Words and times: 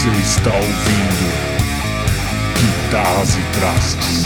Você 0.00 0.08
está 0.08 0.50
ouvindo 0.54 1.26
Guitarras 2.56 3.36
e 3.36 3.42
Trastes. 3.52 4.22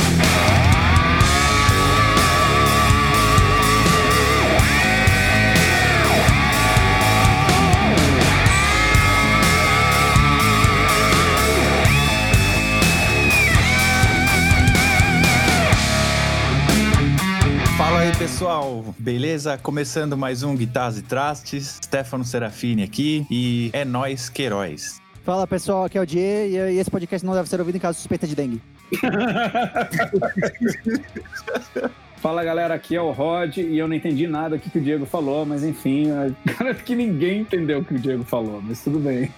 Fala 17.77 17.99
aí 17.99 18.15
pessoal, 18.17 18.95
beleza? 18.97 19.59
Começando 19.59 20.17
mais 20.17 20.45
um 20.45 20.55
Guitarras 20.55 20.99
e 20.99 21.03
Trastes, 21.03 21.81
Stefano 21.85 22.25
Serafini 22.25 22.85
aqui 22.85 23.27
e 23.29 23.71
é 23.73 23.85
nós 23.85 24.29
Queiroz. 24.29 25.03
Fala 25.25 25.47
pessoal, 25.47 25.85
aqui 25.85 25.97
é 25.97 26.03
o 26.03 26.07
Die 26.07 26.19
e 26.19 26.79
esse 26.79 26.91
podcast 26.91 27.25
não 27.25 27.33
deve 27.33 27.49
ser 27.49 27.59
ouvido 27.59 27.77
em 27.77 27.81
caso 27.81 27.97
de 27.97 28.03
suspeita 28.03 28.27
de 28.27 28.37
dengue. 28.37 28.61
Fala 32.17 32.45
galera, 32.45 32.75
aqui 32.75 32.95
é 32.95 33.01
o 33.01 33.11
Rod 33.11 33.57
e 33.57 33.79
eu 33.79 33.89
não 33.89 33.95
entendi 33.95 34.27
nada 34.27 34.57
do 34.57 34.59
que, 34.59 34.69
que 34.69 34.79
o 34.79 34.83
Diego 34.83 35.07
falou, 35.07 35.47
mas 35.47 35.65
enfim, 35.65 36.09
parece 36.59 36.83
que 36.83 36.95
ninguém 36.95 37.41
entendeu 37.41 37.79
o 37.79 37.85
que 37.85 37.95
o 37.95 37.99
Diego 37.99 38.23
falou, 38.23 38.61
mas 38.63 38.85
tudo 38.85 38.99
bem. 38.99 39.33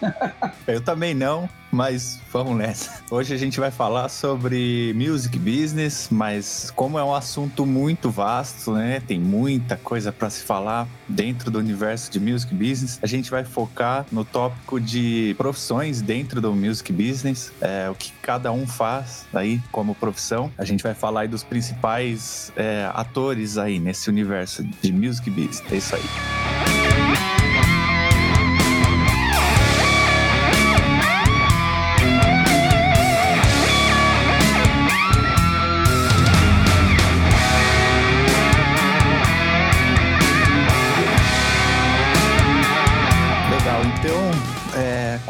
Eu 0.67 0.81
também 0.81 1.15
não, 1.15 1.49
mas 1.77 2.19
vamos 2.33 2.57
nessa. 2.57 3.03
Hoje 3.11 3.35
a 3.35 3.37
gente 3.37 3.61
vai 3.61 3.71
falar 3.71 4.09
sobre 4.09 4.95
music 4.97 5.39
business, 5.39 6.09
mas 6.11 6.73
como 6.75 6.99
é 6.99 7.05
um 7.05 7.15
assunto 7.15 7.67
muito 7.67 8.11
vasto, 8.11 8.73
né? 8.73 9.03
Tem 9.07 9.21
muita 9.21 9.77
coisa 9.77 10.11
para 10.11 10.31
se 10.31 10.43
falar 10.43 10.89
dentro 11.07 11.51
do 11.51 11.59
universo 11.59 12.11
de 12.11 12.19
music 12.19 12.55
business. 12.55 12.99
A 13.03 13.07
gente 13.07 13.31
vai 13.31 13.45
focar 13.45 14.07
no 14.11 14.25
tópico 14.25 14.81
de 14.81 15.35
profissões 15.37 16.01
dentro 16.01 16.41
do 16.41 16.55
music 16.55 16.91
business, 16.91 17.53
é, 17.61 17.91
o 17.91 17.95
que 17.95 18.11
cada 18.23 18.51
um 18.51 18.67
faz 18.67 19.27
aí 19.35 19.61
como 19.71 19.95
profissão. 19.95 20.51
A 20.57 20.65
gente 20.65 20.83
vai 20.83 20.95
falar 20.95 21.21
aí 21.21 21.29
dos 21.29 21.45
principais 21.45 22.51
é, 22.57 22.91
atores 22.95 23.59
aí 23.59 23.79
nesse 23.79 24.09
universo 24.09 24.65
de 24.65 24.91
music 24.91 25.29
business. 25.29 25.63
É 25.71 25.77
isso 25.77 25.95
aí. 25.95 26.86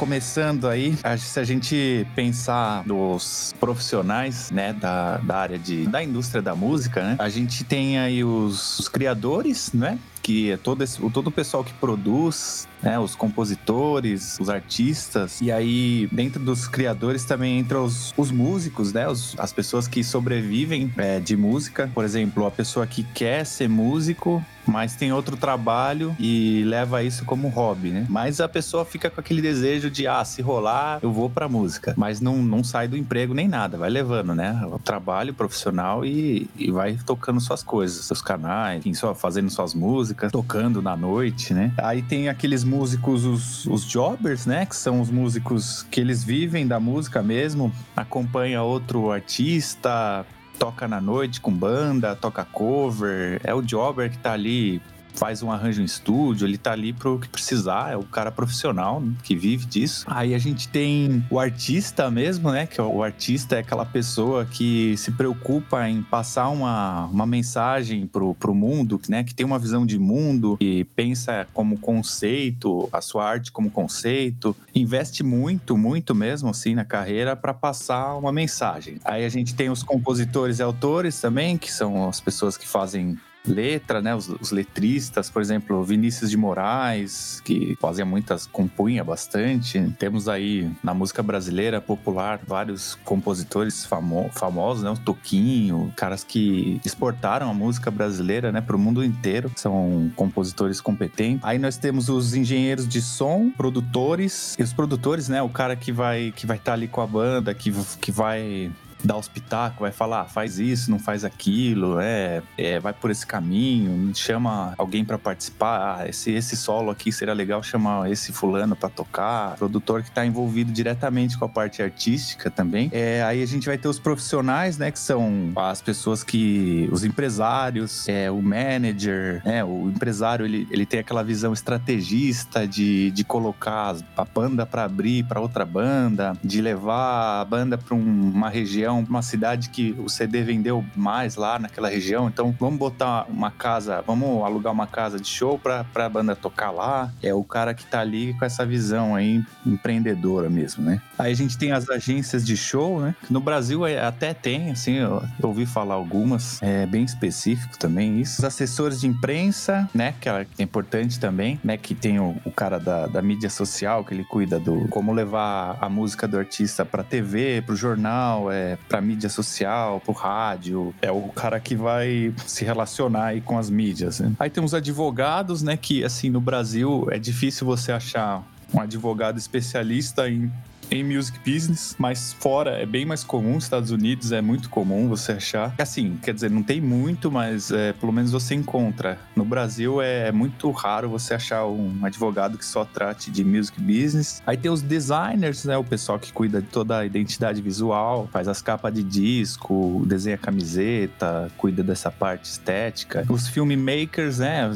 Começando 0.06 0.68
aí, 0.68 0.96
se 1.18 1.40
a 1.40 1.42
gente 1.42 2.06
pensar 2.14 2.86
nos 2.86 3.52
profissionais, 3.58 4.52
né, 4.52 4.72
da, 4.72 5.16
da 5.16 5.36
área 5.36 5.58
de, 5.58 5.84
da 5.88 6.00
indústria 6.00 6.40
da 6.40 6.54
música, 6.54 7.02
né, 7.02 7.16
a 7.18 7.28
gente 7.28 7.64
tem 7.64 7.98
aí 7.98 8.22
os, 8.22 8.78
os 8.78 8.88
criadores, 8.88 9.72
né, 9.72 9.98
que 10.27 10.50
é 10.50 10.56
todo, 10.56 10.82
esse, 10.82 10.98
todo 11.10 11.28
o 11.28 11.30
pessoal 11.30 11.62
que 11.62 11.72
produz, 11.74 12.66
né, 12.82 12.98
os 12.98 13.14
compositores, 13.14 14.36
os 14.41 14.50
artistas, 14.50 15.41
e 15.41 15.52
aí 15.52 16.08
dentro 16.10 16.42
dos 16.42 16.66
criadores 16.66 17.24
também 17.24 17.60
entram 17.60 17.84
os, 17.84 18.12
os 18.16 18.33
músicos, 18.33 18.92
né, 18.92 19.08
os, 19.08 19.36
as 19.38 19.52
pessoas 19.52 19.86
que 19.86 20.02
sobrevivem 20.02 20.92
é, 20.96 21.20
de 21.20 21.36
música, 21.36 21.88
por 21.94 22.05
exemplo, 22.05 22.44
a 22.44 22.50
pessoa 22.50 22.88
que 22.88 23.05
quer 23.05 23.46
ser 23.46 23.68
músico, 23.68 24.44
mas 24.66 24.94
tem 24.94 25.12
outro 25.12 25.36
trabalho 25.36 26.14
e 26.18 26.64
leva 26.64 27.02
isso 27.02 27.24
como 27.24 27.48
hobby, 27.48 27.90
né? 27.90 28.06
Mas 28.08 28.40
a 28.40 28.48
pessoa 28.48 28.84
fica 28.84 29.08
com 29.08 29.20
aquele 29.20 29.40
desejo 29.40 29.88
de, 29.88 30.06
ah, 30.06 30.24
se 30.24 30.42
rolar, 30.42 30.98
eu 31.02 31.12
vou 31.12 31.30
pra 31.30 31.48
música. 31.48 31.95
Mas 31.96 32.20
não, 32.20 32.42
não 32.42 32.64
sai 32.64 32.89
do 32.89 32.96
emprego 32.96 33.33
nem 33.33 33.48
nada, 33.48 33.78
vai 33.78 33.89
levando, 33.89 34.34
né? 34.34 34.61
O 34.70 34.78
trabalho 34.78 35.33
profissional 35.33 36.05
e, 36.05 36.51
e 36.56 36.70
vai 36.70 36.98
tocando 37.06 37.40
suas 37.40 37.62
coisas, 37.62 38.05
seus 38.05 38.20
canais, 38.20 38.80
enfim, 38.80 38.92
só 38.92 39.14
fazendo 39.14 39.51
suas 39.51 39.74
músicas, 39.74 40.15
tocando 40.30 40.80
na 40.82 40.96
noite, 40.96 41.52
né? 41.52 41.72
Aí 41.78 42.02
tem 42.02 42.28
aqueles 42.28 42.64
músicos, 42.64 43.24
os, 43.24 43.66
os 43.66 43.84
jobbers, 43.84 44.46
né? 44.46 44.66
Que 44.66 44.77
são 44.77 45.00
os 45.00 45.10
músicos 45.10 45.86
que 45.90 46.00
eles 46.00 46.24
vivem 46.24 46.66
da 46.66 46.80
música 46.80 47.22
mesmo, 47.22 47.72
acompanha 47.96 48.62
outro 48.62 49.10
artista, 49.10 50.24
toca 50.58 50.88
na 50.88 51.00
noite 51.00 51.40
com 51.40 51.52
banda, 51.52 52.16
toca 52.16 52.44
cover, 52.44 53.40
é 53.44 53.54
o 53.54 53.62
jobber 53.62 54.10
que 54.10 54.18
tá 54.18 54.32
ali, 54.32 54.80
faz 55.16 55.42
um 55.42 55.50
arranjo 55.50 55.82
em 55.82 55.84
estúdio, 55.84 56.46
ele 56.46 56.58
tá 56.58 56.72
ali 56.72 56.92
pro 56.92 57.18
que 57.18 57.28
precisar, 57.28 57.92
é 57.92 57.96
o 57.96 58.02
cara 58.02 58.30
profissional 58.30 59.02
que 59.22 59.34
vive 59.34 59.66
disso. 59.66 60.04
Aí 60.08 60.34
a 60.34 60.38
gente 60.38 60.68
tem 60.68 61.24
o 61.30 61.38
artista 61.38 62.10
mesmo, 62.10 62.50
né? 62.50 62.66
Que 62.66 62.80
o 62.80 63.02
artista 63.02 63.56
é 63.56 63.60
aquela 63.60 63.84
pessoa 63.84 64.44
que 64.44 64.96
se 64.96 65.10
preocupa 65.12 65.88
em 65.88 66.02
passar 66.02 66.48
uma, 66.48 67.06
uma 67.06 67.27
mensagem 67.27 68.06
pro, 68.06 68.34
pro 68.34 68.54
mundo, 68.54 69.00
né? 69.08 69.24
Que 69.24 69.34
tem 69.34 69.44
uma 69.44 69.58
visão 69.58 69.86
de 69.86 69.98
mundo, 69.98 70.56
e 70.60 70.84
pensa 70.84 71.46
como 71.52 71.78
conceito, 71.78 72.88
a 72.92 73.00
sua 73.00 73.24
arte 73.24 73.50
como 73.50 73.70
conceito, 73.70 74.56
investe 74.74 75.22
muito, 75.22 75.77
muito 75.77 76.14
mesmo 76.14 76.50
assim 76.50 76.74
na 76.74 76.84
carreira 76.84 77.34
para 77.34 77.54
passar 77.54 78.16
uma 78.16 78.33
mensagem. 78.33 78.98
Aí 79.04 79.24
a 79.24 79.28
gente 79.28 79.54
tem 79.54 79.70
os 79.70 79.83
compositores 79.83 80.58
e 80.58 80.62
autores 80.62 81.20
também, 81.20 81.56
que 81.56 81.72
são 81.72 82.08
as 82.08 82.20
pessoas 82.20 82.56
que 82.56 82.66
fazem 82.66 83.18
letra, 83.46 84.02
né? 84.02 84.14
Os, 84.14 84.29
os, 84.29 84.51
letristas, 84.51 85.30
por 85.30 85.42
exemplo, 85.42 85.83
Vinícius 85.83 86.30
de 86.30 86.36
Moraes, 86.36 87.40
que 87.45 87.77
fazia 87.80 88.05
muitas, 88.05 88.46
compunha 88.46 89.02
bastante. 89.05 89.95
Temos 89.98 90.29
aí 90.29 90.70
na 90.83 90.95
música 90.95 91.23
brasileira 91.23 91.80
popular 91.80 92.40
vários 92.46 92.95
compositores 93.05 93.84
famo 93.84 94.30
famosos, 94.33 94.83
né? 94.83 94.90
O 94.90 94.96
Toquinho, 94.96 95.92
caras 95.96 96.24
que 96.24 96.80
exportaram 96.84 97.51
a 97.51 97.55
música 97.55 97.90
brasileira, 97.90 98.51
né, 98.52 98.61
para 98.61 98.77
o 98.77 98.79
mundo 98.79 99.05
inteiro. 99.05 99.51
São 99.57 100.11
compositores 100.17 100.80
competentes. 100.80 101.45
Aí 101.45 101.58
nós 101.58 101.77
temos 101.77 102.08
os 102.08 102.34
engenheiros 102.34 102.86
de 102.86 103.01
som, 103.01 103.51
produtores 103.51 104.57
e 104.58 104.63
os 104.63 104.73
produtores, 104.73 105.28
né? 105.28 105.42
O 105.42 105.48
cara 105.48 105.77
que 105.77 105.92
vai 105.92 106.33
que 106.34 106.46
vai 106.46 106.57
estar 106.57 106.73
tá 106.73 106.74
ali 106.74 106.89
com 106.89 107.01
a 107.01 107.07
banda, 107.07 107.55
que, 107.55 107.73
que 108.01 108.11
vai 108.11 108.70
dar 109.02 109.17
os 109.17 109.29
pitacos, 109.29 109.80
vai 109.80 109.92
falar, 109.92 110.23
ah, 110.23 110.24
faz 110.24 110.58
isso, 110.58 110.90
não 110.90 110.98
faz 110.98 111.24
aquilo, 111.24 111.98
é, 112.01 112.42
é 112.57 112.80
vai 112.80 112.92
por 112.92 113.11
esse 113.11 113.27
caminho, 113.27 114.14
chama 114.14 114.74
alguém 114.77 115.05
para 115.05 115.18
participar, 115.18 116.01
ah, 116.01 116.08
esse, 116.08 116.33
esse 116.33 116.57
solo 116.57 116.90
aqui 116.90 117.12
seria 117.12 117.34
legal 117.34 117.62
chamar 117.62 118.11
esse 118.11 118.33
fulano 118.33 118.74
para 118.74 118.89
tocar, 118.89 119.57
produtor 119.57 120.02
que 120.02 120.08
está 120.08 120.24
envolvido 120.24 120.73
diretamente 120.73 121.39
com 121.39 121.45
a 121.45 121.48
parte 121.48 121.83
artística 121.83 122.51
também. 122.51 122.90
É, 122.92 123.23
aí 123.23 123.42
a 123.42 123.46
gente 123.46 123.67
vai 123.67 123.79
ter 123.79 123.89
os 123.89 123.98
profissionais, 123.98 124.79
né, 124.79 124.90
que 124.90 124.98
são 124.98 125.52
as 125.57 125.80
pessoas 125.80 126.24
que, 126.24 126.89
os 126.90 127.05
empresários, 127.05 128.08
é, 128.08 128.31
o 128.31 128.40
manager, 128.43 129.43
né, 129.44 129.62
o 129.64 129.88
empresário, 129.88 130.44
ele, 130.44 130.67
ele 130.70 130.87
tem 130.87 131.00
aquela 131.00 131.23
visão 131.23 131.52
estrategista 131.52 132.67
de, 132.67 133.11
de 133.11 133.25
colocar 133.25 133.96
a 134.17 134.25
banda 134.25 134.67
para 134.67 134.84
abrir 134.84 135.25
para 135.25 135.40
outra 135.40 135.64
banda, 135.64 136.37
de 136.43 136.61
levar 136.61 137.40
a 137.40 137.44
banda 137.44 137.78
para 137.78 137.94
um, 137.94 138.31
uma 138.31 138.49
região 138.49 138.86
uma 138.93 139.23
cidade 139.23 139.70
que 139.70 139.94
o 139.99 140.08
CD 140.08 140.43
vendeu 140.43 140.85
mais 140.94 141.37
lá 141.37 141.58
naquela 141.58 141.88
região. 141.88 142.29
Então 142.29 142.55
vamos 142.58 142.79
botar 142.79 143.26
uma 143.29 143.50
casa, 143.50 144.02
vamos 144.06 144.44
alugar 144.44 144.73
uma 144.73 144.87
casa 144.87 145.19
de 145.19 145.29
show 145.29 145.58
para 145.58 145.87
a 145.94 146.08
banda 146.08 146.37
tocar 146.37 146.70
lá. 146.70 147.12
É 147.23 147.35
o 147.35 147.44
cara 147.44 147.75
que 147.75 147.85
tá 147.87 148.00
ali 148.00 148.35
com 148.35 148.44
essa 148.44 148.64
visão 148.64 149.14
aí 149.14 149.43
empreendedora 149.64 150.49
mesmo, 150.49 150.85
né? 150.85 151.00
Aí 151.19 151.32
a 151.32 151.37
gente 151.37 151.56
tem 151.56 151.73
as 151.73 151.88
agências 151.88 152.44
de 152.44 152.56
show, 152.56 153.00
né? 153.00 153.14
No 153.31 153.41
Brasil 153.41 153.85
até 153.85 154.35
tem, 154.35 154.70
assim, 154.70 154.94
eu 154.94 155.23
ouvi 155.43 155.67
falar 155.67 155.94
algumas, 155.94 156.62
é 156.62 156.87
bem 156.87 157.05
específico 157.05 157.79
também 157.79 158.20
isso. 158.20 158.38
Os 158.38 158.44
assessores 158.44 159.00
de 159.00 159.06
imprensa, 159.06 159.88
né? 159.94 160.14
Que 160.20 160.28
é 160.28 160.46
importante 160.58 161.19
também, 161.19 161.60
né? 161.62 161.76
Que 161.76 161.94
tem 161.94 162.19
o, 162.19 162.37
o 162.44 162.50
cara 162.50 162.78
da, 162.78 163.06
da 163.06 163.22
mídia 163.22 163.50
social 163.50 164.05
que 164.05 164.14
ele 164.14 164.25
cuida 164.25 164.58
do 164.58 164.87
como 164.88 165.12
levar 165.12 165.78
a 165.81 165.88
música 165.88 166.26
do 166.26 166.38
artista 166.38 166.84
para 166.84 167.02
TV, 167.02 167.62
para 167.62 167.72
o 167.72 167.76
jornal, 167.76 168.50
é, 168.50 168.75
para 168.88 169.00
mídia 169.00 169.28
social, 169.28 170.00
pro 170.00 170.12
rádio. 170.12 170.94
É 171.02 171.11
o 171.11 171.23
cara 171.28 171.58
que 171.61 171.75
vai 171.75 172.32
se 172.46 172.64
relacionar 172.64 173.26
aí 173.26 173.40
com 173.40 173.58
as 173.58 173.70
mídias. 173.70 174.20
Né? 174.20 174.32
Aí 174.38 174.50
tem 174.50 174.62
os 174.62 174.75
advogados, 174.75 175.62
né? 175.62 175.76
Que 175.76 176.05
assim 176.05 176.31
no 176.31 176.40
Brasil 176.40 177.06
é 177.11 177.19
difícil 177.19 177.67
você 177.67 177.93
achar 177.93 178.43
um 178.73 178.81
advogado 178.81 179.38
especialista 179.38 180.28
em 180.28 180.50
em 180.90 181.04
music 181.04 181.38
business, 181.38 181.94
mas 181.98 182.32
fora 182.32 182.70
é 182.70 182.86
bem 182.86 183.04
mais 183.04 183.24
comum, 183.24 183.58
Estados 183.58 183.90
Unidos 183.90 184.32
é 184.32 184.40
muito 184.40 184.68
comum 184.70 185.08
você 185.08 185.32
achar. 185.32 185.74
Assim, 185.78 186.18
quer 186.22 186.34
dizer, 186.34 186.50
não 186.50 186.62
tem 186.62 186.80
muito, 186.80 187.30
mas 187.30 187.70
é, 187.70 187.92
pelo 187.92 188.12
menos 188.12 188.32
você 188.32 188.54
encontra. 188.54 189.18
No 189.34 189.44
Brasil 189.44 190.00
é 190.00 190.30
muito 190.32 190.70
raro 190.70 191.08
você 191.08 191.34
achar 191.34 191.66
um 191.66 192.04
advogado 192.04 192.58
que 192.58 192.64
só 192.64 192.84
trate 192.84 193.30
de 193.30 193.44
music 193.44 193.80
business. 193.80 194.42
Aí 194.46 194.56
tem 194.56 194.70
os 194.70 194.82
designers, 194.82 195.64
né? 195.64 195.76
O 195.76 195.84
pessoal 195.84 196.18
que 196.18 196.32
cuida 196.32 196.60
de 196.60 196.68
toda 196.68 196.98
a 196.98 197.06
identidade 197.06 197.60
visual, 197.60 198.28
faz 198.32 198.48
as 198.48 198.62
capas 198.62 198.92
de 198.92 199.02
disco, 199.02 200.02
desenha 200.06 200.38
camiseta, 200.38 201.50
cuida 201.56 201.82
dessa 201.82 202.10
parte 202.10 202.44
estética. 202.44 203.24
Os 203.28 203.48
filmmakers, 203.48 204.38
né? 204.38 204.70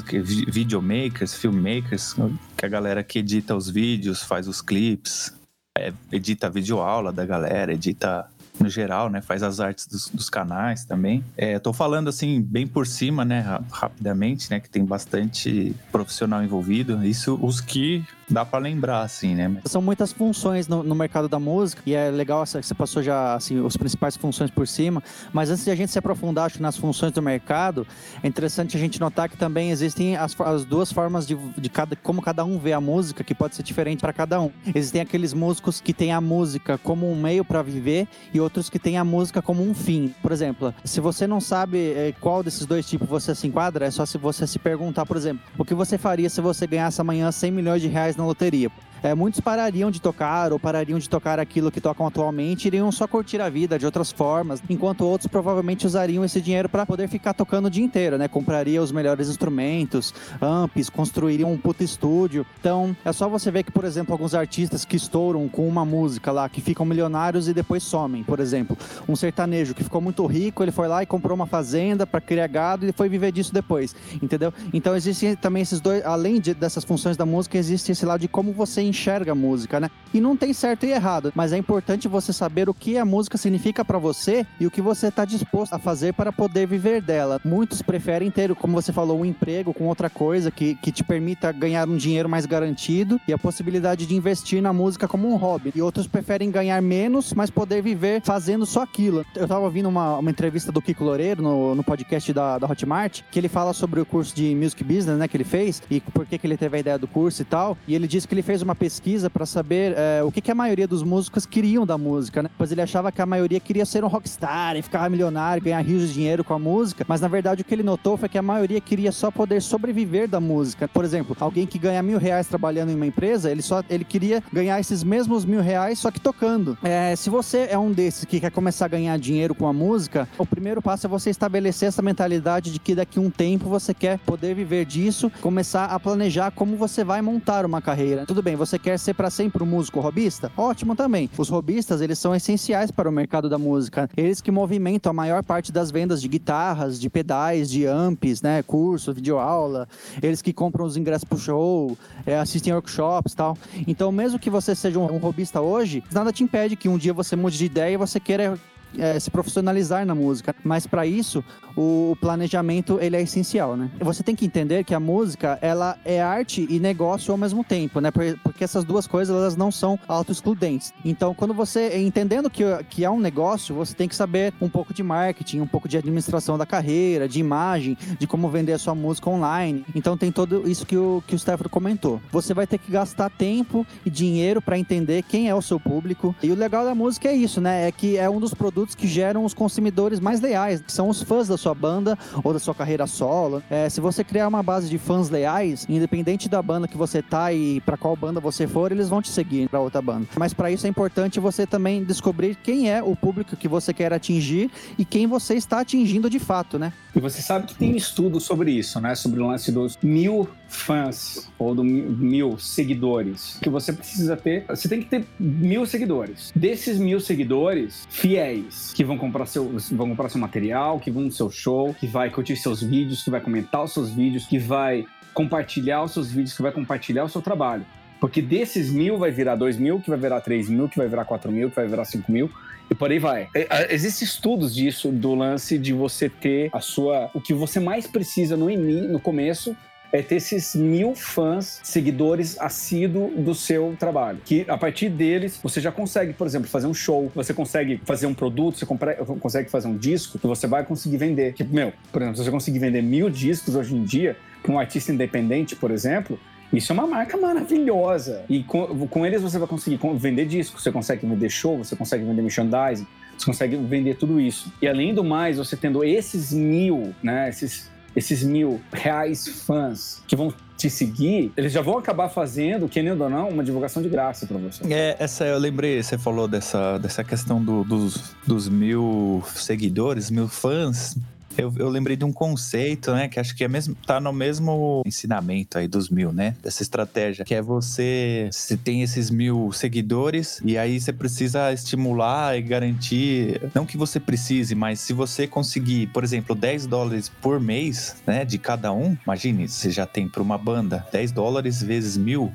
Videomakers, 0.48 1.34
filmmakers, 1.34 2.14
que 2.56 2.64
é 2.64 2.66
a 2.66 2.68
galera 2.68 3.02
que 3.02 3.18
edita 3.18 3.54
os 3.54 3.68
vídeos, 3.68 4.22
faz 4.22 4.48
os 4.48 4.60
clipes, 4.60 5.32
é, 5.78 5.92
edita 6.10 6.50
videoaula 6.50 7.12
da 7.12 7.24
galera, 7.24 7.72
edita 7.72 8.28
no 8.58 8.68
geral, 8.68 9.08
né? 9.08 9.20
Faz 9.20 9.42
as 9.42 9.60
artes 9.60 9.86
dos, 9.86 10.08
dos 10.08 10.28
canais 10.28 10.84
também. 10.84 11.24
É, 11.36 11.58
tô 11.58 11.72
falando 11.72 12.08
assim, 12.08 12.42
bem 12.42 12.66
por 12.66 12.86
cima, 12.86 13.24
né? 13.24 13.60
Rapidamente, 13.70 14.50
né? 14.50 14.60
Que 14.60 14.68
tem 14.68 14.84
bastante 14.84 15.74
profissional 15.90 16.42
envolvido. 16.42 17.04
Isso, 17.04 17.38
os 17.40 17.60
que 17.60 18.04
dá 18.32 18.44
para 18.44 18.58
lembrar, 18.58 19.02
assim, 19.02 19.34
né? 19.34 19.56
São 19.64 19.82
muitas 19.82 20.12
funções 20.12 20.68
no, 20.68 20.82
no, 20.82 20.94
mercado 20.94 21.28
da 21.28 21.38
música 21.38 21.82
e 21.86 21.94
é 21.94 22.10
legal 22.10 22.44
que 22.44 22.62
você 22.62 22.74
passou 22.74 23.02
já, 23.02 23.34
assim, 23.34 23.64
as 23.64 23.76
principais 23.76 24.16
funções 24.16 24.50
por 24.50 24.66
cima, 24.66 25.02
mas 25.32 25.50
antes 25.50 25.64
de 25.64 25.70
a 25.70 25.74
gente 25.74 25.90
se 25.90 25.98
aprofundar, 25.98 26.46
acho, 26.46 26.62
nas 26.62 26.76
funções 26.76 27.12
do 27.12 27.22
mercado, 27.22 27.86
é 28.22 28.28
interessante 28.28 28.76
a 28.76 28.80
gente 28.80 29.00
notar 29.00 29.28
que 29.28 29.36
também 29.36 29.70
existem 29.70 30.16
as, 30.16 30.38
as 30.40 30.64
duas 30.64 30.92
formas 30.92 31.26
de, 31.26 31.36
de 31.36 31.68
cada, 31.68 31.96
como 31.96 32.22
cada 32.22 32.44
um 32.44 32.58
vê 32.58 32.72
a 32.72 32.80
música, 32.80 33.24
que 33.24 33.34
pode 33.34 33.54
ser 33.54 33.62
diferente 33.62 34.00
para 34.00 34.12
cada 34.12 34.40
um. 34.40 34.50
Existem 34.74 35.00
aqueles 35.00 35.32
músicos 35.32 35.80
que 35.80 35.92
têm 35.92 36.12
a 36.12 36.20
música 36.20 36.78
como 36.78 37.10
um 37.10 37.20
meio 37.20 37.44
para 37.44 37.62
viver 37.62 38.08
e 38.32 38.40
outros 38.40 38.70
que 38.70 38.78
têm 38.78 38.96
a 38.96 39.04
música 39.04 39.42
como 39.42 39.62
um 39.62 39.74
fim. 39.74 40.14
Por 40.22 40.32
exemplo, 40.32 40.74
se 40.84 41.00
você 41.00 41.26
não 41.26 41.40
sabe 41.40 41.92
é, 41.92 42.14
qual 42.20 42.42
desses 42.42 42.66
dois 42.66 42.86
tipos 42.86 43.08
você 43.08 43.34
se 43.34 43.46
enquadra, 43.46 43.86
é 43.86 43.90
só 43.90 44.04
se 44.06 44.18
você 44.18 44.46
se 44.46 44.58
perguntar, 44.58 45.06
por 45.06 45.16
exemplo, 45.16 45.42
o 45.58 45.64
que 45.64 45.74
você 45.74 45.98
faria 45.98 46.28
se 46.28 46.40
você 46.40 46.66
ganhasse 46.66 47.00
amanhã 47.00 47.30
100 47.30 47.50
milhões 47.50 47.82
de 47.82 47.88
reais 47.88 48.16
na 48.20 48.26
loteria. 48.26 48.70
É, 49.02 49.14
muitos 49.14 49.40
parariam 49.40 49.90
de 49.90 50.00
tocar 50.00 50.52
ou 50.52 50.58
parariam 50.58 50.98
de 50.98 51.08
tocar 51.08 51.38
aquilo 51.40 51.70
que 51.70 51.80
tocam 51.80 52.06
atualmente, 52.06 52.66
iriam 52.66 52.92
só 52.92 53.06
curtir 53.06 53.40
a 53.40 53.48
vida 53.48 53.78
de 53.78 53.86
outras 53.86 54.12
formas, 54.12 54.62
enquanto 54.68 55.06
outros 55.06 55.26
provavelmente 55.26 55.86
usariam 55.86 56.24
esse 56.24 56.40
dinheiro 56.40 56.68
para 56.68 56.84
poder 56.84 57.08
ficar 57.08 57.32
tocando 57.32 57.66
o 57.66 57.70
dia 57.70 57.84
inteiro, 57.84 58.18
né? 58.18 58.28
Compraria 58.28 58.82
os 58.82 58.92
melhores 58.92 59.28
instrumentos, 59.28 60.12
amps, 60.40 60.90
construiriam 60.90 61.50
um 61.50 61.56
puto 61.56 61.82
estúdio. 61.82 62.44
Então, 62.60 62.94
é 63.04 63.12
só 63.12 63.28
você 63.28 63.50
ver 63.50 63.62
que, 63.62 63.72
por 63.72 63.84
exemplo, 63.84 64.12
alguns 64.12 64.34
artistas 64.34 64.84
que 64.84 64.96
estouram 64.96 65.48
com 65.48 65.66
uma 65.66 65.84
música 65.84 66.30
lá, 66.30 66.48
que 66.48 66.60
ficam 66.60 66.84
milionários 66.84 67.48
e 67.48 67.54
depois 67.54 67.82
somem, 67.82 68.22
por 68.22 68.38
exemplo. 68.38 68.76
Um 69.08 69.16
sertanejo 69.16 69.74
que 69.74 69.82
ficou 69.82 70.00
muito 70.00 70.26
rico, 70.26 70.62
ele 70.62 70.72
foi 70.72 70.88
lá 70.88 71.02
e 71.02 71.06
comprou 71.06 71.34
uma 71.34 71.46
fazenda 71.46 72.06
para 72.06 72.20
criar 72.20 72.46
gado 72.48 72.86
e 72.86 72.92
foi 72.92 73.08
viver 73.08 73.32
disso 73.32 73.54
depois, 73.54 73.96
entendeu? 74.22 74.52
Então, 74.74 74.94
existem 74.94 75.34
também 75.34 75.62
esses 75.62 75.80
dois, 75.80 76.04
além 76.04 76.38
de, 76.38 76.52
dessas 76.52 76.84
funções 76.84 77.16
da 77.16 77.24
música, 77.24 77.56
existe 77.56 77.92
esse 77.92 78.04
lado 78.04 78.20
de 78.20 78.28
como 78.28 78.52
você 78.52 78.89
enxerga 78.90 79.32
a 79.32 79.34
música, 79.34 79.80
né? 79.80 79.90
E 80.12 80.20
não 80.20 80.36
tem 80.36 80.52
certo 80.52 80.84
e 80.84 80.90
errado, 80.90 81.32
mas 81.34 81.52
é 81.52 81.56
importante 81.56 82.08
você 82.08 82.32
saber 82.32 82.68
o 82.68 82.74
que 82.74 82.98
a 82.98 83.04
música 83.04 83.38
significa 83.38 83.84
para 83.84 83.98
você 83.98 84.44
e 84.58 84.66
o 84.66 84.70
que 84.70 84.82
você 84.82 85.06
está 85.06 85.24
disposto 85.24 85.72
a 85.72 85.78
fazer 85.78 86.12
para 86.14 86.32
poder 86.32 86.66
viver 86.66 87.00
dela. 87.00 87.40
Muitos 87.44 87.80
preferem 87.80 88.30
ter, 88.30 88.54
como 88.56 88.74
você 88.74 88.92
falou, 88.92 89.20
um 89.20 89.24
emprego 89.24 89.72
com 89.72 89.86
outra 89.86 90.10
coisa 90.10 90.50
que, 90.50 90.74
que 90.76 90.90
te 90.90 91.04
permita 91.04 91.52
ganhar 91.52 91.88
um 91.88 91.96
dinheiro 91.96 92.28
mais 92.28 92.44
garantido 92.44 93.20
e 93.26 93.32
a 93.32 93.38
possibilidade 93.38 94.04
de 94.04 94.14
investir 94.16 94.60
na 94.60 94.72
música 94.72 95.06
como 95.06 95.28
um 95.28 95.36
hobby. 95.36 95.72
E 95.74 95.80
outros 95.80 96.08
preferem 96.08 96.50
ganhar 96.50 96.80
menos, 96.82 97.32
mas 97.32 97.48
poder 97.48 97.80
viver 97.80 98.20
fazendo 98.22 98.66
só 98.66 98.82
aquilo. 98.82 99.24
Eu 99.36 99.46
tava 99.46 99.60
ouvindo 99.60 99.88
uma, 99.88 100.18
uma 100.18 100.30
entrevista 100.30 100.72
do 100.72 100.82
Kiko 100.82 101.04
Loureiro 101.04 101.42
no, 101.42 101.74
no 101.74 101.84
podcast 101.84 102.32
da, 102.32 102.58
da 102.58 102.66
Hotmart, 102.66 103.22
que 103.30 103.38
ele 103.38 103.48
fala 103.48 103.72
sobre 103.72 104.00
o 104.00 104.06
curso 104.06 104.34
de 104.34 104.54
Music 104.54 104.82
Business, 104.82 105.18
né, 105.18 105.28
que 105.28 105.36
ele 105.36 105.44
fez 105.44 105.82
e 105.90 106.00
por 106.00 106.26
que, 106.26 106.36
que 106.36 106.46
ele 106.46 106.56
teve 106.56 106.76
a 106.76 106.80
ideia 106.80 106.98
do 106.98 107.06
curso 107.06 107.42
e 107.42 107.44
tal. 107.44 107.78
E 107.86 107.94
ele 107.94 108.08
disse 108.08 108.26
que 108.26 108.34
ele 108.34 108.42
fez 108.42 108.62
uma 108.62 108.74
pesquisa 108.80 109.28
para 109.28 109.44
saber 109.44 109.92
é, 109.94 110.22
o 110.24 110.32
que, 110.32 110.40
que 110.40 110.50
a 110.50 110.54
maioria 110.54 110.88
dos 110.88 111.02
músicos 111.02 111.44
queriam 111.44 111.84
da 111.84 111.98
música, 111.98 112.42
né? 112.42 112.50
Pois 112.56 112.72
ele 112.72 112.80
achava 112.80 113.12
que 113.12 113.20
a 113.20 113.26
maioria 113.26 113.60
queria 113.60 113.84
ser 113.84 114.02
um 114.02 114.08
rockstar 114.08 114.74
e 114.74 114.80
ficar 114.80 115.10
milionário, 115.10 115.62
ganhar 115.62 115.80
rios 115.82 116.08
de 116.08 116.14
dinheiro 116.14 116.42
com 116.42 116.54
a 116.54 116.58
música, 116.58 117.04
mas 117.06 117.20
na 117.20 117.28
verdade 117.28 117.60
o 117.60 117.64
que 117.64 117.74
ele 117.74 117.82
notou 117.82 118.16
foi 118.16 118.26
que 118.26 118.38
a 118.38 118.42
maioria 118.42 118.80
queria 118.80 119.12
só 119.12 119.30
poder 119.30 119.60
sobreviver 119.60 120.26
da 120.26 120.40
música. 120.40 120.88
Por 120.88 121.04
exemplo, 121.04 121.36
alguém 121.38 121.66
que 121.66 121.78
ganha 121.78 122.02
mil 122.02 122.18
reais 122.18 122.46
trabalhando 122.46 122.90
em 122.90 122.94
uma 122.94 123.04
empresa, 123.04 123.50
ele 123.50 123.60
só 123.60 123.82
ele 123.90 124.04
queria 124.04 124.42
ganhar 124.50 124.80
esses 124.80 125.04
mesmos 125.04 125.44
mil 125.44 125.60
reais 125.60 125.98
só 125.98 126.10
que 126.10 126.18
tocando. 126.18 126.78
É, 126.82 127.14
se 127.14 127.28
você 127.28 127.68
é 127.70 127.78
um 127.78 127.92
desses 127.92 128.24
que 128.24 128.40
quer 128.40 128.50
começar 128.50 128.86
a 128.86 128.88
ganhar 128.88 129.18
dinheiro 129.18 129.54
com 129.54 129.66
a 129.66 129.74
música, 129.74 130.26
o 130.38 130.46
primeiro 130.46 130.80
passo 130.80 131.06
é 131.06 131.10
você 131.10 131.28
estabelecer 131.28 131.88
essa 131.88 132.00
mentalidade 132.00 132.72
de 132.72 132.78
que 132.78 132.94
daqui 132.94 133.18
a 133.18 133.22
um 133.22 133.28
tempo 133.28 133.68
você 133.68 133.92
quer 133.92 134.18
poder 134.20 134.54
viver 134.54 134.86
disso, 134.86 135.30
começar 135.42 135.84
a 135.84 136.00
planejar 136.00 136.50
como 136.50 136.76
você 136.76 137.04
vai 137.04 137.20
montar 137.20 137.66
uma 137.66 137.82
carreira. 137.82 138.24
Tudo 138.24 138.42
bem, 138.42 138.56
você 138.56 138.69
quer 138.78 138.98
ser 138.98 139.14
para 139.14 139.30
sempre 139.30 139.62
um 139.62 139.66
músico 139.66 140.00
robista? 140.00 140.50
Ótimo 140.56 140.94
também. 140.94 141.30
Os 141.36 141.48
robistas, 141.48 142.00
eles 142.00 142.18
são 142.18 142.34
essenciais 142.34 142.90
para 142.90 143.08
o 143.08 143.12
mercado 143.12 143.48
da 143.48 143.58
música. 143.58 144.08
Eles 144.16 144.40
que 144.40 144.50
movimentam 144.50 145.10
a 145.10 145.12
maior 145.12 145.42
parte 145.42 145.72
das 145.72 145.90
vendas 145.90 146.20
de 146.20 146.28
guitarras, 146.28 147.00
de 147.00 147.08
pedais, 147.08 147.70
de 147.70 147.86
amps, 147.86 148.42
né, 148.42 148.62
curso, 148.62 149.12
videoaula, 149.12 149.88
eles 150.22 150.42
que 150.42 150.52
compram 150.52 150.84
os 150.84 150.96
ingressos 150.96 151.24
pro 151.24 151.38
show, 151.38 151.96
é, 152.26 152.38
assistem 152.38 152.72
workshops, 152.72 153.34
tal. 153.34 153.56
Então, 153.86 154.10
mesmo 154.10 154.38
que 154.38 154.50
você 154.50 154.74
seja 154.74 154.98
um, 154.98 155.14
um 155.14 155.18
robista 155.18 155.60
hoje, 155.60 156.02
nada 156.12 156.32
te 156.32 156.42
impede 156.42 156.76
que 156.76 156.88
um 156.88 156.98
dia 156.98 157.12
você 157.12 157.36
mude 157.36 157.58
de 157.58 157.64
ideia 157.64 157.94
e 157.94 157.96
você 157.96 158.18
queira 158.18 158.58
é, 158.98 159.18
se 159.18 159.30
profissionalizar 159.30 160.04
na 160.06 160.14
música. 160.14 160.54
Mas 160.64 160.86
para 160.86 161.06
isso, 161.06 161.44
o 161.76 162.16
planejamento 162.20 162.98
ele 163.00 163.16
é 163.16 163.22
essencial, 163.22 163.76
né? 163.76 163.90
Você 164.00 164.22
tem 164.22 164.34
que 164.34 164.44
entender 164.44 164.84
que 164.84 164.94
a 164.94 165.00
música 165.00 165.58
ela 165.62 165.96
é 166.04 166.20
arte 166.20 166.66
e 166.68 166.78
negócio 166.78 167.32
ao 167.32 167.38
mesmo 167.38 167.64
tempo, 167.64 168.00
né? 168.00 168.10
Porque 168.10 168.64
essas 168.64 168.84
duas 168.84 169.06
coisas 169.06 169.34
elas 169.34 169.56
não 169.56 169.70
são 169.70 169.98
autoexcludentes. 170.06 170.92
Então, 171.04 171.34
quando 171.34 171.54
você 171.54 171.98
entendendo 171.98 172.50
que, 172.50 172.64
que 172.88 173.04
é 173.04 173.10
um 173.10 173.20
negócio, 173.20 173.74
você 173.74 173.94
tem 173.94 174.08
que 174.08 174.16
saber 174.16 174.52
um 174.60 174.68
pouco 174.68 174.92
de 174.92 175.02
marketing, 175.02 175.60
um 175.60 175.66
pouco 175.66 175.88
de 175.88 175.96
administração 175.96 176.58
da 176.58 176.66
carreira, 176.66 177.28
de 177.28 177.40
imagem, 177.40 177.96
de 178.18 178.26
como 178.26 178.48
vender 178.48 178.72
a 178.72 178.78
sua 178.78 178.94
música 178.94 179.30
online. 179.30 179.84
Então, 179.94 180.16
tem 180.16 180.30
tudo 180.32 180.68
isso 180.68 180.84
que 180.84 180.96
o 180.96 181.22
que 181.26 181.34
o 181.34 181.38
Stefano 181.38 181.70
comentou. 181.70 182.20
Você 182.30 182.52
vai 182.52 182.66
ter 182.66 182.78
que 182.78 182.90
gastar 182.90 183.30
tempo 183.30 183.86
e 184.04 184.10
dinheiro 184.10 184.60
para 184.60 184.78
entender 184.78 185.22
quem 185.22 185.48
é 185.48 185.54
o 185.54 185.62
seu 185.62 185.78
público. 185.78 186.34
E 186.42 186.50
o 186.50 186.54
legal 186.54 186.84
da 186.84 186.94
música 186.94 187.28
é 187.28 187.34
isso, 187.34 187.60
né? 187.60 187.88
É 187.88 187.92
que 187.92 188.16
é 188.16 188.28
um 188.28 188.40
dos 188.40 188.54
produtos 188.54 188.79
produtos 188.80 188.94
que 188.94 189.06
geram 189.06 189.44
os 189.44 189.52
consumidores 189.52 190.20
mais 190.20 190.40
leais, 190.40 190.80
que 190.80 190.92
são 190.92 191.08
os 191.08 191.22
fãs 191.22 191.48
da 191.48 191.58
sua 191.58 191.74
banda 191.74 192.18
ou 192.42 192.52
da 192.52 192.58
sua 192.58 192.74
carreira 192.74 193.06
solo. 193.06 193.62
É, 193.68 193.88
se 193.90 194.00
você 194.00 194.24
criar 194.24 194.48
uma 194.48 194.62
base 194.62 194.88
de 194.88 194.96
fãs 194.96 195.28
leais, 195.28 195.84
independente 195.88 196.48
da 196.48 196.62
banda 196.62 196.88
que 196.88 196.96
você 196.96 197.20
tá 197.20 197.52
e 197.52 197.80
para 197.82 197.98
qual 197.98 198.16
banda 198.16 198.40
você 198.40 198.66
for, 198.66 198.90
eles 198.90 199.08
vão 199.08 199.20
te 199.20 199.28
seguir 199.28 199.68
para 199.68 199.80
outra 199.80 200.00
banda. 200.00 200.26
Mas 200.36 200.54
para 200.54 200.70
isso 200.70 200.86
é 200.86 200.88
importante 200.88 201.38
você 201.38 201.66
também 201.66 202.02
descobrir 202.02 202.56
quem 202.56 202.90
é 202.90 203.02
o 203.02 203.14
público 203.14 203.54
que 203.54 203.68
você 203.68 203.92
quer 203.92 204.12
atingir 204.14 204.70
e 204.96 205.04
quem 205.04 205.26
você 205.26 205.54
está 205.54 205.80
atingindo 205.80 206.30
de 206.30 206.38
fato, 206.38 206.78
né? 206.78 206.92
E 207.14 207.20
você 207.20 207.42
sabe 207.42 207.66
que 207.66 207.74
tem 207.74 207.96
estudo 207.96 208.40
sobre 208.40 208.70
isso, 208.70 208.98
né? 209.00 209.14
Sobre 209.14 209.40
o 209.40 209.46
lance 209.46 209.70
dos 209.70 209.98
mil 210.02 210.48
fãs 210.70 211.50
ou 211.58 211.74
do 211.74 211.84
mil 211.84 212.58
seguidores 212.58 213.58
que 213.60 213.68
você 213.68 213.92
precisa 213.92 214.36
ter. 214.36 214.64
Você 214.68 214.88
tem 214.88 215.00
que 215.02 215.08
ter 215.08 215.24
mil 215.38 215.84
seguidores. 215.84 216.52
Desses 216.54 216.98
mil 216.98 217.20
seguidores 217.20 218.06
fiéis 218.08 218.92
que 218.94 219.04
vão 219.04 219.18
comprar 219.18 219.46
seu, 219.46 219.76
vão 219.92 220.08
comprar 220.08 220.28
seu 220.28 220.40
material, 220.40 221.00
que 221.00 221.10
vão 221.10 221.24
no 221.24 221.32
seu 221.32 221.50
show, 221.50 221.92
que 221.92 222.06
vai 222.06 222.30
curtir 222.30 222.56
seus 222.56 222.82
vídeos, 222.82 223.22
que 223.22 223.30
vai 223.30 223.40
comentar 223.40 223.82
os 223.84 223.92
seus 223.92 224.10
vídeos, 224.10 224.46
que 224.46 224.58
vai 224.58 225.04
compartilhar 225.34 226.02
os 226.04 226.12
seus 226.12 226.30
vídeos, 226.30 226.54
que 226.54 226.62
vai 226.62 226.72
compartilhar 226.72 227.24
o 227.24 227.28
seu 227.28 227.42
trabalho. 227.42 227.84
Porque 228.20 228.40
desses 228.40 228.90
mil 228.90 229.18
vai 229.18 229.30
virar 229.30 229.56
dois 229.56 229.76
mil, 229.76 230.00
que 230.00 230.10
vai 230.10 230.18
virar 230.18 230.40
três 230.40 230.68
mil, 230.68 230.88
que 230.88 230.96
vai 230.96 231.08
virar 231.08 231.24
quatro 231.24 231.50
mil, 231.50 231.70
que 231.70 231.76
vai 231.76 231.86
virar 231.86 232.04
cinco 232.04 232.30
mil 232.30 232.50
e 232.90 232.94
por 232.94 233.10
aí 233.10 233.18
vai. 233.18 233.48
É, 233.54 233.94
Existem 233.94 234.26
estudos 234.26 234.74
disso, 234.74 235.10
do 235.10 235.34
lance 235.34 235.78
de 235.78 235.92
você 235.92 236.28
ter 236.28 236.70
a 236.72 236.80
sua. 236.80 237.30
O 237.32 237.40
que 237.40 237.54
você 237.54 237.78
mais 237.78 238.06
precisa 238.06 238.56
no, 238.56 238.68
no 238.68 239.20
começo 239.20 239.76
é 240.12 240.22
ter 240.22 240.36
esses 240.36 240.74
mil 240.74 241.14
fãs, 241.14 241.80
seguidores 241.82 242.58
assíduos 242.60 243.32
do 243.36 243.54
seu 243.54 243.94
trabalho. 243.98 244.38
Que 244.44 244.64
a 244.68 244.76
partir 244.76 245.08
deles 245.08 245.58
você 245.62 245.80
já 245.80 245.92
consegue, 245.92 246.32
por 246.32 246.46
exemplo, 246.46 246.68
fazer 246.68 246.86
um 246.86 246.94
show, 246.94 247.30
você 247.34 247.54
consegue 247.54 248.00
fazer 248.04 248.26
um 248.26 248.34
produto, 248.34 248.78
você 248.78 248.86
consegue 248.86 249.70
fazer 249.70 249.88
um 249.88 249.96
disco 249.96 250.38
que 250.38 250.46
você 250.46 250.66
vai 250.66 250.84
conseguir 250.84 251.16
vender. 251.16 251.52
Tipo, 251.54 251.74
meu, 251.74 251.92
por 252.12 252.22
exemplo, 252.22 252.38
se 252.38 252.44
você 252.44 252.50
conseguir 252.50 252.78
vender 252.78 253.02
mil 253.02 253.30
discos 253.30 253.74
hoje 253.74 253.94
em 253.94 254.04
dia, 254.04 254.36
para 254.62 254.72
um 254.72 254.78
artista 254.78 255.12
independente, 255.12 255.74
por 255.74 255.90
exemplo, 255.90 256.38
isso 256.72 256.92
é 256.92 256.94
uma 256.94 257.06
marca 257.06 257.36
maravilhosa. 257.36 258.44
E 258.48 258.62
com, 258.62 259.06
com 259.08 259.26
eles 259.26 259.42
você 259.42 259.58
vai 259.58 259.66
conseguir 259.66 259.98
vender 260.16 260.46
disco, 260.46 260.80
você 260.80 260.92
consegue 260.92 261.26
vender 261.26 261.48
show, 261.50 261.78
você 261.78 261.96
consegue 261.96 262.24
vender 262.24 262.42
merchandising, 262.42 263.06
você 263.36 263.46
consegue 263.46 263.76
vender 263.76 264.16
tudo 264.16 264.40
isso. 264.40 264.72
E 264.80 264.86
além 264.86 265.14
do 265.14 265.24
mais, 265.24 265.56
você 265.56 265.76
tendo 265.76 266.04
esses 266.04 266.52
mil, 266.52 267.14
né, 267.22 267.48
esses, 267.48 267.90
esses 268.14 268.42
mil 268.42 268.80
reais 268.92 269.46
fãs 269.46 270.22
que 270.26 270.34
vão 270.34 270.52
te 270.76 270.88
seguir, 270.88 271.52
eles 271.56 271.72
já 271.72 271.82
vão 271.82 271.98
acabar 271.98 272.30
fazendo, 272.30 272.88
querendo 272.88 273.22
ou 273.22 273.28
não, 273.28 273.50
uma 273.50 273.62
divulgação 273.62 274.02
de 274.02 274.08
graça 274.08 274.46
para 274.46 274.56
você. 274.56 274.82
É, 274.92 275.14
essa 275.18 275.44
eu 275.44 275.58
lembrei, 275.58 276.02
você 276.02 276.16
falou 276.16 276.48
dessa, 276.48 276.96
dessa 276.96 277.22
questão 277.22 277.62
do, 277.62 277.84
dos, 277.84 278.34
dos 278.46 278.68
mil 278.68 279.42
seguidores, 279.54 280.30
mil 280.30 280.48
fãs. 280.48 281.16
Eu, 281.60 281.72
eu, 281.76 281.88
lembrei 281.90 282.16
de 282.16 282.24
um 282.24 282.32
conceito, 282.32 283.12
né? 283.12 283.28
Que 283.28 283.38
acho 283.38 283.54
que 283.54 283.62
é 283.62 283.68
mesmo, 283.68 283.94
tá 284.06 284.18
no 284.18 284.32
mesmo 284.32 285.02
ensinamento 285.04 285.76
aí 285.76 285.86
dos 285.86 286.08
mil, 286.08 286.32
né? 286.32 286.56
Dessa 286.62 286.82
estratégia. 286.82 287.44
Que 287.44 287.54
é 287.54 287.60
você, 287.60 288.48
se 288.50 288.78
tem 288.78 289.02
esses 289.02 289.28
mil 289.28 289.70
seguidores, 289.70 290.62
e 290.64 290.78
aí 290.78 290.98
você 290.98 291.12
precisa 291.12 291.70
estimular 291.70 292.56
e 292.56 292.62
garantir. 292.62 293.60
Não 293.74 293.84
que 293.84 293.98
você 293.98 294.18
precise, 294.18 294.74
mas 294.74 295.00
se 295.00 295.12
você 295.12 295.46
conseguir, 295.46 296.06
por 296.06 296.24
exemplo, 296.24 296.54
10 296.54 296.86
dólares 296.86 297.28
por 297.28 297.60
mês, 297.60 298.16
né? 298.26 298.42
De 298.42 298.56
cada 298.56 298.90
um, 298.90 299.14
imagine, 299.26 299.68
você 299.68 299.90
já 299.90 300.06
tem 300.06 300.26
para 300.26 300.42
uma 300.42 300.56
banda 300.56 301.06
10 301.12 301.30
dólares 301.32 301.82
vezes 301.82 302.16
mil, 302.16 302.50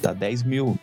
dá 0.00 0.14
10 0.14 0.42
mil. 0.42 0.78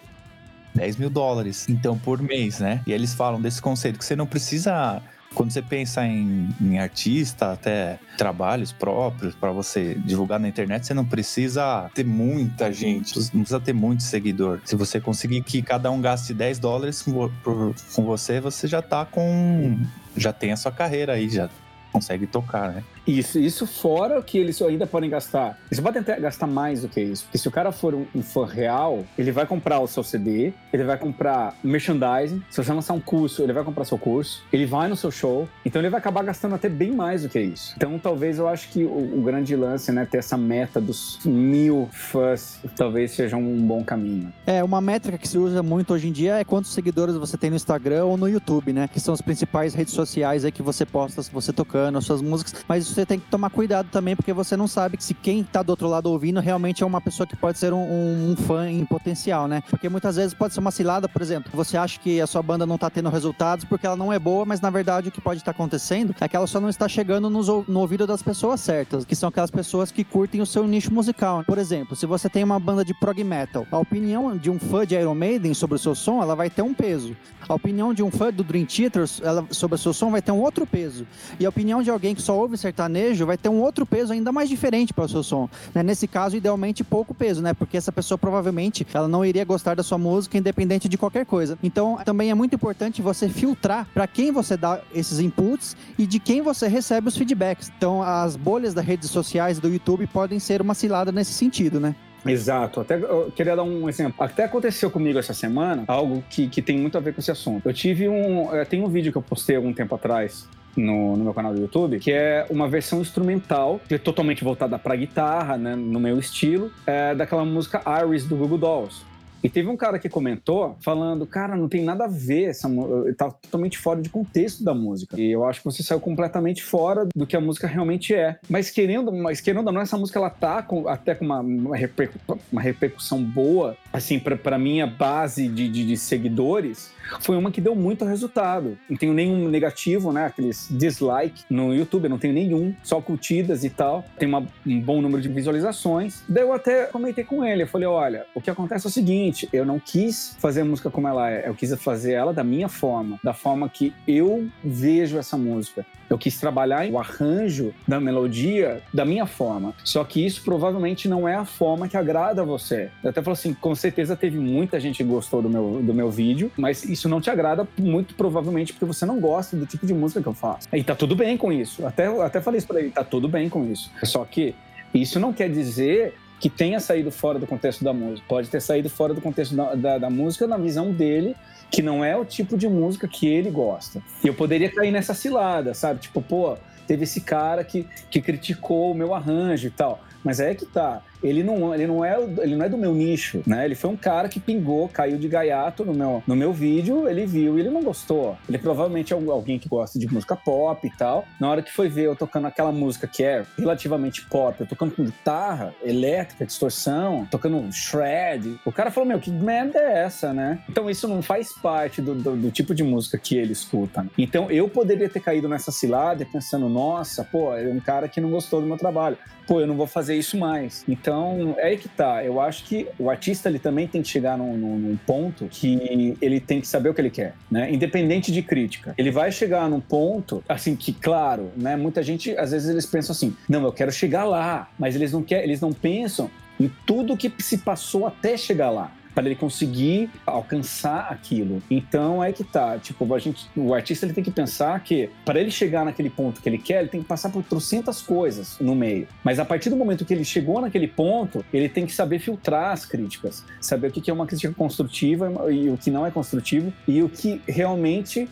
10 0.75 0.98
mil 0.98 1.10
dólares, 1.10 1.68
então, 1.70 1.98
por 2.00 2.20
mês, 2.20 2.60
né? 2.60 2.82
E 2.88 2.92
eles 2.92 3.13
falam 3.13 3.39
desse 3.39 3.62
conceito 3.62 4.00
que 4.00 4.06
você 4.06 4.15
não 4.15 4.25
precisa 4.25 5.03
quando 5.34 5.52
você 5.52 5.62
pensa 5.62 6.06
em, 6.06 6.50
em 6.62 6.80
artista, 6.80 7.52
até 7.52 8.00
trabalhos 8.18 8.72
próprios 8.72 9.36
para 9.36 9.52
você 9.52 9.96
divulgar 9.96 10.40
na 10.40 10.48
internet, 10.48 10.86
você 10.86 10.94
não 10.94 11.06
precisa 11.06 11.90
ter 11.94 12.06
muita 12.06 12.72
gente, 12.72 13.18
não 13.34 13.42
precisa 13.42 13.60
ter 13.60 13.74
muito 13.74 14.04
seguidor. 14.04 14.60
Se 14.66 14.75
você 14.75 15.00
conseguir 15.00 15.42
que 15.42 15.62
cada 15.62 15.92
um 15.92 16.02
gaste 16.02 16.34
10 16.34 16.60
dólares 16.60 17.02
com, 17.02 17.30
com 17.44 18.04
você, 18.04 18.40
você 18.40 18.68
já 18.68 18.82
tá 18.82 19.06
com. 19.06 19.80
Já 20.16 20.32
tem 20.32 20.52
a 20.52 20.58
sua 20.58 20.72
carreira 20.72 21.13
aí, 21.13 21.30
já 21.30 21.50
consegue 21.92 22.28
tocar, 22.28 22.72
né? 22.72 22.84
Isso, 23.06 23.38
isso 23.40 23.68
fora 23.68 24.22
que 24.22 24.38
eles 24.38 24.62
ainda 24.62 24.88
podem 24.88 25.10
gastar. 25.10 25.58
Eles 25.70 25.80
podem 25.80 26.02
até 26.02 26.20
gastar 26.20 26.48
mais 26.48 26.82
do 26.82 26.90
que 26.90 27.02
isso. 27.02 27.24
Porque 27.26 27.38
se 27.38 27.48
o 27.48 27.52
cara 27.52 27.72
for 27.72 27.94
um, 27.94 28.06
um, 28.16 28.22
fã 28.22 28.46
real, 28.46 29.04
ele 29.18 29.32
vai 29.32 29.46
comprar 29.46 29.80
o 29.80 29.88
seu 29.88 30.04
CD, 30.04 30.54
ele 30.72 30.84
vai 30.84 30.98
comprar 30.98 31.56
merchandising. 31.64 32.42
Se 32.50 32.64
você 32.64 32.74
lançar 32.74 32.94
um 32.94 33.00
curso, 33.00 33.44
ele 33.44 33.54
vai 33.54 33.64
comprar 33.64 33.86
seu 33.86 33.98
curso, 33.98 34.44
ele 34.52 34.66
vai 34.66 34.88
no 34.88 34.96
seu 34.96 35.12
show. 35.12 35.48
Então 35.66 35.82
ele 35.82 35.90
vai 35.90 36.00
acabar 36.00 36.24
gastando 36.24 36.56
até 36.56 36.70
bem 36.70 36.92
mais 36.92 37.24
do 37.24 37.30
que 37.30 37.40
isso. 37.40 37.74
Então 37.76 38.00
talvez 38.00 38.40
eu 38.40 38.48
acho 38.48 38.70
que 38.70 38.84
o, 38.84 39.20
o 39.20 39.22
grande 39.22 39.56
lance, 39.56 39.92
né, 39.92 40.08
ter 40.10 40.20
essa 40.20 40.38
meta 40.38 40.80
dos 40.80 41.20
mil 41.26 41.90
fãs, 41.92 42.60
talvez 42.76 43.12
seja 43.12 43.36
um 43.36 43.62
bom 43.68 43.84
caminho. 43.84 44.32
É, 44.46 44.64
uma 44.64 44.80
métrica 44.80 45.18
que 45.18 45.28
se 45.28 45.38
usa 45.38 45.62
muito 45.62 45.94
hoje 45.94 46.08
em 46.08 46.12
dia 46.12 46.38
é 46.38 46.44
quantos 46.44 46.74
seguidores 46.74 47.16
você 47.16 47.38
tem 47.38 47.50
no 47.50 47.56
Instagram 47.56 48.06
ou 48.06 48.18
no 48.18 48.28
YouTube, 48.28 48.72
né? 48.72 48.88
Que 48.88 49.00
são 49.00 49.14
as 49.14 49.22
principais 49.22 49.74
redes 49.74 49.94
sociais 49.94 50.46
aí 50.46 50.52
que 50.52 50.62
você 50.62 50.86
posta 50.86 51.22
você 51.32 51.52
tocando 51.52 51.98
as 51.98 52.06
suas 52.06 52.22
músicas. 52.22 52.64
Mas 52.68 52.93
você 52.94 53.06
tem 53.06 53.20
que 53.20 53.30
tomar 53.30 53.50
cuidado 53.50 53.90
também, 53.92 54.16
porque 54.16 54.34
você 54.34 54.56
não 54.56 54.68
sabe 54.68 54.98
se 55.00 55.14
quem 55.14 55.44
tá 55.44 55.64
do 55.64 55.70
outro 55.70 55.88
lado 55.88 56.10
ouvindo 56.10 56.40
realmente 56.40 56.84
é 56.84 56.86
uma 56.86 57.02
pessoa 57.02 57.26
que 57.26 57.36
pode 57.36 57.58
ser 57.58 57.74
um, 57.74 57.82
um, 57.82 58.32
um, 58.32 58.36
fã 58.36 58.70
em 58.70 58.86
potencial, 58.86 59.48
né? 59.48 59.64
Porque 59.70 59.90
muitas 59.90 60.16
vezes 60.16 60.34
pode 60.34 60.54
ser 60.54 60.60
uma 60.60 60.72
cilada, 60.72 61.10
por 61.10 61.22
exemplo, 61.22 61.52
você 61.54 61.78
acha 61.78 62.00
que 62.00 62.22
a 62.22 62.28
sua 62.28 62.42
banda 62.42 62.66
não 62.66 62.78
tá 62.78 62.90
tendo 62.90 63.10
resultados 63.10 63.66
porque 63.66 63.86
ela 63.86 63.96
não 63.96 64.12
é 64.12 64.20
boa, 64.20 64.46
mas 64.46 64.62
na 64.62 64.70
verdade 64.70 65.10
o 65.10 65.12
que 65.12 65.22
pode 65.22 65.40
estar 65.40 65.54
tá 65.54 65.56
acontecendo 65.56 66.16
é 66.20 66.28
que 66.28 66.36
ela 66.36 66.48
só 66.48 66.60
não 66.60 66.70
está 66.70 66.88
chegando 66.88 67.30
nos, 67.30 67.48
no 67.48 67.80
ouvido 67.80 68.06
das 68.06 68.22
pessoas 68.22 68.62
certas, 68.62 69.06
que 69.06 69.16
são 69.16 69.30
aquelas 69.30 69.52
pessoas 69.52 69.92
que 69.92 70.04
curtem 70.04 70.42
o 70.42 70.46
seu 70.46 70.68
nicho 70.68 70.94
musical. 70.94 71.44
Por 71.46 71.58
exemplo, 71.58 71.96
se 71.96 72.06
você 72.06 72.30
tem 72.30 72.44
uma 72.44 72.60
banda 72.60 72.86
de 72.86 72.94
prog 72.94 73.24
metal, 73.24 73.66
a 73.72 73.78
opinião 73.78 74.38
de 74.38 74.50
um 74.50 74.60
fã 74.60 74.86
de 74.86 74.96
Iron 74.96 75.16
Maiden 75.16 75.54
sobre 75.54 75.76
o 75.76 75.80
seu 75.80 75.96
som, 75.96 76.22
ela 76.22 76.36
vai 76.36 76.50
ter 76.50 76.62
um 76.62 76.74
peso. 76.74 77.16
A 77.48 77.54
opinião 77.54 77.94
de 77.94 78.02
um 78.02 78.10
fã 78.10 78.32
do 78.32 78.44
Dream 78.44 78.66
Theater 78.66 79.06
ela, 79.22 79.46
sobre 79.52 79.76
o 79.76 79.78
seu 79.78 79.94
som 79.94 80.12
vai 80.12 80.22
ter 80.22 80.32
um 80.32 80.40
outro 80.40 80.66
peso. 80.66 81.06
E 81.40 81.46
a 81.46 81.50
opinião 81.50 81.82
de 81.82 81.90
alguém 81.90 82.16
que 82.16 82.22
só 82.22 82.38
ouve 82.38 82.58
sertanejo 82.84 83.25
vai 83.25 83.38
ter 83.38 83.50
um 83.50 83.62
outro 83.62 83.86
peso 83.86 84.13
ainda 84.13 84.32
mais 84.32 84.50
diferente 84.50 84.94
para 84.94 85.06
o 85.06 85.10
seu 85.10 85.24
som. 85.24 85.50
Né? 85.74 85.84
Nesse 85.84 86.08
caso, 86.08 86.36
idealmente, 86.36 86.84
pouco 86.84 87.13
peso, 87.13 87.42
né? 87.42 87.54
Porque 87.54 87.78
essa 87.78 87.92
pessoa 87.92 88.18
provavelmente 88.18 88.86
ela 88.94 89.08
não 89.08 89.25
iria 89.25 89.46
gostar 89.46 89.75
da 89.75 89.84
sua 89.84 89.98
música, 89.98 90.38
independente 90.38 90.90
de 90.90 90.98
qualquer 90.98 91.25
coisa. 91.25 91.58
Então, 91.63 91.98
também 92.06 92.30
é 92.30 92.34
muito 92.34 92.56
importante 92.56 93.02
você 93.02 93.30
filtrar 93.30 93.88
para 93.94 94.08
quem 94.08 94.32
você 94.32 94.58
dá 94.58 94.82
esses 94.94 95.20
inputs 95.20 95.75
e 95.98 96.06
de 96.06 96.20
quem 96.20 96.42
você 96.42 96.68
recebe 96.68 97.08
os 97.08 97.18
feedbacks. 97.18 97.72
Então, 97.78 98.02
as 98.02 98.36
bolhas 98.36 98.74
das 98.74 98.86
redes 98.86 99.10
sociais 99.10 99.60
do 99.60 99.70
YouTube 99.70 100.08
podem 100.08 100.40
ser 100.40 100.62
uma 100.62 100.74
cilada 100.74 101.12
nesse 101.12 101.34
sentido, 101.34 101.80
né? 101.80 101.96
Exato. 102.25 102.80
Até 102.80 102.96
eu 102.96 103.32
queria 103.36 103.56
dar 103.56 103.63
um 103.63 103.90
exemplo. 103.90 104.24
Até 104.24 104.46
aconteceu 104.46 104.90
comigo 104.90 105.20
essa 105.20 105.34
semana 105.34 105.84
algo 105.88 106.24
que, 106.30 106.48
que 106.48 106.62
tem 106.62 106.78
muito 106.78 106.98
a 106.98 107.02
ver 107.02 107.13
com 107.13 107.20
esse 107.20 107.32
assunto. 107.32 107.68
Eu 107.68 107.74
tive 107.74 108.08
um. 108.08 108.48
Tem 108.70 108.82
um 108.82 108.88
vídeo 108.88 109.12
que 109.12 109.18
eu 109.18 109.22
postei 109.22 109.58
algum 109.58 109.74
tempo 109.74 109.94
atrás 109.94 110.48
no, 110.75 111.15
no, 111.15 111.24
meu 111.24 111.34
canal 111.34 111.53
do 111.53 111.62
YouTube, 111.62 112.00
que 112.00 112.12
é 112.12 112.46
uma 112.50 112.68
versão 112.68 113.01
instrumental, 113.01 113.80
que 113.88 113.96
é 113.96 113.98
totalmente 113.98 114.44
voltada 114.44 114.77
para 114.80 114.96
guitarra, 114.96 115.58
né, 115.58 115.75
no 115.75 116.00
meu 116.00 116.20
estilo, 116.20 116.72
é, 116.86 117.13
daquela 117.15 117.46
música 117.46 117.82
Iris 118.03 118.25
do 118.25 118.36
Google 118.36 118.58
Dolls. 118.58 119.13
E 119.44 119.50
teve 119.50 119.68
um 119.68 119.75
cara 119.75 120.00
que 120.00 120.08
comentou 120.08 120.77
falando, 120.80 121.27
cara, 121.27 121.58
não 121.58 121.68
tem 121.68 121.84
nada 121.84 122.06
a 122.06 122.08
ver, 122.08 122.46
essa, 122.46 122.70
tá 123.18 123.30
totalmente 123.30 123.77
fora 123.77 124.01
de 124.01 124.08
contexto 124.08 124.63
da 124.63 124.74
música. 124.74 125.20
E 125.20 125.34
eu 125.34 125.44
acho 125.44 125.60
que 125.60 125.65
você 125.65 125.84
saiu 125.84 126.00
completamente 126.00 126.63
fora 126.63 127.06
do 127.13 127.27
que 127.27 127.36
a 127.36 127.42
música 127.42 127.68
realmente 127.68 128.15
é. 128.15 128.39
Mas 128.50 128.72
querendo, 128.72 129.12
mas 129.12 129.42
querendo 129.42 129.68
ou 129.68 129.74
não, 129.74 129.82
essa 129.82 129.98
música 129.98 130.18
ela 130.18 130.30
tá 130.30 130.63
com, 130.63 130.88
até 130.88 131.13
com 131.13 131.25
uma, 131.25 131.42
uma, 131.42 131.75
repercussão, 131.75 132.39
uma 132.50 132.62
repercussão 132.62 133.22
boa, 133.22 133.75
assim, 133.92 134.18
para 134.18 134.58
minha 134.58 134.88
base 134.88 135.50
de, 135.50 135.68
de, 135.68 135.88
de 135.88 135.98
seguidores 135.98 136.94
foi 137.20 137.38
uma 137.38 137.52
que 137.52 137.62
deu 137.62 137.76
muito 137.76 138.06
resultado. 138.06 138.78
Não 138.90 138.98
tenho 138.98 139.14
nenhum 139.14 139.48
negativo, 139.48 140.12
né? 140.12 140.26
Aqueles 140.26 140.68
dislike 140.70 141.44
no 141.50 141.74
YouTube, 141.74 142.06
eu 142.06 142.10
não 142.10 142.20
tenho 142.20 142.34
nenhum, 142.34 142.74
só 142.84 143.02
curtidas 143.02 143.64
e 143.64 143.70
tal. 143.70 144.06
Tem 144.18 144.28
uma, 144.28 144.46
um 144.66 144.80
bom 144.80 145.02
número 145.02 145.22
de 145.22 145.30
visualizações. 145.30 146.24
Daí 146.28 146.44
eu 146.44 146.54
até 146.54 146.86
comentei 146.86 147.24
com 147.24 147.44
ele, 147.44 147.64
eu 147.64 147.68
falei, 147.68 147.88
olha, 147.88 148.26
o 148.34 148.42
que 148.42 148.50
acontece 148.50 148.88
é 148.88 148.90
o 148.90 148.92
seguinte, 148.92 149.48
eu 149.52 149.66
não 149.66 149.80
quis 149.80 150.36
fazer 150.40 150.62
a 150.62 150.66
música 150.66 150.90
como 150.90 151.08
ela 151.08 151.30
é, 151.30 151.48
eu 151.48 151.56
quis 151.56 151.74
fazer 151.82 152.14
ela 152.14 152.34
da 152.34 152.44
minha 152.44 152.70
forma, 152.70 153.20
da 153.24 153.34
forma 153.34 153.68
que 153.70 153.94
eu 154.08 154.48
vejo 154.64 155.18
essa 155.18 155.38
música. 155.38 155.86
Eu 156.13 156.17
quis 156.17 156.39
trabalhar 156.39 156.88
o 156.91 157.00
arranjo 157.00 157.74
da 157.88 158.00
melodia 158.00 158.84
da 158.93 159.03
minha 159.03 159.25
forma. 159.25 159.74
Só 159.84 160.03
que 160.03 160.24
isso 160.24 160.43
provavelmente 160.43 161.10
não 161.10 161.27
é 161.27 161.34
a 161.34 161.43
forma 161.43 161.88
que 161.88 161.98
agrada 161.98 162.43
a 162.43 162.46
você. 162.46 162.91
Eu 163.03 163.10
até 163.10 163.20
falo 163.20 163.34
assim, 163.34 163.51
com 163.55 163.74
certeza 163.74 164.15
teve 164.15 164.38
muita 164.38 164.79
gente 164.79 164.98
que 164.98 165.03
gostou 165.03 165.41
do 165.41 165.50
meu, 165.50 165.82
do 165.82 165.91
meu 165.91 166.12
vídeo, 166.12 166.51
mas 166.55 166.84
isso 166.84 167.10
não 167.10 167.20
te 167.20 167.32
agrada 167.32 167.67
muito 167.79 168.13
provavelmente 168.13 168.74
porque 168.74 168.86
você 168.86 169.08
não 169.08 169.20
gosta 169.20 169.58
do 169.58 169.65
tipo 169.65 169.88
de 169.88 169.93
música 169.93 170.22
que 170.22 170.27
eu 170.27 170.36
faço. 170.36 170.67
E 170.72 170.84
tá 170.84 170.93
tudo 170.93 171.15
bem 171.15 171.36
com 171.36 171.51
isso. 171.51 171.84
Até, 171.84 172.05
até 172.22 172.39
falei 172.39 172.60
isso 172.60 172.67
pra 172.67 172.79
ele, 172.79 172.91
tá 172.91 173.03
tudo 173.03 173.27
bem 173.27 173.50
com 173.50 173.65
isso. 173.65 173.91
Só 174.03 174.24
que 174.24 174.53
isso 174.93 175.20
não 175.20 175.34
quer 175.34 175.50
dizer 175.50 176.13
que 176.39 176.50
tenha 176.50 176.79
saído 176.79 177.10
fora 177.10 177.39
do 177.39 177.48
contexto 177.48 177.84
da 177.84 177.93
música. 177.93 178.24
Pode 178.27 178.50
ter 178.50 178.62
saído 178.62 178.89
fora 178.89 179.13
do 179.13 179.22
contexto 179.22 179.55
da, 179.55 179.74
da, 179.74 179.98
da 179.98 180.10
música 180.10 180.46
na 180.46 180.58
visão 180.58 180.91
dele, 180.91 181.36
que 181.74 181.82
não 181.82 182.06
é 182.06 182.15
o 182.15 182.24
tipo 182.24 182.56
de 182.56 182.70
música 182.70 183.08
que 183.08 183.27
ele 183.27 183.50
gosta. 183.50 184.00
E 184.24 184.27
eu 184.27 184.34
poderia 184.36 184.72
cair 184.72 184.92
nessa 184.92 185.15
cilada, 185.15 185.74
sabe? 185.74 186.01
Tipo, 186.01 186.22
pô, 186.22 186.56
teve 186.86 187.03
esse 187.03 187.20
cara 187.20 187.63
que, 187.63 187.88
que 188.12 188.22
criticou 188.22 188.92
o 188.92 188.94
meu 188.94 189.12
arranjo 189.12 189.65
e 189.65 189.72
tal. 189.72 190.00
Mas 190.24 190.39
é 190.39 190.53
que 190.53 190.68
tá 190.68 191.01
ele 191.24 191.44
não, 191.44 191.74
ele 191.74 191.88
não, 191.88 192.03
é, 192.03 192.18
ele 192.39 192.56
não 192.56 192.65
é 192.65 192.70
do 192.70 192.77
meu 192.77 192.94
nicho, 192.94 193.42
né? 193.46 193.65
Ele 193.65 193.75
foi 193.75 193.89
um 193.89 193.96
cara 193.96 194.27
que 194.27 194.39
pingou, 194.39 194.89
caiu 194.89 195.18
de 195.18 195.27
gaiato 195.27 195.86
no 195.86 195.94
meu, 195.94 196.24
no 196.27 196.36
meu 196.36 196.51
vídeo, 196.51 197.08
ele 197.08 197.25
viu 197.25 197.58
e 197.58 197.62
ele 197.62 197.70
não 197.70 197.82
gostou. 197.82 198.38
Ele 198.48 198.58
provavelmente 198.58 199.13
é 199.13 199.15
alguém 199.15 199.58
que 199.58 199.70
gosta 199.70 199.98
de 199.98 200.12
música 200.12 200.36
pop 200.36 200.86
e 200.86 200.98
tal. 200.98 201.25
Na 201.39 201.50
hora 201.50 201.62
que 201.62 201.72
foi 201.72 201.88
ver 201.88 202.06
eu 202.06 202.15
tocando 202.15 202.48
aquela 202.48 202.72
música 202.72 203.08
que 203.08 203.24
é 203.24 203.46
relativamente 203.58 204.25
pop, 204.25 204.60
eu 204.60 204.68
tocando 204.68 204.92
com 204.92 205.03
guitarra, 205.03 205.74
elétrica, 205.84 206.46
distorção, 206.46 207.27
tocando 207.30 207.72
shred, 207.72 208.60
o 208.65 208.72
cara 208.72 208.92
falou, 208.92 209.08
meu, 209.08 209.20
que 209.20 209.32
merda 209.32 209.80
é 209.80 210.03
essa, 210.03 210.34
né? 210.34 210.60
Então 210.70 210.89
isso 210.89 211.08
não 211.08 211.22
faz 211.22 211.53
parte 211.53 212.01
do, 212.01 212.15
do, 212.15 212.36
do 212.36 212.51
tipo 212.51 212.75
de 212.75 212.84
música 212.84 213.18
que 213.18 213.38
ele 213.38 213.53
escuta. 213.53 214.03
Né? 214.03 214.10
Então 214.18 214.51
eu 214.51 214.68
poderia 214.68 215.10
ter 215.10 215.20
caído 215.20 215.48
nessa 215.48 215.72
cilada 215.72 216.25
pensando, 216.25 216.68
nossa, 216.68 217.24
pô, 217.24 217.53
é 217.56 217.68
um 217.68 217.80
cara 217.80 218.08
que 218.08 218.20
não 218.20 218.30
gostou 218.30 218.62
do 218.62 218.68
meu 218.68 218.77
trabalho. 218.77 219.18
Pô, 219.48 219.60
eu 219.60 219.68
não 219.68 219.75
vou 219.75 219.88
fazer 219.88 220.15
isso 220.15 220.38
mais. 220.38 220.84
Então 220.88 221.12
então, 221.13 221.55
é 221.60 221.67
aí 221.67 221.77
que 221.77 221.88
tá. 221.88 222.24
Eu 222.24 222.41
acho 222.41 222.63
que 222.63 222.88
o 222.98 223.08
artista 223.10 223.48
ele 223.48 223.60
também 223.60 223.88
tem 223.88 224.01
que 224.01 224.08
chegar 224.08 224.36
num, 224.36 224.58
num, 224.58 224.77
num, 224.79 224.98
ponto 224.98 225.48
que 225.50 226.17
ele 226.20 226.39
tem 226.39 226.60
que 226.60 226.67
saber 226.67 226.89
o 226.89 226.93
que 226.93 227.01
ele 227.01 227.12
quer, 227.12 227.36
né? 227.51 227.72
Independente 227.72 228.32
de 228.32 228.41
crítica. 228.41 228.96
Ele 228.98 229.12
vai 229.12 229.32
chegar 229.32 229.70
num 229.70 229.79
ponto, 229.79 230.43
assim, 230.50 230.75
que, 230.75 230.91
claro, 230.91 231.51
né? 231.55 231.75
Muita 231.75 232.01
gente, 232.01 232.36
às 232.36 232.51
vezes, 232.51 232.67
eles 232.67 232.88
pensam 232.88 233.13
assim: 233.13 233.36
não, 233.48 233.63
eu 233.63 233.72
quero 233.72 233.91
chegar 233.91 234.24
lá, 234.24 234.72
mas 234.79 234.96
eles 234.96 235.13
não, 235.13 235.22
quer, 235.22 235.43
eles 235.43 235.62
não 235.62 235.72
pensam 235.72 236.32
em 236.60 236.72
tudo 236.86 237.15
que 237.15 237.32
se 237.39 237.60
passou 237.60 238.08
até 238.08 238.36
chegar 238.36 238.72
lá 238.72 238.91
para 239.13 239.25
ele 239.25 239.36
conseguir 239.36 240.10
alcançar 240.25 241.08
aquilo. 241.10 241.62
Então 241.70 242.24
é 242.24 242.32
que 242.32 242.43
tá, 242.43 242.77
tipo, 242.77 243.13
a 243.13 243.20
gente, 243.20 243.48
o 243.55 243.74
artista 243.74 244.05
ele 244.05 244.13
tem 244.13 244.24
que 244.24 244.32
pensar 244.32 244.79
que 244.84 245.10
para 245.25 245.39
ele 245.39 245.51
chegar 245.51 245.86
naquele 245.86 246.10
ponto 246.10 246.41
que 246.41 246.50
ele 246.50 246.58
quer, 246.58 246.79
ele 246.79 246.89
tem 246.89 247.01
que 247.01 247.08
passar 247.08 247.29
por 247.29 247.43
trocentas 247.43 248.01
coisas 248.01 248.58
no 248.60 248.75
meio. 248.75 249.08
Mas 249.24 249.39
a 249.39 249.46
partir 249.46 249.70
do 249.70 249.75
momento 249.75 250.05
que 250.05 250.13
ele 250.13 250.25
chegou 250.25 250.62
naquele 250.62 250.88
ponto, 250.88 251.46
ele 251.53 251.70
tem 251.70 251.86
que 251.86 251.93
saber 251.93 252.20
filtrar 252.20 252.72
as 252.72 252.86
críticas, 252.86 253.46
saber 253.62 253.88
o 253.88 253.91
que 253.91 254.10
é 254.10 254.13
uma 254.13 254.25
crítica 254.25 254.53
construtiva 254.53 255.32
e 255.51 255.70
o 255.70 255.77
que 255.77 255.91
não 255.91 256.05
é 256.05 256.12
construtivo 256.12 256.74
e 256.88 257.01
o 257.01 257.10
que 257.10 257.41
realmente 257.48 258.27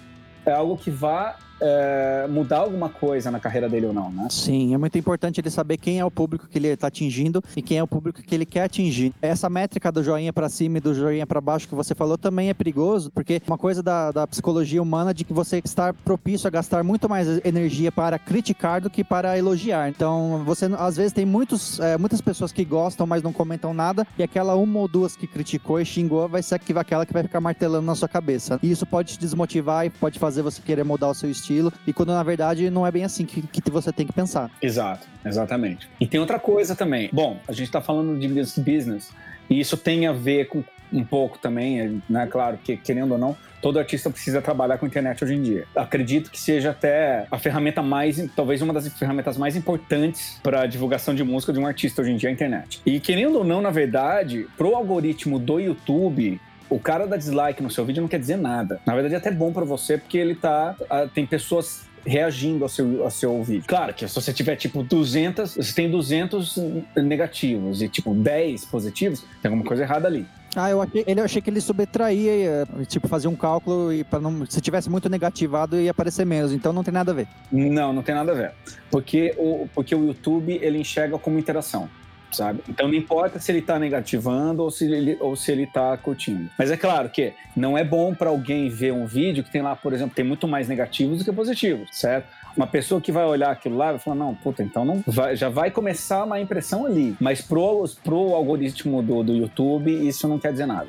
é 0.45 0.51
algo 0.51 0.77
que 0.77 0.89
vá 0.89 1.37
é, 1.61 2.25
mudar 2.27 2.57
alguma 2.57 2.89
coisa 2.89 3.29
na 3.29 3.39
carreira 3.39 3.69
dele 3.69 3.85
ou 3.85 3.93
não, 3.93 4.11
né? 4.11 4.27
Sim, 4.31 4.73
é 4.73 4.77
muito 4.77 4.97
importante 4.97 5.39
ele 5.39 5.49
saber 5.51 5.77
quem 5.77 5.99
é 5.99 6.05
o 6.05 6.09
público 6.09 6.47
que 6.47 6.57
ele 6.57 6.67
está 6.69 6.87
atingindo 6.87 7.43
e 7.55 7.61
quem 7.61 7.77
é 7.77 7.83
o 7.83 7.87
público 7.87 8.21
que 8.21 8.33
ele 8.33 8.45
quer 8.45 8.63
atingir. 8.63 9.13
Essa 9.21 9.49
métrica 9.49 9.91
do 9.91 10.03
joinha 10.03 10.33
para 10.33 10.49
cima 10.49 10.79
e 10.79 10.81
do 10.81 10.93
joinha 10.93 11.27
para 11.27 11.39
baixo 11.39 11.67
que 11.67 11.75
você 11.75 11.93
falou 11.93 12.17
também 12.17 12.49
é 12.49 12.53
perigoso, 12.53 13.11
porque 13.11 13.41
uma 13.47 13.57
coisa 13.57 13.83
da, 13.83 14.11
da 14.11 14.25
psicologia 14.25 14.81
humana 14.81 15.13
de 15.13 15.23
que 15.23 15.33
você 15.33 15.61
está 15.63 15.93
propício 15.93 16.47
a 16.47 16.49
gastar 16.49 16.83
muito 16.83 17.07
mais 17.07 17.27
energia 17.45 17.91
para 17.91 18.17
criticar 18.17 18.81
do 18.81 18.89
que 18.89 19.03
para 19.03 19.37
elogiar. 19.37 19.87
Então, 19.89 20.41
você 20.43 20.65
às 20.77 20.97
vezes 20.97 21.13
tem 21.13 21.25
muitos, 21.25 21.79
é, 21.79 21.97
muitas 21.97 22.21
pessoas 22.21 22.51
que 22.51 22.65
gostam, 22.65 23.05
mas 23.05 23.21
não 23.21 23.31
comentam 23.31 23.73
nada, 23.73 24.07
e 24.17 24.23
aquela 24.23 24.55
uma 24.55 24.79
ou 24.79 24.87
duas 24.87 25.15
que 25.15 25.27
criticou 25.27 25.79
e 25.79 25.85
xingou 25.85 26.27
vai 26.27 26.41
ser 26.41 26.55
aquela 26.55 27.05
que 27.05 27.13
vai 27.13 27.23
ficar 27.23 27.39
martelando 27.39 27.85
na 27.85 27.95
sua 27.95 28.07
cabeça. 28.07 28.59
E 28.63 28.71
isso 28.71 28.85
pode 28.85 29.13
te 29.13 29.19
desmotivar 29.19 29.85
e 29.85 29.89
pode 29.89 30.17
fazer 30.17 30.41
você 30.41 30.61
querer 30.61 30.83
mudar 30.83 31.09
o 31.09 31.13
seu 31.13 31.29
estilo 31.29 31.50
estilo, 31.51 31.73
e 31.85 31.93
quando 31.93 32.09
na 32.13 32.23
verdade 32.23 32.69
não 32.69 32.87
é 32.87 32.91
bem 32.91 33.03
assim 33.03 33.25
que, 33.25 33.41
que 33.41 33.69
você 33.69 33.91
tem 33.91 34.07
que 34.07 34.13
pensar. 34.13 34.49
Exato, 34.61 35.07
exatamente. 35.25 35.89
E 35.99 36.07
tem 36.07 36.19
outra 36.19 36.39
coisa 36.39 36.75
também. 36.75 37.09
Bom, 37.11 37.39
a 37.47 37.51
gente 37.51 37.67
está 37.67 37.81
falando 37.81 38.17
de 38.17 38.27
business, 38.27 39.11
e 39.49 39.59
isso 39.59 39.75
tem 39.75 40.07
a 40.07 40.13
ver 40.13 40.47
com 40.47 40.63
um 40.93 41.03
pouco 41.05 41.37
também, 41.37 42.01
né? 42.09 42.27
Claro 42.27 42.59
que, 42.61 42.75
querendo 42.75 43.13
ou 43.13 43.17
não, 43.17 43.37
todo 43.61 43.79
artista 43.79 44.09
precisa 44.09 44.41
trabalhar 44.41 44.77
com 44.77 44.85
internet 44.85 45.23
hoje 45.23 45.35
em 45.35 45.41
dia. 45.41 45.65
Acredito 45.73 46.29
que 46.29 46.37
seja 46.37 46.71
até 46.71 47.25
a 47.31 47.39
ferramenta 47.39 47.81
mais, 47.81 48.21
talvez 48.35 48.61
uma 48.61 48.73
das 48.73 48.87
ferramentas 48.97 49.37
mais 49.37 49.55
importantes 49.55 50.37
para 50.43 50.65
divulgação 50.65 51.15
de 51.15 51.23
música 51.23 51.53
de 51.53 51.59
um 51.59 51.65
artista 51.65 52.01
hoje 52.01 52.11
em 52.11 52.17
dia, 52.17 52.29
a 52.29 52.31
internet. 52.33 52.81
E 52.85 52.99
querendo 52.99 53.37
ou 53.37 53.45
não, 53.45 53.61
na 53.61 53.69
verdade, 53.69 54.47
pro 54.57 54.75
algoritmo 54.75 55.39
do 55.39 55.61
YouTube, 55.61 56.41
o 56.71 56.79
cara 56.79 57.05
dar 57.05 57.17
dislike 57.17 57.61
no 57.61 57.69
seu 57.69 57.85
vídeo 57.85 58.01
não 58.01 58.07
quer 58.07 58.19
dizer 58.19 58.37
nada. 58.37 58.79
Na 58.85 58.93
verdade, 58.93 59.13
é 59.13 59.17
até 59.17 59.29
bom 59.29 59.51
para 59.51 59.65
você, 59.65 59.97
porque 59.97 60.17
ele 60.17 60.33
tá. 60.33 60.75
Tem 61.13 61.25
pessoas 61.25 61.81
reagindo 62.05 62.63
ao 62.63 62.69
seu, 62.69 63.03
ao 63.03 63.11
seu 63.11 63.43
vídeo. 63.43 63.65
Claro 63.67 63.93
que 63.93 64.07
se 64.07 64.15
você 64.15 64.33
tiver 64.33 64.55
tipo 64.55 64.81
200, 64.81 65.55
você 65.55 65.73
tem 65.73 65.91
200 65.91 66.57
negativos 66.95 67.81
e 67.81 67.89
tipo 67.89 68.13
10 68.13 68.65
positivos, 68.65 69.23
tem 69.41 69.49
alguma 69.49 69.63
coisa 69.63 69.83
errada 69.83 70.07
ali. 70.07 70.25
Ah, 70.55 70.69
eu 70.69 70.81
achei, 70.81 71.03
ele, 71.07 71.19
eu 71.21 71.25
achei 71.25 71.41
que 71.41 71.49
ele 71.49 71.61
subtraía, 71.61 72.31
eh, 72.31 72.65
tipo, 72.85 73.07
fazia 73.07 73.29
um 73.29 73.35
cálculo 73.35 73.93
e 73.93 74.03
para 74.03 74.19
não, 74.19 74.45
se 74.45 74.59
tivesse 74.59 74.89
muito 74.89 75.07
negativado 75.07 75.79
ia 75.79 75.91
aparecer 75.91 76.25
menos, 76.25 76.51
então 76.51 76.73
não 76.73 76.83
tem 76.83 76.93
nada 76.93 77.11
a 77.11 77.15
ver. 77.15 77.27
Não, 77.49 77.93
não 77.93 78.01
tem 78.01 78.13
nada 78.13 78.33
a 78.33 78.35
ver. 78.35 78.51
Porque 78.89 79.33
o, 79.37 79.69
porque 79.73 79.95
o 79.95 80.07
YouTube 80.07 80.59
ele 80.61 80.77
enxerga 80.77 81.17
como 81.17 81.39
interação 81.39 81.87
sabe? 82.31 82.61
Então 82.67 82.87
não 82.87 82.95
importa 82.95 83.39
se 83.39 83.51
ele 83.51 83.59
está 83.59 83.77
negativando 83.77 84.63
ou 84.63 84.71
se 84.71 84.85
ele, 84.85 85.17
ou 85.19 85.35
se 85.35 85.51
ele 85.51 85.67
tá 85.67 85.95
curtindo. 85.97 86.49
Mas 86.57 86.71
é 86.71 86.77
claro 86.77 87.09
que 87.09 87.33
não 87.55 87.77
é 87.77 87.83
bom 87.83 88.13
para 88.13 88.29
alguém 88.29 88.69
ver 88.69 88.93
um 88.93 89.05
vídeo 89.05 89.43
que 89.43 89.51
tem 89.51 89.61
lá, 89.61 89.75
por 89.75 89.93
exemplo, 89.93 90.15
tem 90.15 90.25
muito 90.25 90.47
mais 90.47 90.67
negativos 90.67 91.19
do 91.19 91.25
que 91.25 91.31
positivos, 91.31 91.89
certo? 91.91 92.27
Uma 92.55 92.67
pessoa 92.67 92.99
que 92.99 93.11
vai 93.11 93.23
olhar 93.25 93.51
aquilo 93.51 93.77
lá 93.77 93.91
vai 93.91 93.99
falar, 93.99 94.15
não, 94.15 94.35
puta, 94.35 94.61
então 94.61 94.83
não 94.83 95.03
vai, 95.07 95.35
já 95.35 95.49
vai 95.49 95.71
começar 95.71 96.23
uma 96.25 96.39
impressão 96.39 96.85
ali. 96.85 97.15
Mas 97.19 97.41
pro, 97.41 97.85
pro 98.03 98.35
algoritmo 98.35 99.01
do, 99.01 99.23
do 99.23 99.33
YouTube, 99.33 99.89
isso 100.07 100.27
não 100.27 100.37
quer 100.37 100.51
dizer 100.51 100.65
nada. 100.65 100.87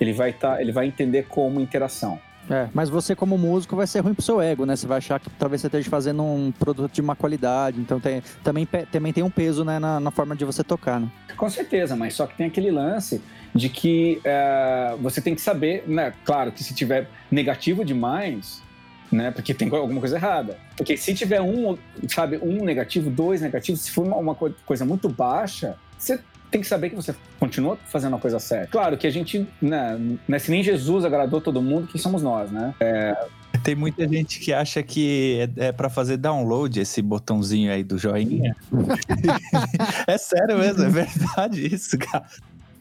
Ele 0.00 0.12
vai, 0.12 0.32
tá, 0.32 0.60
ele 0.60 0.72
vai 0.72 0.86
entender 0.86 1.26
como 1.28 1.60
interação. 1.60 2.18
É, 2.50 2.68
mas 2.74 2.88
você 2.88 3.14
como 3.14 3.38
músico 3.38 3.76
vai 3.76 3.86
ser 3.86 4.00
ruim 4.00 4.14
pro 4.14 4.22
seu 4.22 4.40
ego, 4.40 4.66
né? 4.66 4.74
Você 4.74 4.86
vai 4.86 4.98
achar 4.98 5.20
que 5.20 5.30
talvez 5.30 5.60
você 5.60 5.68
esteja 5.68 5.88
fazendo 5.88 6.22
um 6.22 6.52
produto 6.52 6.92
de 6.92 7.00
má 7.00 7.14
qualidade, 7.14 7.80
então 7.80 8.00
tem, 8.00 8.22
também, 8.42 8.66
também 8.90 9.12
tem 9.12 9.22
um 9.22 9.30
peso 9.30 9.64
né, 9.64 9.78
na, 9.78 10.00
na 10.00 10.10
forma 10.10 10.34
de 10.34 10.44
você 10.44 10.64
tocar, 10.64 11.00
né? 11.00 11.08
Com 11.36 11.48
certeza, 11.48 11.94
mas 11.96 12.14
só 12.14 12.26
que 12.26 12.36
tem 12.36 12.46
aquele 12.46 12.70
lance 12.70 13.22
de 13.54 13.68
que 13.68 14.20
é, 14.24 14.96
você 15.00 15.20
tem 15.20 15.34
que 15.34 15.40
saber, 15.40 15.84
né? 15.86 16.12
Claro 16.24 16.52
que 16.52 16.64
se 16.64 16.74
tiver 16.74 17.08
negativo 17.30 17.84
demais, 17.84 18.62
né? 19.10 19.30
Porque 19.30 19.54
tem 19.54 19.68
alguma 19.68 20.00
coisa 20.00 20.16
errada. 20.16 20.58
Porque 20.76 20.96
se 20.96 21.14
tiver 21.14 21.40
um, 21.40 21.76
sabe, 22.08 22.38
um 22.42 22.64
negativo, 22.64 23.10
dois 23.10 23.40
negativos, 23.40 23.82
se 23.82 23.90
for 23.90 24.06
uma, 24.06 24.16
uma 24.16 24.34
coisa 24.34 24.84
muito 24.84 25.08
baixa, 25.08 25.76
você 25.98 26.18
tem 26.52 26.60
que 26.60 26.66
saber 26.66 26.90
que 26.90 26.96
você 26.96 27.14
continua 27.40 27.78
fazendo 27.86 28.14
a 28.14 28.18
coisa 28.18 28.38
certa. 28.38 28.68
Claro 28.68 28.98
que 28.98 29.06
a 29.06 29.10
gente, 29.10 29.48
né, 29.60 29.98
né 30.28 30.38
se 30.38 30.50
nem 30.50 30.62
Jesus 30.62 31.02
agradou 31.02 31.40
todo 31.40 31.62
mundo, 31.62 31.88
quem 31.88 32.00
somos 32.00 32.22
nós, 32.22 32.50
né? 32.52 32.74
É... 32.78 33.16
Tem 33.64 33.74
muita 33.74 34.06
gente 34.06 34.38
que 34.38 34.52
acha 34.52 34.82
que 34.82 35.48
é, 35.56 35.68
é 35.68 35.72
para 35.72 35.88
fazer 35.88 36.18
download 36.18 36.78
esse 36.78 37.00
botãozinho 37.00 37.72
aí 37.72 37.82
do 37.82 37.96
joinha. 37.96 38.54
é 40.06 40.18
sério 40.18 40.58
mesmo, 40.58 40.84
é 40.84 40.88
verdade 40.88 41.74
isso, 41.74 41.96
cara. 41.98 42.26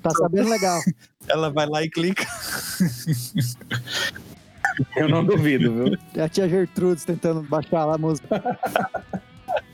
Tá 0.04 0.10
sabendo 0.10 0.50
legal. 0.50 0.82
Ela 1.28 1.50
vai 1.50 1.66
lá 1.68 1.84
e 1.84 1.90
clica. 1.90 2.26
Eu 4.96 5.08
não 5.08 5.24
duvido, 5.24 5.74
viu? 5.74 5.98
É 6.16 6.24
a 6.24 6.30
tia 6.30 6.50
Gertrudes 6.50 7.06
tentando 7.06 7.42
baixar 7.44 7.86
lá 7.86 7.96
a 7.96 7.98
música. 7.98 8.28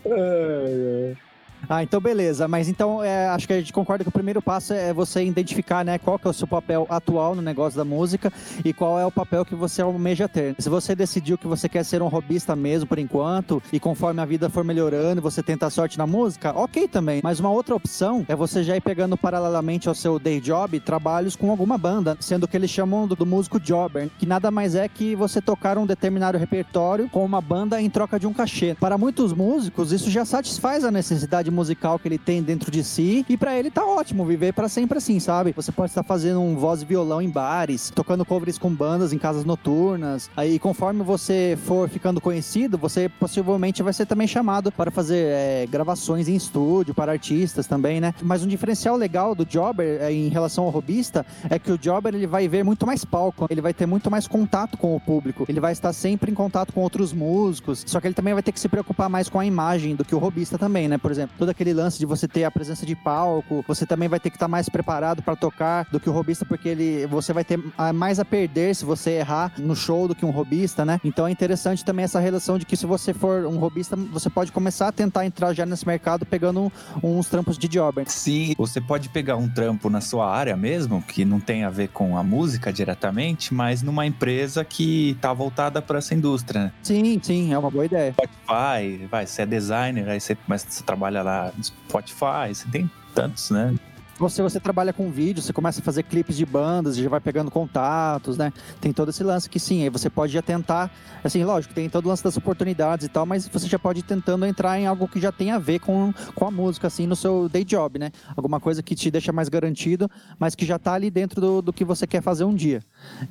ai, 0.06 1.08
ai. 1.08 1.27
Ah, 1.70 1.84
então 1.84 2.00
beleza. 2.00 2.48
Mas 2.48 2.70
então 2.70 3.04
é, 3.04 3.28
acho 3.28 3.48
que 3.48 3.54
a 3.54 3.60
gente 3.60 3.74
concorda 3.74 4.04
que 4.04 4.10
o 4.10 4.12
primeiro 4.12 4.42
passo 4.42 4.74
é 4.74 4.94
você 4.94 5.24
identificar 5.24 5.84
né, 5.84 5.98
qual 5.98 6.18
que 6.18 6.28
é 6.28 6.30
o 6.30 6.34
seu 6.34 6.48
papel 6.48 6.86
atual 6.90 7.36
no 7.36 7.42
negócio 7.42 7.78
da 7.78 7.86
música 7.86 8.32
e 8.64 8.74
qual 8.74 9.00
é 9.00 9.06
o 9.06 9.12
papel 9.12 9.46
que 9.46 9.56
você 9.56 9.82
almeja 9.82 10.28
ter. 10.28 10.56
Se 10.60 10.70
você 10.70 10.96
decidiu 10.96 11.38
que 11.38 11.48
você 11.48 11.68
quer 11.68 11.84
ser 11.84 12.02
um 12.02 12.08
robista 12.08 12.56
mesmo 12.56 12.88
por 12.88 13.00
enquanto 13.00 13.62
e 13.72 13.80
conforme 13.80 14.22
a 14.22 14.26
vida 14.26 14.50
for 14.50 14.64
melhorando 14.64 15.22
você 15.22 15.44
tenta 15.44 15.66
a 15.66 15.70
sorte 15.70 15.98
na 15.98 16.08
música, 16.08 16.58
ok 16.58 16.88
também. 16.88 17.22
Mas 17.24 17.40
uma 17.40 17.50
outra 17.50 17.76
opção 17.76 18.26
é 18.28 18.36
você 18.36 18.64
já 18.64 18.76
ir 18.76 18.82
pegando 18.82 19.18
paralelamente 19.18 19.90
ao 19.90 19.96
seu 19.96 20.18
day 20.20 20.40
job 20.40 20.80
trabalhos 20.80 21.36
com 21.36 21.50
alguma 21.52 21.78
banda, 21.78 22.18
sendo 22.20 22.48
que 22.48 22.56
eles 22.56 22.70
chamam 22.70 23.08
do, 23.08 23.16
do 23.16 23.26
músico 23.26 23.60
jobber, 23.60 24.10
que 24.18 24.26
nada 24.26 24.50
mais 24.50 24.76
é 24.76 24.88
que 24.88 25.16
você 25.16 25.42
tocar 25.42 25.78
um 25.78 25.86
determinado 25.86 26.38
repertório 26.38 27.10
com 27.10 27.26
uma 27.26 27.42
banda 27.42 27.82
em 27.82 27.90
troca 27.90 28.20
de 28.20 28.28
um 28.28 28.34
cachê. 28.34 28.76
Para 28.80 28.98
muitos 28.98 29.34
músicos, 29.34 29.92
isso 29.92 30.10
já 30.10 30.24
satisfaz 30.26 30.84
a 30.84 30.92
necessidade 30.92 31.52
musical 31.58 31.98
que 31.98 32.08
ele 32.08 32.18
tem 32.18 32.42
dentro 32.42 32.72
de 32.72 32.84
si. 32.84 33.26
E 33.28 33.36
para 33.36 33.58
ele 33.58 33.72
tá 33.72 33.84
ótimo 33.86 34.24
viver 34.24 34.54
para 34.54 34.70
sempre 34.70 35.00
assim, 35.00 35.20
sabe? 35.20 35.54
Você 35.56 35.72
pode 35.72 35.92
estar 35.92 36.04
fazendo 36.04 36.40
um 36.40 36.56
voz 36.56 36.82
e 36.82 36.86
violão 36.86 37.22
em 37.22 37.30
bares, 37.30 37.92
tocando 37.94 38.24
covers 38.24 38.58
com 38.58 38.74
bandas 38.74 39.12
em 39.12 39.18
casas 39.18 39.44
noturnas. 39.44 40.30
Aí, 40.38 40.60
conforme 40.60 41.04
você 41.04 41.58
for 41.66 41.90
ficando 41.90 42.22
conhecido, 42.22 42.78
você 42.78 43.10
possivelmente 43.10 43.82
vai 43.82 43.94
ser 43.94 44.06
também 44.06 44.28
chamado 44.28 44.72
para 44.72 44.92
fazer 44.92 45.26
é, 45.28 45.66
gravações 45.70 46.28
em 46.28 46.36
estúdio 46.36 46.94
para 46.94 47.12
artistas 47.12 47.66
também, 47.66 48.00
né? 48.00 48.14
Mas 48.22 48.44
um 48.44 48.48
diferencial 48.48 48.96
legal 48.96 49.34
do 49.34 49.46
Jobber 49.46 50.02
é, 50.02 50.12
em 50.12 50.30
relação 50.30 50.66
ao 50.66 50.70
robista 50.70 51.26
é 51.50 51.58
que 51.58 51.72
o 51.72 51.78
Jobber 51.78 52.14
ele 52.14 52.28
vai 52.28 52.48
ver 52.48 52.64
muito 52.64 52.86
mais 52.86 53.04
palco, 53.04 53.48
ele 53.50 53.62
vai 53.62 53.74
ter 53.74 53.86
muito 53.86 54.12
mais 54.12 54.28
contato 54.28 54.78
com 54.78 54.96
o 54.96 55.00
público, 55.00 55.46
ele 55.50 55.60
vai 55.60 55.72
estar 55.72 55.92
sempre 55.94 56.32
em 56.32 56.36
contato 56.36 56.72
com 56.72 56.82
outros 56.82 57.14
músicos. 57.14 57.84
Só 57.88 58.00
que 58.00 58.08
ele 58.08 58.14
também 58.14 58.34
vai 58.34 58.44
ter 58.44 58.52
que 58.52 58.60
se 58.60 58.70
preocupar 58.70 59.10
mais 59.10 59.30
com 59.30 59.40
a 59.40 59.46
imagem 59.46 59.96
do 59.96 60.06
que 60.06 60.14
o 60.14 60.18
robista 60.18 60.58
também, 60.58 60.88
né? 60.88 60.98
Por 60.98 61.12
exemplo, 61.12 61.36
todo 61.48 61.52
aquele 61.52 61.74
lance 61.74 61.98
de 61.98 62.06
você 62.06 62.28
ter 62.28 62.44
a 62.44 62.52
presença 62.52 62.86
de 62.86 62.94
palco, 62.94 63.64
você 63.66 63.86
também 63.86 64.10
vai 64.10 64.20
ter 64.20 64.30
que 64.30 64.36
estar 64.36 64.48
tá 64.48 64.50
mais 64.50 64.68
preparado 64.68 65.24
para 65.24 65.36
tocar 65.36 65.88
do 65.90 66.00
que 66.00 66.10
o 66.10 66.12
robista, 66.12 66.46
porque 66.46 66.68
ele 66.68 67.08
você 67.08 67.32
vai 67.32 67.46
ter 67.46 67.58
mais 67.96 68.20
a 68.20 68.26
perder 68.26 68.76
se 68.76 68.84
você 68.84 69.12
errar 69.12 69.54
no 69.58 69.76
show 69.76 70.08
do 70.08 70.16
que 70.16 70.26
um 70.26 70.30
robista, 70.30 70.84
né? 70.84 71.00
Então 71.06 71.26
é 71.26 71.32
interessante 71.32 71.86
também 71.86 72.04
essa 72.04 72.20
relação 72.20 72.58
de 72.58 72.66
que 72.66 72.76
se 72.76 72.86
você 72.86 73.14
for 73.14 73.46
um 73.46 73.58
robista, 73.58 73.96
você 73.96 74.30
pode 74.30 74.52
começar 74.52 74.90
a 74.90 74.92
tentar 74.92 75.26
entrar 75.26 75.54
já 75.54 75.66
nesse 75.66 75.88
mercado 75.88 76.26
pegando 76.26 76.72
uns 77.02 77.30
trampos 77.30 77.58
de 77.58 77.68
jobber. 77.70 78.04
Sim, 78.10 78.54
você 78.58 78.82
pode 78.82 79.08
pegar 79.08 79.38
um 79.38 79.48
trampo 79.48 79.90
na 79.90 80.02
sua 80.02 80.30
área 80.30 80.58
mesmo, 80.58 81.02
que 81.02 81.24
não 81.24 81.40
tem 81.40 81.64
a 81.64 81.70
ver 81.70 81.90
com 81.90 82.18
a 82.18 82.24
música 82.24 82.74
diretamente, 82.74 83.54
mas 83.54 83.82
numa 83.82 84.06
empresa 84.06 84.66
que 84.66 85.18
tá 85.22 85.32
voltada 85.32 85.82
para 85.82 86.00
essa 86.00 86.14
indústria, 86.14 86.66
né? 86.66 86.72
Sim, 86.84 87.20
sim, 87.24 87.54
é 87.54 87.58
uma 87.58 87.72
boa 87.72 87.86
ideia. 87.86 88.12
Spotify, 88.12 89.08
vai, 89.10 89.26
você 89.26 89.44
é 89.44 89.46
designer, 89.46 90.10
aí 90.10 90.20
você 90.20 90.36
começa, 90.36 90.66
você 90.70 90.84
trabalha 90.84 91.22
lá 91.22 91.37
no 91.58 91.64
Spotify, 91.64 92.54
você 92.54 92.68
tem 92.70 92.90
tantos, 93.14 93.50
né? 93.50 93.76
Você, 94.20 94.42
você 94.42 94.60
trabalha 94.60 94.92
com 94.92 95.12
vídeo, 95.12 95.44
você 95.44 95.54
começa 95.54 95.80
a 95.80 95.84
fazer 95.84 96.02
clipes 96.02 96.36
de 96.36 96.46
bandas, 96.46 96.98
já 96.98 97.08
vai 97.08 97.20
pegando 97.20 97.52
contatos, 97.52 98.36
né? 98.36 98.52
Tem 98.82 98.92
todo 98.92 99.10
esse 99.10 99.24
lance 99.24 99.48
que 99.48 99.60
sim, 99.60 99.84
aí 99.84 99.90
você 99.90 100.10
pode 100.10 100.34
já 100.34 100.42
tentar, 100.42 100.92
assim, 101.24 101.44
lógico, 101.44 101.74
tem 101.74 101.88
todo 101.88 102.06
o 102.06 102.10
lance 102.10 102.24
das 102.24 102.36
oportunidades 102.36 103.06
e 103.06 103.10
tal, 103.10 103.28
mas 103.28 103.48
você 103.48 103.68
já 103.68 103.78
pode 103.78 104.00
ir 104.00 104.04
tentando 104.04 104.44
entrar 104.46 104.80
em 104.80 104.88
algo 104.88 105.08
que 105.08 105.20
já 105.20 105.32
tem 105.32 105.52
a 105.52 105.60
ver 105.60 105.80
com, 105.80 106.12
com 106.34 106.46
a 106.46 106.50
música, 106.50 106.88
assim, 106.88 107.06
no 107.06 107.16
seu 107.16 107.48
day 107.48 107.64
job, 107.64 108.00
né? 108.00 108.12
Alguma 108.36 108.60
coisa 108.60 108.82
que 108.82 108.96
te 108.96 109.12
deixa 109.12 109.32
mais 109.32 109.50
garantido, 109.50 110.10
mas 110.40 110.56
que 110.56 110.66
já 110.66 110.80
tá 110.80 110.94
ali 110.94 111.12
dentro 111.12 111.40
do, 111.40 111.62
do 111.62 111.72
que 111.72 111.86
você 111.86 112.08
quer 112.08 112.24
fazer 112.24 112.44
um 112.44 112.56
dia. 112.56 112.82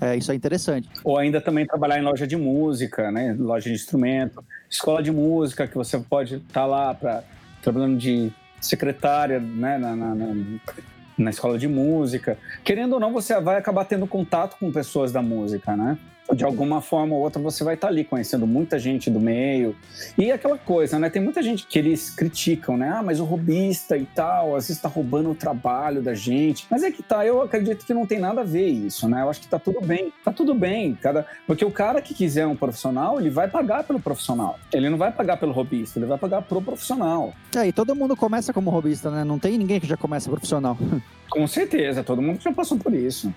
É, 0.00 0.16
isso 0.16 0.30
é 0.30 0.36
interessante. 0.36 0.88
Ou 1.02 1.18
ainda 1.18 1.40
também 1.40 1.66
trabalhar 1.66 1.98
em 1.98 2.02
loja 2.02 2.28
de 2.28 2.36
música, 2.36 3.10
né? 3.10 3.34
Loja 3.36 3.68
de 3.68 3.74
instrumento, 3.74 4.44
escola 4.70 5.02
de 5.02 5.10
música, 5.10 5.66
que 5.66 5.74
você 5.74 5.98
pode 5.98 6.36
estar 6.36 6.60
tá 6.60 6.66
lá 6.66 6.94
para 6.94 7.24
trabalhando 7.66 7.98
de 7.98 8.32
secretária 8.60 9.40
né, 9.40 9.76
na, 9.76 9.96
na, 9.96 10.14
na, 10.14 10.34
na, 11.18 11.30
escola 11.30 11.58
de 11.58 11.66
música. 11.66 12.38
Querendo 12.62 12.92
ou 12.94 13.00
não, 13.00 13.12
você 13.12 13.38
vai 13.40 13.56
acabar 13.58 13.84
tendo 13.84 14.06
contato 14.06 14.56
com 14.58 14.70
pessoas 14.70 15.10
da 15.10 15.20
música, 15.20 15.76
né? 15.76 15.98
De 16.34 16.44
alguma 16.44 16.80
forma 16.80 17.14
ou 17.14 17.20
outra 17.20 17.40
você 17.40 17.62
vai 17.62 17.74
estar 17.74 17.88
tá 17.88 17.92
ali 17.92 18.04
conhecendo 18.04 18.46
muita 18.46 18.78
gente 18.78 19.10
do 19.10 19.20
meio. 19.20 19.76
E 20.18 20.30
aquela 20.32 20.58
coisa, 20.58 20.98
né? 20.98 21.08
Tem 21.08 21.22
muita 21.22 21.42
gente 21.42 21.66
que 21.66 21.78
eles 21.78 22.10
criticam, 22.10 22.76
né? 22.76 22.88
Ah, 22.88 23.02
mas 23.02 23.20
o 23.20 23.24
robista 23.24 23.96
e 23.96 24.04
tal, 24.06 24.56
às 24.56 24.64
vezes 24.64 24.76
está 24.76 24.88
roubando 24.88 25.30
o 25.30 25.34
trabalho 25.34 26.02
da 26.02 26.14
gente. 26.14 26.66
Mas 26.70 26.82
é 26.82 26.90
que 26.90 27.02
tá, 27.02 27.24
eu 27.24 27.42
acredito 27.42 27.84
que 27.86 27.94
não 27.94 28.06
tem 28.06 28.18
nada 28.18 28.40
a 28.40 28.44
ver 28.44 28.66
isso, 28.66 29.08
né? 29.08 29.22
Eu 29.22 29.30
acho 29.30 29.40
que 29.40 29.48
tá 29.48 29.58
tudo 29.58 29.80
bem. 29.80 30.12
Tá 30.24 30.32
tudo 30.32 30.54
bem, 30.54 30.94
cada... 31.00 31.26
porque 31.46 31.64
o 31.64 31.70
cara 31.70 32.00
que 32.02 32.14
quiser 32.14 32.46
um 32.46 32.56
profissional, 32.56 33.20
ele 33.20 33.30
vai 33.30 33.48
pagar 33.48 33.84
pelo 33.84 34.00
profissional. 34.00 34.58
Ele 34.72 34.88
não 34.90 34.98
vai 34.98 35.12
pagar 35.12 35.36
pelo 35.36 35.52
robista, 35.52 35.98
ele 35.98 36.06
vai 36.06 36.18
pagar 36.18 36.42
pro 36.42 36.60
profissional. 36.60 37.32
É, 37.54 37.66
e 37.66 37.72
todo 37.72 37.94
mundo 37.94 38.16
começa 38.16 38.52
como 38.52 38.70
robista, 38.70 39.10
né? 39.10 39.24
Não 39.24 39.38
tem 39.38 39.56
ninguém 39.58 39.80
que 39.80 39.86
já 39.86 39.96
começa 39.96 40.28
profissional. 40.28 40.76
Com 41.30 41.46
certeza, 41.46 42.02
todo 42.02 42.22
mundo 42.22 42.40
já 42.40 42.52
passou 42.52 42.78
por 42.78 42.94
isso. 42.94 43.32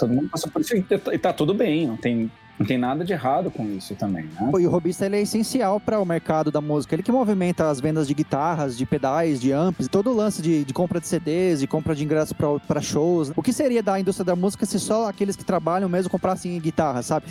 Todo 0.00 0.12
mundo 0.12 0.28
passa 0.28 0.48
por 0.48 0.60
isso 0.60 0.74
e 0.76 1.18
tá 1.18 1.32
tudo 1.32 1.54
bem, 1.54 1.86
não 1.86 1.96
tem 1.96 2.30
Não 2.60 2.66
tem 2.66 2.76
nada 2.76 3.02
de 3.02 3.14
errado 3.14 3.50
com 3.50 3.64
isso 3.64 3.94
também, 3.94 4.24
né? 4.38 4.50
E 4.60 4.66
o 4.66 4.70
robista 4.70 5.06
ele 5.06 5.16
é 5.16 5.22
essencial 5.22 5.80
para 5.80 5.98
o 5.98 6.04
mercado 6.04 6.50
da 6.50 6.60
música. 6.60 6.94
Ele 6.94 7.02
que 7.02 7.10
movimenta 7.10 7.70
as 7.70 7.80
vendas 7.80 8.06
de 8.06 8.12
guitarras, 8.12 8.76
de 8.76 8.84
pedais, 8.84 9.40
de 9.40 9.50
amps, 9.50 9.88
todo 9.88 10.10
o 10.10 10.14
lance 10.14 10.42
de, 10.42 10.62
de 10.62 10.74
compra 10.74 11.00
de 11.00 11.08
CDs, 11.08 11.60
de 11.60 11.66
compra 11.66 11.94
de 11.94 12.04
ingressos 12.04 12.36
para 12.68 12.82
shows. 12.82 13.32
O 13.34 13.42
que 13.42 13.50
seria 13.50 13.82
da 13.82 13.98
indústria 13.98 14.26
da 14.26 14.36
música 14.36 14.66
se 14.66 14.78
só 14.78 15.08
aqueles 15.08 15.36
que 15.36 15.44
trabalham 15.44 15.88
mesmo 15.88 16.10
comprassem 16.10 16.60
guitarra, 16.60 17.00
sabe? 17.00 17.24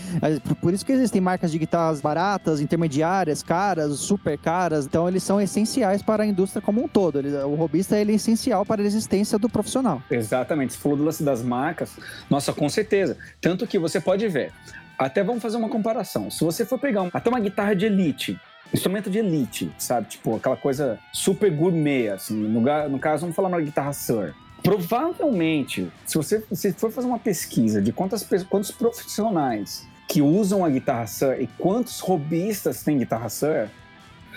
Por 0.59 0.73
isso 0.73 0.83
que 0.83 0.91
existem 0.91 1.21
marcas 1.21 1.51
de 1.51 1.59
guitarras 1.59 2.01
baratas, 2.01 2.59
intermediárias, 2.59 3.43
caras, 3.43 3.99
super 3.99 4.35
caras. 4.35 4.87
Então 4.87 5.07
eles 5.07 5.21
são 5.21 5.39
essenciais 5.39 6.01
para 6.01 6.23
a 6.23 6.25
indústria 6.25 6.59
como 6.59 6.83
um 6.83 6.87
todo. 6.87 7.19
Ele, 7.19 7.37
o 7.43 7.53
robista 7.53 7.95
ele 7.95 8.13
é 8.13 8.15
essencial 8.15 8.65
para 8.65 8.81
a 8.81 8.85
existência 8.85 9.37
do 9.37 9.47
profissional. 9.47 10.01
Exatamente. 10.09 10.73
Você 10.73 10.79
falou 10.79 10.97
do 10.97 11.03
lance 11.03 11.21
das 11.21 11.43
marcas. 11.43 11.95
Nossa, 12.31 12.51
com 12.51 12.67
certeza. 12.67 13.15
Tanto 13.39 13.67
que 13.67 13.77
você 13.77 14.01
pode 14.01 14.27
ver. 14.27 14.51
Até 14.99 15.23
vamos 15.23 15.41
fazer 15.41 15.55
uma 15.55 15.69
comparação. 15.69 16.29
Se 16.29 16.43
você 16.43 16.65
for 16.65 16.77
pegar 16.77 17.03
um, 17.03 17.09
até 17.13 17.29
uma 17.29 17.39
guitarra 17.39 17.73
de 17.73 17.85
elite, 17.85 18.37
instrumento 18.73 19.09
de 19.09 19.17
elite, 19.17 19.71
sabe? 19.77 20.07
Tipo, 20.09 20.35
aquela 20.35 20.57
coisa 20.57 20.99
super 21.13 21.49
gourmet, 21.49 22.09
assim. 22.09 22.35
No, 22.35 22.59
no 22.89 22.99
caso, 22.99 23.21
vamos 23.21 23.33
falar 23.33 23.47
uma 23.47 23.61
guitarra 23.61 23.93
Sir. 23.93 24.35
Provavelmente, 24.61 25.89
se 26.05 26.17
você 26.17 26.43
se 26.51 26.73
for 26.73 26.91
fazer 26.91 27.07
uma 27.07 27.17
pesquisa 27.17 27.81
de 27.81 27.93
quantas, 27.93 28.27
quantos 28.49 28.71
profissionais 28.71 29.87
que 30.05 30.21
usam 30.21 30.65
a 30.65 30.69
guitarra 30.69 31.07
Sir 31.07 31.37
e 31.39 31.47
quantos 31.57 32.01
robistas 32.01 32.83
têm 32.83 32.97
guitarra 32.97 33.29
Sir, 33.29 33.69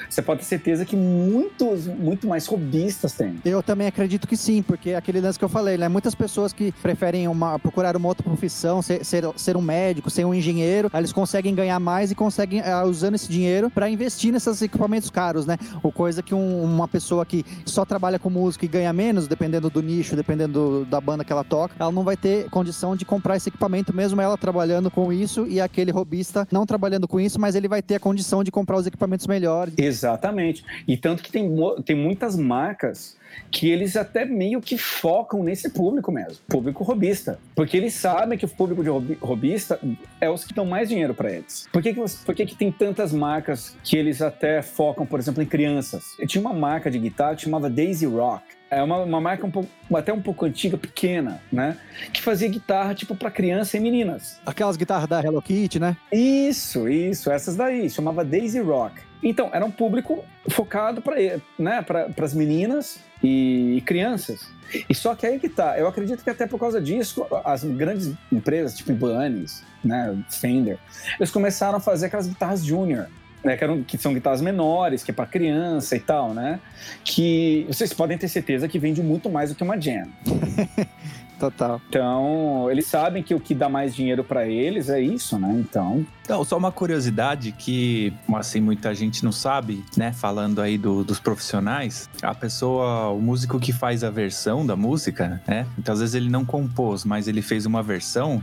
você 0.08 0.22
pode 0.22 0.40
ter 0.40 0.46
certeza 0.46 0.84
que 0.84 0.96
muitos, 0.96 1.86
muito 1.86 2.26
mais 2.26 2.46
robistas 2.46 3.12
têm. 3.12 3.38
Eu 3.44 3.62
também 3.62 3.86
acredito 3.86 4.26
que 4.26 4.36
sim, 4.36 4.62
porque 4.62 4.90
é 4.90 4.96
aquele 4.96 5.20
lance 5.20 5.38
que 5.38 5.44
eu 5.44 5.48
falei, 5.48 5.76
né? 5.76 5.88
Muitas 5.88 6.14
pessoas 6.14 6.52
que 6.52 6.72
preferem 6.72 7.28
uma, 7.28 7.58
procurar 7.58 7.96
uma 7.96 8.08
outra 8.08 8.22
profissão, 8.22 8.82
ser, 8.82 9.04
ser, 9.04 9.24
ser 9.36 9.56
um 9.56 9.62
médico, 9.62 10.10
ser 10.10 10.24
um 10.24 10.34
engenheiro, 10.34 10.90
eles 10.94 11.12
conseguem 11.12 11.54
ganhar 11.54 11.78
mais 11.80 12.10
e 12.10 12.14
conseguem, 12.14 12.60
uh, 12.60 12.86
usando 12.88 13.14
esse 13.14 13.28
dinheiro, 13.28 13.70
para 13.70 13.88
investir 13.88 14.32
nesses 14.32 14.62
equipamentos 14.62 15.10
caros, 15.10 15.46
né? 15.46 15.56
Ou 15.82 15.92
coisa 15.92 16.22
que 16.22 16.34
um, 16.34 16.62
uma 16.62 16.88
pessoa 16.88 17.24
que 17.24 17.44
só 17.64 17.84
trabalha 17.84 18.18
com 18.18 18.30
música 18.30 18.64
e 18.64 18.68
ganha 18.68 18.92
menos, 18.92 19.26
dependendo 19.26 19.70
do 19.70 19.82
nicho, 19.82 20.16
dependendo 20.16 20.52
do, 20.52 20.84
da 20.84 21.00
banda 21.00 21.24
que 21.24 21.32
ela 21.32 21.44
toca, 21.44 21.74
ela 21.78 21.92
não 21.92 22.04
vai 22.04 22.16
ter 22.16 22.48
condição 22.50 22.96
de 22.96 23.04
comprar 23.04 23.36
esse 23.36 23.48
equipamento, 23.48 23.94
mesmo 23.94 24.20
ela 24.20 24.36
trabalhando 24.36 24.90
com 24.90 25.12
isso 25.12 25.46
e 25.46 25.60
aquele 25.60 25.90
robista 25.90 26.46
não 26.50 26.66
trabalhando 26.66 27.06
com 27.08 27.20
isso, 27.20 27.40
mas 27.40 27.54
ele 27.54 27.68
vai 27.68 27.82
ter 27.82 27.96
a 27.96 28.00
condição 28.00 28.42
de 28.42 28.50
comprar 28.50 28.76
os 28.76 28.86
equipamentos 28.86 29.26
melhores. 29.26 29.74
Exatamente. 29.92 30.64
E 30.88 30.96
tanto 30.96 31.22
que 31.22 31.30
tem, 31.30 31.48
tem 31.84 31.96
muitas 31.96 32.36
marcas 32.36 33.16
que 33.50 33.70
eles 33.70 33.96
até 33.96 34.24
meio 34.24 34.60
que 34.60 34.76
focam 34.78 35.42
nesse 35.42 35.70
público 35.70 36.10
mesmo, 36.10 36.38
público 36.48 36.82
robista. 36.84 37.38
Porque 37.54 37.76
eles 37.76 37.94
sabem 37.94 38.38
que 38.38 38.44
o 38.44 38.48
público 38.48 38.82
de 38.82 39.14
robista 39.20 39.78
é 40.20 40.28
os 40.28 40.44
que 40.44 40.54
dão 40.54 40.64
mais 40.64 40.88
dinheiro 40.88 41.14
para 41.14 41.30
eles. 41.30 41.68
Por 41.72 41.82
que, 41.82 41.92
que, 41.92 42.00
por 42.24 42.34
que, 42.34 42.46
que 42.46 42.56
tem 42.56 42.72
tantas 42.72 43.12
marcas 43.12 43.76
que 43.84 43.96
eles 43.96 44.22
até 44.22 44.62
focam, 44.62 45.06
por 45.06 45.20
exemplo, 45.20 45.42
em 45.42 45.46
crianças? 45.46 46.04
Eu 46.18 46.26
tinha 46.26 46.40
uma 46.40 46.54
marca 46.54 46.90
de 46.90 46.98
guitarra 46.98 47.36
que 47.36 47.42
chamava 47.42 47.68
Daisy 47.68 48.06
Rock. 48.06 48.44
É 48.70 48.82
uma, 48.82 49.00
uma 49.00 49.20
marca 49.20 49.46
um 49.46 49.50
pouco, 49.50 49.68
até 49.94 50.14
um 50.14 50.22
pouco 50.22 50.46
antiga, 50.46 50.78
pequena, 50.78 51.42
né? 51.52 51.76
Que 52.10 52.22
fazia 52.22 52.48
guitarra 52.48 52.94
tipo 52.94 53.14
para 53.14 53.30
criança 53.30 53.76
e 53.76 53.80
meninas. 53.80 54.40
Aquelas 54.46 54.78
guitarras 54.78 55.06
da 55.06 55.20
Hello 55.20 55.42
Kitty, 55.42 55.78
né? 55.78 55.94
Isso, 56.10 56.88
isso, 56.88 57.30
essas 57.30 57.54
daí. 57.54 57.90
Chamava 57.90 58.24
Daisy 58.24 58.60
Rock. 58.60 59.11
Então, 59.22 59.50
era 59.52 59.64
um 59.64 59.70
público 59.70 60.24
focado 60.48 61.00
para 61.00 61.16
né, 61.58 61.84
as 62.20 62.34
meninas 62.34 62.98
e, 63.22 63.82
crianças. 63.86 64.48
E 64.88 64.94
só 64.94 65.14
que 65.14 65.26
aí 65.26 65.38
que 65.38 65.48
tá, 65.48 65.78
eu 65.78 65.86
acredito 65.86 66.24
que 66.24 66.30
até 66.30 66.46
por 66.46 66.58
causa 66.58 66.80
disso, 66.80 67.26
as 67.44 67.62
grandes 67.62 68.12
empresas, 68.32 68.76
tipo 68.76 68.90
Ibanez, 68.90 69.62
né, 69.84 70.16
Fender, 70.30 70.78
eles 71.18 71.30
começaram 71.30 71.76
a 71.76 71.80
fazer 71.80 72.06
aquelas 72.06 72.26
guitarras 72.26 72.64
junior, 72.64 73.06
né, 73.44 73.56
que, 73.56 73.64
eram, 73.64 73.82
que 73.82 73.98
são 73.98 74.14
guitarras 74.14 74.40
menores, 74.40 75.04
que 75.04 75.10
é 75.10 75.14
para 75.14 75.26
criança 75.26 75.96
e 75.96 76.00
tal, 76.00 76.32
né? 76.32 76.60
Que 77.04 77.66
vocês 77.68 77.92
podem 77.92 78.16
ter 78.16 78.28
certeza 78.28 78.68
que 78.68 78.78
vende 78.78 79.02
muito 79.02 79.28
mais 79.28 79.50
do 79.50 79.56
que 79.56 79.62
uma 79.62 79.80
Jam. 79.80 80.08
Total. 81.42 81.80
Então, 81.88 82.70
eles 82.70 82.86
sabem 82.86 83.20
que 83.20 83.34
o 83.34 83.40
que 83.40 83.52
dá 83.52 83.68
mais 83.68 83.96
dinheiro 83.96 84.22
para 84.22 84.46
eles 84.46 84.88
é 84.88 85.00
isso, 85.00 85.36
né? 85.40 85.52
Então. 85.58 86.06
Então, 86.22 86.44
só 86.44 86.56
uma 86.56 86.70
curiosidade 86.70 87.50
que, 87.50 88.12
assim, 88.32 88.60
muita 88.60 88.94
gente 88.94 89.24
não 89.24 89.32
sabe, 89.32 89.84
né? 89.96 90.12
Falando 90.12 90.60
aí 90.60 90.78
do, 90.78 91.02
dos 91.02 91.18
profissionais, 91.18 92.08
a 92.22 92.32
pessoa, 92.32 93.08
o 93.08 93.20
músico 93.20 93.58
que 93.58 93.72
faz 93.72 94.04
a 94.04 94.10
versão 94.10 94.64
da 94.64 94.76
música, 94.76 95.42
né? 95.44 95.66
Então, 95.76 95.92
às 95.92 95.98
vezes 95.98 96.14
ele 96.14 96.30
não 96.30 96.44
compôs, 96.44 97.04
mas 97.04 97.26
ele 97.26 97.42
fez 97.42 97.66
uma 97.66 97.82
versão 97.82 98.40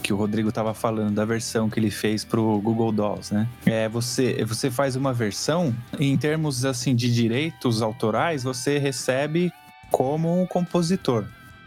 que 0.00 0.12
o 0.12 0.16
Rodrigo 0.16 0.50
estava 0.50 0.72
falando 0.72 1.16
da 1.16 1.24
versão 1.24 1.68
que 1.68 1.80
ele 1.80 1.90
fez 1.90 2.24
pro 2.24 2.60
Google 2.60 2.92
Dolls, 2.92 3.34
né? 3.34 3.48
É, 3.66 3.88
você, 3.88 4.44
você 4.44 4.70
faz 4.70 4.94
uma 4.94 5.12
versão, 5.12 5.74
em 5.98 6.16
termos 6.16 6.64
assim 6.64 6.94
de 6.94 7.12
direitos 7.12 7.82
autorais, 7.82 8.44
você 8.44 8.78
recebe 8.78 9.52
como 9.90 10.40
um 10.40 10.46
compositor. 10.46 11.24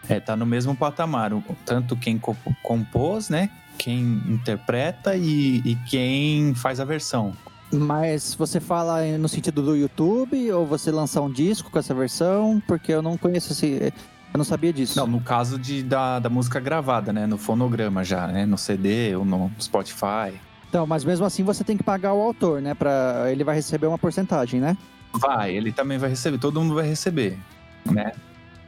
É, 0.09 0.19
tá 0.19 0.35
no 0.35 0.45
mesmo 0.45 0.75
patamar, 0.75 1.31
tanto 1.63 1.95
quem 1.95 2.19
compôs, 2.63 3.29
né? 3.29 3.49
Quem 3.77 4.01
interpreta 4.27 5.15
e, 5.15 5.61
e 5.63 5.75
quem 5.87 6.55
faz 6.55 6.79
a 6.79 6.83
versão. 6.83 7.31
Mas 7.71 8.33
você 8.33 8.59
fala 8.59 9.05
no 9.19 9.29
sentido 9.29 9.61
do 9.61 9.75
YouTube 9.75 10.51
ou 10.51 10.65
você 10.65 10.91
lançar 10.91 11.21
um 11.21 11.31
disco 11.31 11.69
com 11.69 11.77
essa 11.77 11.93
versão? 11.93 12.61
Porque 12.67 12.91
eu 12.91 13.03
não 13.03 13.15
conheço 13.15 13.51
esse. 13.53 13.93
Eu 14.33 14.37
não 14.37 14.43
sabia 14.43 14.73
disso. 14.73 14.97
Não, 14.97 15.05
no 15.05 15.21
caso 15.21 15.59
de, 15.59 15.83
da, 15.83 16.17
da 16.17 16.29
música 16.29 16.59
gravada, 16.59 17.13
né? 17.13 17.27
No 17.27 17.37
fonograma 17.37 18.03
já, 18.03 18.27
né? 18.27 18.47
No 18.47 18.57
CD 18.57 19.15
ou 19.15 19.23
no 19.23 19.51
Spotify. 19.59 20.33
Então, 20.67 20.87
mas 20.87 21.03
mesmo 21.03 21.25
assim 21.25 21.43
você 21.43 21.63
tem 21.63 21.77
que 21.77 21.83
pagar 21.83 22.13
o 22.13 22.21
autor, 22.21 22.61
né? 22.61 22.73
Pra, 22.73 23.25
ele 23.31 23.43
vai 23.43 23.55
receber 23.55 23.85
uma 23.85 23.97
porcentagem, 23.97 24.59
né? 24.59 24.75
Vai, 25.13 25.55
ele 25.55 25.71
também 25.71 25.97
vai 25.99 26.09
receber, 26.09 26.37
todo 26.39 26.59
mundo 26.59 26.75
vai 26.75 26.87
receber, 26.87 27.37
né? 27.85 28.11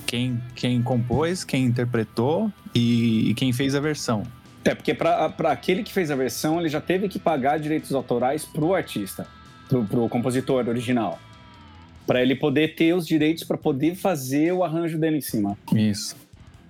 Quem, 0.05 0.41
quem 0.55 0.81
compôs, 0.81 1.43
quem 1.43 1.65
interpretou 1.65 2.51
e, 2.73 3.29
e 3.29 3.33
quem 3.33 3.53
fez 3.53 3.75
a 3.75 3.79
versão. 3.79 4.23
É, 4.63 4.75
porque 4.75 4.93
para 4.93 5.51
aquele 5.51 5.83
que 5.83 5.91
fez 5.91 6.11
a 6.11 6.15
versão, 6.15 6.59
ele 6.59 6.69
já 6.69 6.79
teve 6.79 7.07
que 7.09 7.17
pagar 7.17 7.59
direitos 7.59 7.93
autorais 7.93 8.45
pro 8.45 8.75
artista, 8.75 9.27
pro, 9.67 9.83
pro 9.85 10.07
compositor 10.09 10.67
original. 10.67 11.19
para 12.05 12.21
ele 12.21 12.35
poder 12.35 12.75
ter 12.75 12.93
os 12.93 13.07
direitos 13.07 13.43
para 13.43 13.57
poder 13.57 13.95
fazer 13.95 14.51
o 14.51 14.63
arranjo 14.63 14.97
dele 14.97 15.17
em 15.17 15.21
cima. 15.21 15.57
Isso. 15.73 16.15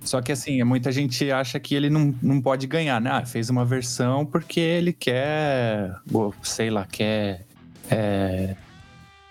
Só 0.03 0.21
que 0.21 0.31
assim, 0.31 0.63
muita 0.63 0.91
gente 0.91 1.31
acha 1.31 1.59
que 1.59 1.75
ele 1.75 1.89
não, 1.89 2.13
não 2.21 2.41
pode 2.41 2.65
ganhar, 2.65 2.99
né? 2.99 3.09
Ah, 3.11 3.25
fez 3.25 3.49
uma 3.49 3.63
versão 3.63 4.25
porque 4.25 4.59
ele 4.59 4.93
quer, 4.93 5.95
sei 6.41 6.69
lá, 6.71 6.87
quer 6.89 7.45
é, 7.89 8.55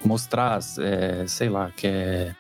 mostrar, 0.04 0.60
é, 0.78 1.26
sei 1.26 1.48
lá, 1.48 1.72
quer 1.76 2.36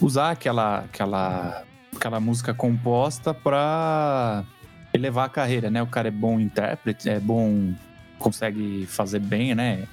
usar 0.00 0.30
aquela, 0.30 0.80
aquela, 0.80 1.64
aquela 1.94 2.20
música 2.20 2.52
composta 2.52 3.32
para 3.32 4.44
elevar 4.92 5.26
a 5.26 5.28
carreira, 5.28 5.70
né? 5.70 5.82
O 5.82 5.86
cara 5.86 6.08
é 6.08 6.10
bom 6.10 6.38
intérprete, 6.38 7.08
é 7.08 7.18
bom, 7.18 7.74
consegue 8.18 8.86
fazer 8.86 9.18
bem, 9.18 9.54
né? 9.54 9.86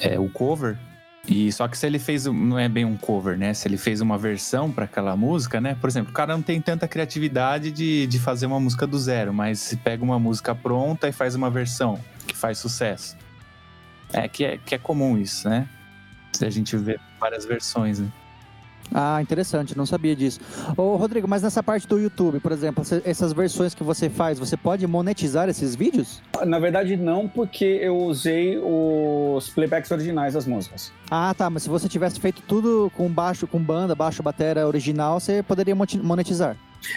É, 0.00 0.18
o 0.18 0.28
cover. 0.28 0.76
E 1.26 1.52
só 1.52 1.68
que 1.68 1.78
se 1.78 1.86
ele 1.86 2.00
fez, 2.00 2.26
não 2.26 2.58
é 2.58 2.68
bem 2.68 2.84
um 2.84 2.96
cover, 2.96 3.38
né? 3.38 3.54
Se 3.54 3.68
ele 3.68 3.78
fez 3.78 4.00
uma 4.00 4.18
versão 4.18 4.72
para 4.72 4.84
aquela 4.84 5.16
música, 5.16 5.60
né? 5.60 5.76
Por 5.80 5.88
exemplo, 5.88 6.10
o 6.10 6.14
cara 6.14 6.34
não 6.34 6.42
tem 6.42 6.60
tanta 6.60 6.88
criatividade 6.88 7.70
de, 7.70 8.06
de 8.06 8.18
fazer 8.18 8.46
uma 8.46 8.58
música 8.58 8.86
do 8.86 8.98
zero, 8.98 9.32
mas 9.32 9.60
se 9.60 9.76
pega 9.76 10.02
uma 10.02 10.18
música 10.18 10.54
pronta 10.54 11.08
e 11.08 11.12
faz 11.12 11.34
uma 11.34 11.48
versão 11.48 11.98
que 12.26 12.36
faz 12.36 12.58
sucesso. 12.58 13.16
É 14.12 14.28
que 14.28 14.44
é, 14.44 14.58
que 14.58 14.74
é 14.74 14.78
comum 14.78 15.16
isso, 15.16 15.48
né? 15.48 15.68
A 16.40 16.50
gente 16.50 16.76
vê 16.76 16.98
várias 17.20 17.44
versões, 17.44 18.00
né? 18.00 18.08
Ah, 18.94 19.20
interessante, 19.20 19.76
não 19.76 19.86
sabia 19.86 20.14
disso. 20.14 20.40
Ô, 20.76 20.96
Rodrigo, 20.96 21.26
mas 21.28 21.42
nessa 21.42 21.62
parte 21.62 21.86
do 21.86 21.98
YouTube, 21.98 22.40
por 22.40 22.52
exemplo, 22.52 22.84
essas 23.04 23.32
versões 23.32 23.74
que 23.74 23.82
você 23.82 24.08
faz, 24.08 24.38
você 24.38 24.56
pode 24.56 24.86
monetizar 24.86 25.48
esses 25.48 25.74
vídeos? 25.74 26.22
Na 26.44 26.58
verdade, 26.58 26.96
não, 26.96 27.28
porque 27.28 27.64
eu 27.64 27.96
usei 27.96 28.58
os 28.58 29.48
playbacks 29.50 29.90
originais 29.90 30.34
das 30.34 30.46
músicas. 30.46 30.92
Ah, 31.10 31.34
tá, 31.36 31.48
mas 31.48 31.62
se 31.62 31.68
você 31.68 31.88
tivesse 31.88 32.20
feito 32.20 32.42
tudo 32.42 32.90
com 32.96 33.08
baixo, 33.08 33.46
com 33.46 33.58
banda, 33.58 33.94
baixo, 33.94 34.22
bateria 34.22 34.66
original, 34.66 35.20
você 35.20 35.42
poderia 35.42 35.74
monetizar. 35.74 36.56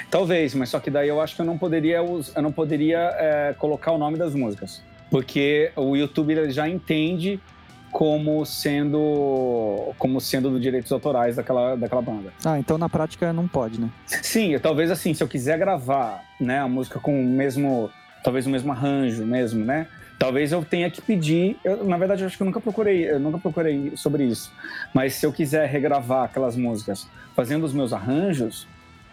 Talvez, 0.10 0.56
mas 0.56 0.70
só 0.70 0.80
que 0.80 0.90
daí 0.90 1.08
eu 1.08 1.22
acho 1.22 1.36
que 1.36 1.42
eu 1.42 1.46
não 1.46 1.58
poderia, 1.58 1.98
eu 1.98 2.42
não 2.42 2.52
poderia 2.52 3.00
é, 3.18 3.56
colocar 3.58 3.92
o 3.92 3.98
nome 3.98 4.18
das 4.18 4.34
músicas. 4.34 4.82
Porque 5.10 5.72
o 5.76 5.96
YouTube 5.96 6.50
já 6.50 6.68
entende 6.68 7.40
como 7.96 8.46
sendo 8.46 9.94
como 9.98 10.20
sendo 10.20 10.50
dos 10.50 10.62
direitos 10.62 10.92
autorais 10.92 11.38
daquela, 11.38 11.78
daquela 11.78 12.02
banda. 12.02 12.34
Ah, 12.44 12.60
então 12.60 12.78
na 12.78 12.90
prática 12.90 13.32
não 13.32 13.48
pode, 13.48 13.80
né? 13.80 13.90
Sim, 14.06 14.60
talvez 14.60 14.92
assim, 14.92 15.14
se 15.14 15.24
eu 15.24 15.30
quiser 15.30 15.58
gravar, 15.58 16.22
né, 16.38 16.60
a 16.60 16.68
música 16.68 17.00
com 17.00 17.18
o 17.18 17.26
mesmo, 17.26 17.90
talvez 18.22 18.46
o 18.46 18.50
mesmo 18.50 18.70
arranjo 18.74 19.26
mesmo, 19.26 19.64
né? 19.64 19.88
Talvez 20.20 20.52
eu 20.52 20.62
tenha 20.66 20.92
que 20.92 21.02
pedir, 21.02 21.58
eu, 21.64 21.86
na 21.86 21.96
verdade 21.96 22.22
eu 22.22 22.28
acho 22.28 22.36
que 22.36 22.44
eu 22.44 22.46
nunca 22.46 22.60
procurei, 22.60 23.10
eu 23.10 23.18
nunca 23.18 23.38
procurei 23.38 23.94
sobre 23.96 24.26
isso. 24.26 24.52
Mas 24.94 25.14
se 25.14 25.26
eu 25.26 25.32
quiser 25.32 25.66
regravar 25.70 26.26
aquelas 26.26 26.58
músicas 26.58 27.08
fazendo 27.34 27.64
os 27.64 27.72
meus 27.72 27.94
arranjos, 27.94 28.68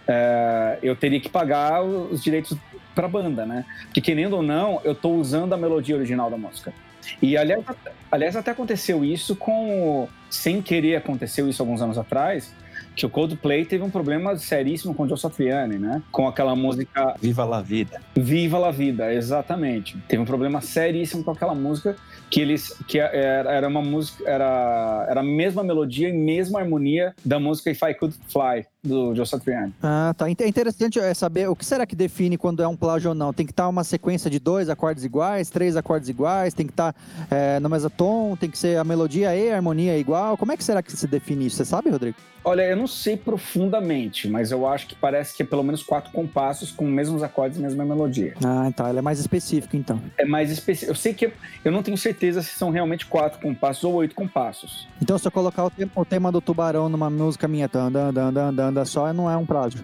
é, 0.09 0.81
eu 0.83 0.97
teria 0.97 1.21
que 1.21 1.29
pagar 1.29 1.85
os 1.85 2.21
direitos 2.21 2.59
para 2.97 3.07
a 3.07 3.09
banda, 3.09 3.47
né? 3.47 3.65
Porque 3.85 4.01
querendo 4.01 4.35
ou 4.35 4.43
não, 4.43 4.81
eu 4.83 4.91
estou 4.91 5.15
usando 5.15 5.53
a 5.53 5.57
melodia 5.57 5.95
original 5.95 6.29
da 6.29 6.37
música. 6.37 6.73
E 7.21 7.37
aliás, 7.37 7.65
aliás, 8.11 8.37
até 8.37 8.51
aconteceu 8.51 9.05
isso 9.05 9.37
com. 9.37 10.09
Sem 10.31 10.63
querer 10.63 10.97
aconteceu 10.97 11.49
isso 11.49 11.61
alguns 11.61 11.83
anos 11.83 11.99
atrás, 11.99 12.55
que 12.97 13.05
o 13.05 13.11
Coldplay 13.11 13.65
teve 13.65 13.85
um 13.85 13.91
problema 13.91 14.37
seríssimo 14.37 14.95
com 14.95 15.03
o 15.03 15.09
Joe 15.09 15.19
Satriani, 15.19 15.79
né? 15.79 16.03
Com 16.11 16.27
aquela 16.27 16.57
música 16.57 17.15
Viva 17.21 17.45
la 17.45 17.61
Vida. 17.61 18.01
Viva 18.17 18.59
la 18.59 18.71
Vida, 18.71 19.13
exatamente. 19.13 19.97
Teve 20.09 20.23
um 20.23 20.27
problema 20.27 20.61
seríssimo 20.61 21.23
com 21.25 21.31
aquela 21.31 21.55
música 21.55 21.97
que 22.31 22.41
eles 22.41 22.75
que 22.89 22.99
era, 22.99 23.53
era 23.53 23.69
uma 23.69 23.83
música 23.83 24.25
era 24.27 25.07
era 25.09 25.21
a 25.21 25.25
mesma 25.25 25.63
melodia 25.63 26.09
e 26.09 26.13
mesma 26.13 26.61
harmonia 26.61 27.15
da 27.25 27.39
música 27.39 27.71
If 27.71 27.83
I 27.83 27.95
Could 27.95 28.17
Fly 28.29 28.67
do 28.85 29.15
Joe 29.15 29.25
Satriani. 29.25 29.73
Ah, 29.81 30.13
tá. 30.17 30.29
É 30.29 30.49
interessante 30.49 30.99
é 30.99 31.15
saber 31.15 31.49
o 31.49 31.55
que 31.55 31.65
será 31.65 31.87
que 31.87 31.95
define 31.95 32.37
quando 32.37 32.63
é 32.63 32.67
um 32.67 32.77
plágio 32.77 33.11
ou 33.11 33.15
não. 33.15 33.33
Tem 33.33 33.47
que 33.47 33.53
estar 33.53 33.69
uma 33.69 33.85
sequência 33.85 34.29
de 34.29 34.41
dois 34.41 34.69
acordes 34.69 35.05
iguais, 35.05 35.51
três 35.51 35.77
acordes 35.77 36.09
iguais, 36.09 36.53
tem 36.53 36.67
que 36.67 36.73
estar 36.73 36.95
é, 37.31 37.61
no 37.61 37.69
mesmo 37.69 37.89
tom, 37.91 38.37
tem 38.37 38.51
que 38.51 38.59
ser 38.59 38.77
a 38.79 38.85
melodia 38.85 39.35
e 39.37 39.51
a 39.51 39.57
harmonia 39.57 39.97
igual. 39.97 40.37
Como 40.37 40.51
é 40.51 40.57
que 40.57 40.65
será 40.65 40.83
que 40.83 40.91
se 40.91 41.07
define 41.07 41.47
isso? 41.47 41.57
Você 41.57 41.65
sabe, 41.65 41.91
Rodrigo? 41.91 42.17
Olha, 42.45 42.63
eu 42.63 42.77
não 42.77 42.89
sei 42.89 43.17
profundamente, 43.17 44.29
mas 44.29 44.51
eu 44.51 44.67
acho 44.67 44.89
que 44.89 44.97
parece 44.97 45.37
que 45.37 45.45
é 45.45 45.47
pelo 45.47 45.63
menos 45.63 45.81
quatro 45.83 46.11
compassos 46.11 46.73
com 46.73 46.85
os 46.85 46.91
mesmos 46.91 47.23
acordes 47.23 47.57
e 47.57 47.63
mesma 47.63 47.85
melodia. 47.85 48.35
Ah, 48.45 48.69
tá. 48.75 48.91
Ele 48.91 48.99
é 48.99 49.03
mais 49.03 49.21
específico, 49.21 49.77
então. 49.77 50.01
É 50.19 50.25
mais 50.25 50.51
específico. 50.51 50.91
Eu 50.91 50.97
sei 50.97 51.15
que 51.15 51.33
eu 51.65 51.71
não 51.71 51.85
tenho 51.85 51.97
certeza 51.97 52.43
se 52.43 52.59
são 52.59 52.71
realmente 52.71 53.07
quatro 53.07 53.41
compassos 53.41 53.85
ou 53.85 53.95
oito 53.95 54.17
compassos. 54.17 54.89
Então, 55.01 55.17
se 55.19 55.27
eu 55.29 55.31
colocar 55.31 55.65
o 55.65 55.71
tema, 55.71 55.93
o 55.95 56.05
tema 56.05 56.33
do 56.33 56.41
tubarão 56.41 56.89
numa 56.89 57.09
música 57.09 57.47
minha, 57.47 57.69
dan, 57.69 57.93
dan, 57.93 58.13
dan, 58.13 58.33
dan, 58.33 58.72
dan, 58.73 58.85
só, 58.85 59.13
não 59.13 59.31
é 59.31 59.37
um 59.37 59.47
plágio. 59.47 59.81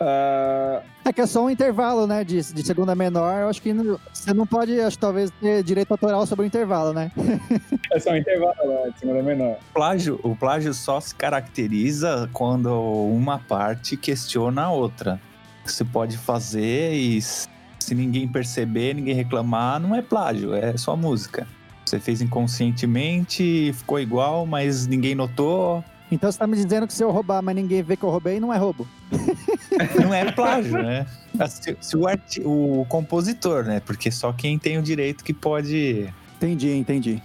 Uh, 0.00 0.82
É 1.04 1.12
que 1.12 1.20
é 1.20 1.26
só 1.26 1.44
um 1.44 1.50
intervalo, 1.50 2.06
né? 2.06 2.22
De, 2.22 2.40
de 2.40 2.62
segunda 2.64 2.94
menor. 2.94 3.40
Eu 3.40 3.48
acho 3.48 3.60
que 3.60 3.72
não- 3.72 3.98
você 4.12 4.32
não 4.32 4.46
pode, 4.46 4.80
acho, 4.80 4.96
talvez, 4.96 5.32
ter 5.40 5.62
direito 5.64 5.90
autoral 5.90 6.24
sobre 6.26 6.44
o 6.44 6.46
intervalo, 6.46 6.92
né? 6.92 7.10
é 7.92 7.98
só 7.98 8.10
um 8.12 8.16
intervalo, 8.16 8.54
né? 8.64 8.90
De 8.94 9.00
segunda 9.00 9.20
menor. 9.20 9.56
O 9.70 9.74
plágio, 9.74 10.20
o 10.22 10.36
plágio 10.36 10.72
só 10.72 11.00
se 11.00 11.12
caracteriza 11.14 12.30
quando 12.32 12.68
uma 12.72 13.38
parte 13.40 13.96
questiona 13.96 14.62
a 14.62 14.70
outra. 14.70 15.20
Você 15.64 15.84
pode 15.84 16.16
fazer 16.16 16.92
e 16.94 17.20
se 17.20 17.48
ninguém 17.94 18.28
perceber, 18.28 18.94
ninguém 18.94 19.14
reclamar, 19.14 19.80
não 19.80 19.94
é 19.96 20.02
plágio, 20.02 20.54
é 20.54 20.76
só 20.76 20.96
música. 20.96 21.48
Você 21.84 21.98
fez 21.98 22.20
inconscientemente, 22.22 23.72
ficou 23.74 23.98
igual, 23.98 24.46
mas 24.46 24.86
ninguém 24.86 25.14
notou, 25.16 25.84
Então 26.12 26.30
você 26.30 26.38
tá 26.38 26.46
me 26.46 26.54
dizendo 26.54 26.86
que 26.86 26.92
se 26.92 27.02
eu 27.02 27.10
roubar, 27.10 27.42
mas 27.42 27.56
ninguém 27.56 27.82
vê 27.82 27.96
que 27.96 28.04
eu 28.04 28.10
roubei, 28.10 28.38
não 28.38 28.52
é 28.52 28.58
roubo. 28.58 28.86
não 29.98 30.12
é 30.12 30.30
plágio, 30.30 30.74
né? 30.82 31.06
Se, 31.48 31.74
se 31.80 31.96
o, 31.96 32.06
arti- 32.06 32.42
o 32.44 32.84
compositor, 32.86 33.64
né? 33.64 33.80
Porque 33.80 34.10
só 34.10 34.30
quem 34.30 34.58
tem 34.58 34.76
o 34.78 34.82
direito 34.82 35.24
que 35.24 35.32
pode 35.32 36.12
Entendi, 36.36 36.70
entendi. 36.74 37.22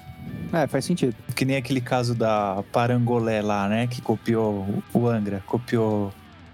É, 0.53 0.67
faz 0.67 0.85
sentido. 0.85 1.13
Que 1.35 1.43
nem 1.43 1.57
aquele 1.57 1.81
caso 1.81 2.15
da 2.15 2.63
Parangolé 2.71 3.41
lá, 3.41 3.67
né? 3.67 3.87
Que 3.87 4.01
copiou 4.01 4.81
o 4.93 5.07
Angra, 5.07 5.43
copiou 5.45 6.13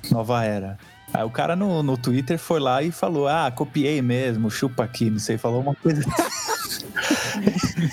Nova 0.09 0.43
Era. 0.43 0.79
Aí 1.13 1.23
o 1.23 1.29
cara 1.29 1.55
no, 1.55 1.83
no 1.83 1.95
Twitter 1.95 2.39
foi 2.39 2.59
lá 2.59 2.81
e 2.81 2.91
falou: 2.91 3.27
Ah, 3.27 3.51
copiei 3.51 4.01
mesmo, 4.01 4.49
chupa 4.49 4.83
aqui, 4.83 5.11
não 5.11 5.19
sei, 5.19 5.37
falou 5.37 5.61
uma 5.61 5.75
coisa. 5.75 6.01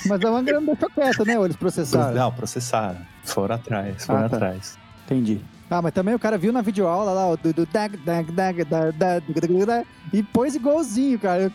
Mas 0.07 0.25
a 0.25 0.29
Angra 0.29 0.61
não 0.61 0.67
deixou 0.67 0.91
quieto, 0.91 1.25
né? 1.25 1.39
Ou 1.39 1.45
eles 1.45 1.57
processaram. 1.57 2.15
Não, 2.15 2.33
processaram. 2.33 2.99
Foram 3.25 3.55
atrás, 3.57 4.05
foram 4.05 4.25
Ah, 4.25 4.29
tá. 4.29 4.37
atrás. 4.37 4.79
Entendi. 5.07 5.41
Ah, 5.69 5.81
mas 5.81 5.93
também 5.93 6.15
o 6.15 6.19
cara 6.19 6.37
viu 6.37 6.53
na 6.53 6.63
videoaula 6.63 7.13
lá, 7.13 7.29
o 7.31 7.37
do, 7.37 7.53
do 7.53 7.67
dag, 7.67 7.97
dag, 7.99 8.31
dag, 8.33 8.65
da, 8.65 8.91
da, 8.91 9.19
dag, 9.21 9.41
dag, 9.41 9.67
dag, 9.67 9.87
e 10.13 10.23
pôs 10.23 10.55
igualzinho, 10.57 11.19
cara. 11.19 11.43
Eu- 11.45 11.53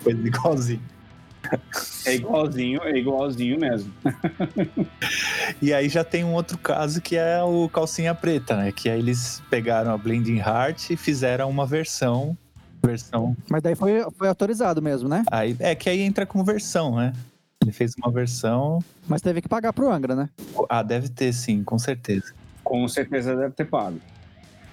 Foi 0.00 0.12
igualzinho. 0.24 0.80
É 2.06 2.14
igualzinho, 2.14 2.80
é 2.82 2.96
igualzinho 2.96 3.60
mesmo. 3.60 3.92
E 5.60 5.74
aí 5.74 5.90
já 5.90 6.02
tem 6.02 6.24
um 6.24 6.32
outro 6.32 6.56
caso 6.56 7.02
que 7.02 7.16
é 7.16 7.42
o 7.42 7.68
Calcinha 7.68 8.14
Preta, 8.14 8.56
né? 8.56 8.72
Que 8.72 8.88
aí 8.88 8.98
eles 8.98 9.42
pegaram 9.50 9.92
a 9.92 9.98
Blending 9.98 10.38
Heart 10.38 10.90
e 10.90 10.96
fizeram 10.96 11.50
uma 11.50 11.66
versão. 11.66 12.36
Versão. 12.86 13.36
Mas 13.50 13.62
daí 13.62 13.74
foi, 13.74 14.04
foi 14.16 14.28
autorizado 14.28 14.82
mesmo, 14.82 15.08
né? 15.08 15.24
Aí, 15.30 15.56
é 15.58 15.74
que 15.74 15.88
aí 15.88 16.00
entra 16.00 16.26
como 16.26 16.44
versão, 16.44 16.96
né? 16.96 17.12
Ele 17.62 17.72
fez 17.72 17.94
uma 17.96 18.10
versão. 18.10 18.84
Mas 19.08 19.22
teve 19.22 19.40
que 19.40 19.48
pagar 19.48 19.72
pro 19.72 19.90
Angra, 19.90 20.14
né? 20.14 20.28
Ah, 20.68 20.82
deve 20.82 21.08
ter 21.08 21.32
sim, 21.32 21.64
com 21.64 21.78
certeza. 21.78 22.34
Com 22.62 22.86
certeza 22.88 23.34
deve 23.34 23.54
ter 23.54 23.64
pago. 23.64 23.98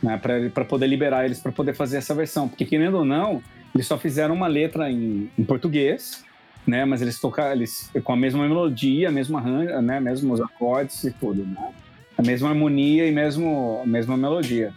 Né? 0.03 0.17
Para 0.53 0.65
poder 0.65 0.87
liberar 0.87 1.25
eles 1.25 1.39
para 1.39 1.51
poder 1.51 1.73
fazer 1.73 1.97
essa 1.97 2.13
versão. 2.13 2.49
Porque, 2.49 2.65
querendo 2.65 2.97
ou 2.97 3.05
não, 3.05 3.41
eles 3.73 3.87
só 3.87 3.97
fizeram 3.97 4.35
uma 4.35 4.47
letra 4.47 4.91
em, 4.91 5.29
em 5.37 5.43
português, 5.43 6.25
né? 6.67 6.83
Mas 6.83 7.01
eles 7.01 7.19
tocaram 7.19 7.53
eles, 7.53 7.89
com 8.03 8.11
a 8.11 8.17
mesma 8.17 8.45
melodia, 8.47 9.07
a 9.07 9.11
mesma 9.11 9.39
arranjo, 9.39 9.81
né? 9.81 9.99
Mesmos 9.99 10.41
acordes 10.41 11.03
e 11.05 11.11
tudo, 11.11 11.45
né? 11.45 11.71
A 12.17 12.21
mesma 12.21 12.49
harmonia 12.49 13.07
e 13.07 13.11
mesmo, 13.11 13.79
a 13.83 13.87
mesma 13.87 14.17
melodia. 14.17 14.73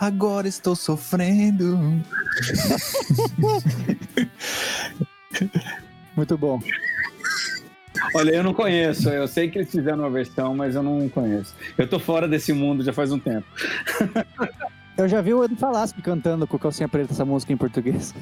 Agora 0.00 0.46
estou 0.48 0.74
sofrendo. 0.76 1.78
Muito 6.16 6.38
bom. 6.38 6.60
Olha, 8.14 8.30
eu 8.30 8.42
não 8.42 8.54
conheço. 8.54 9.08
Eu 9.08 9.26
sei 9.26 9.48
que 9.50 9.58
eles 9.58 9.70
fizeram 9.70 10.00
uma 10.00 10.10
versão, 10.10 10.54
mas 10.54 10.74
eu 10.74 10.82
não 10.82 11.08
conheço. 11.08 11.54
Eu 11.76 11.88
tô 11.88 11.98
fora 11.98 12.28
desse 12.28 12.52
mundo 12.52 12.84
já 12.84 12.92
faz 12.92 13.10
um 13.12 13.18
tempo. 13.18 13.46
Eu 14.96 15.08
já 15.08 15.20
vi 15.20 15.34
o 15.34 15.42
Edu 15.42 15.56
Falaschi 15.56 15.94
cantando 16.02 16.46
com 16.46 16.56
calcinha 16.58 16.88
preta 16.88 17.12
essa 17.12 17.24
música 17.24 17.52
em 17.52 17.56
português. 17.56 18.14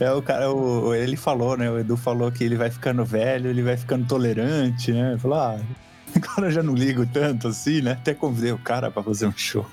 É, 0.00 0.10
o 0.12 0.22
cara, 0.22 0.50
o- 0.50 0.94
ele 0.94 1.16
falou, 1.16 1.56
né? 1.58 1.70
O 1.70 1.78
Edu 1.78 1.96
falou 1.96 2.30
que 2.32 2.42
ele 2.44 2.56
vai 2.56 2.70
ficando 2.70 3.04
velho, 3.04 3.50
ele 3.50 3.62
vai 3.62 3.76
ficando 3.76 4.06
tolerante, 4.06 4.92
né? 4.92 5.16
Falou, 5.18 5.38
ah, 5.38 5.58
agora 6.14 6.46
eu 6.46 6.50
já 6.50 6.62
não 6.62 6.74
ligo 6.74 7.04
tanto 7.06 7.48
assim, 7.48 7.82
né? 7.82 7.92
Até 7.92 8.14
convidei 8.14 8.52
o 8.52 8.58
cara 8.58 8.90
pra 8.90 9.02
fazer 9.02 9.26
um 9.26 9.32
show. 9.36 9.66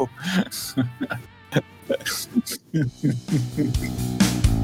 Yeah. 1.90 2.86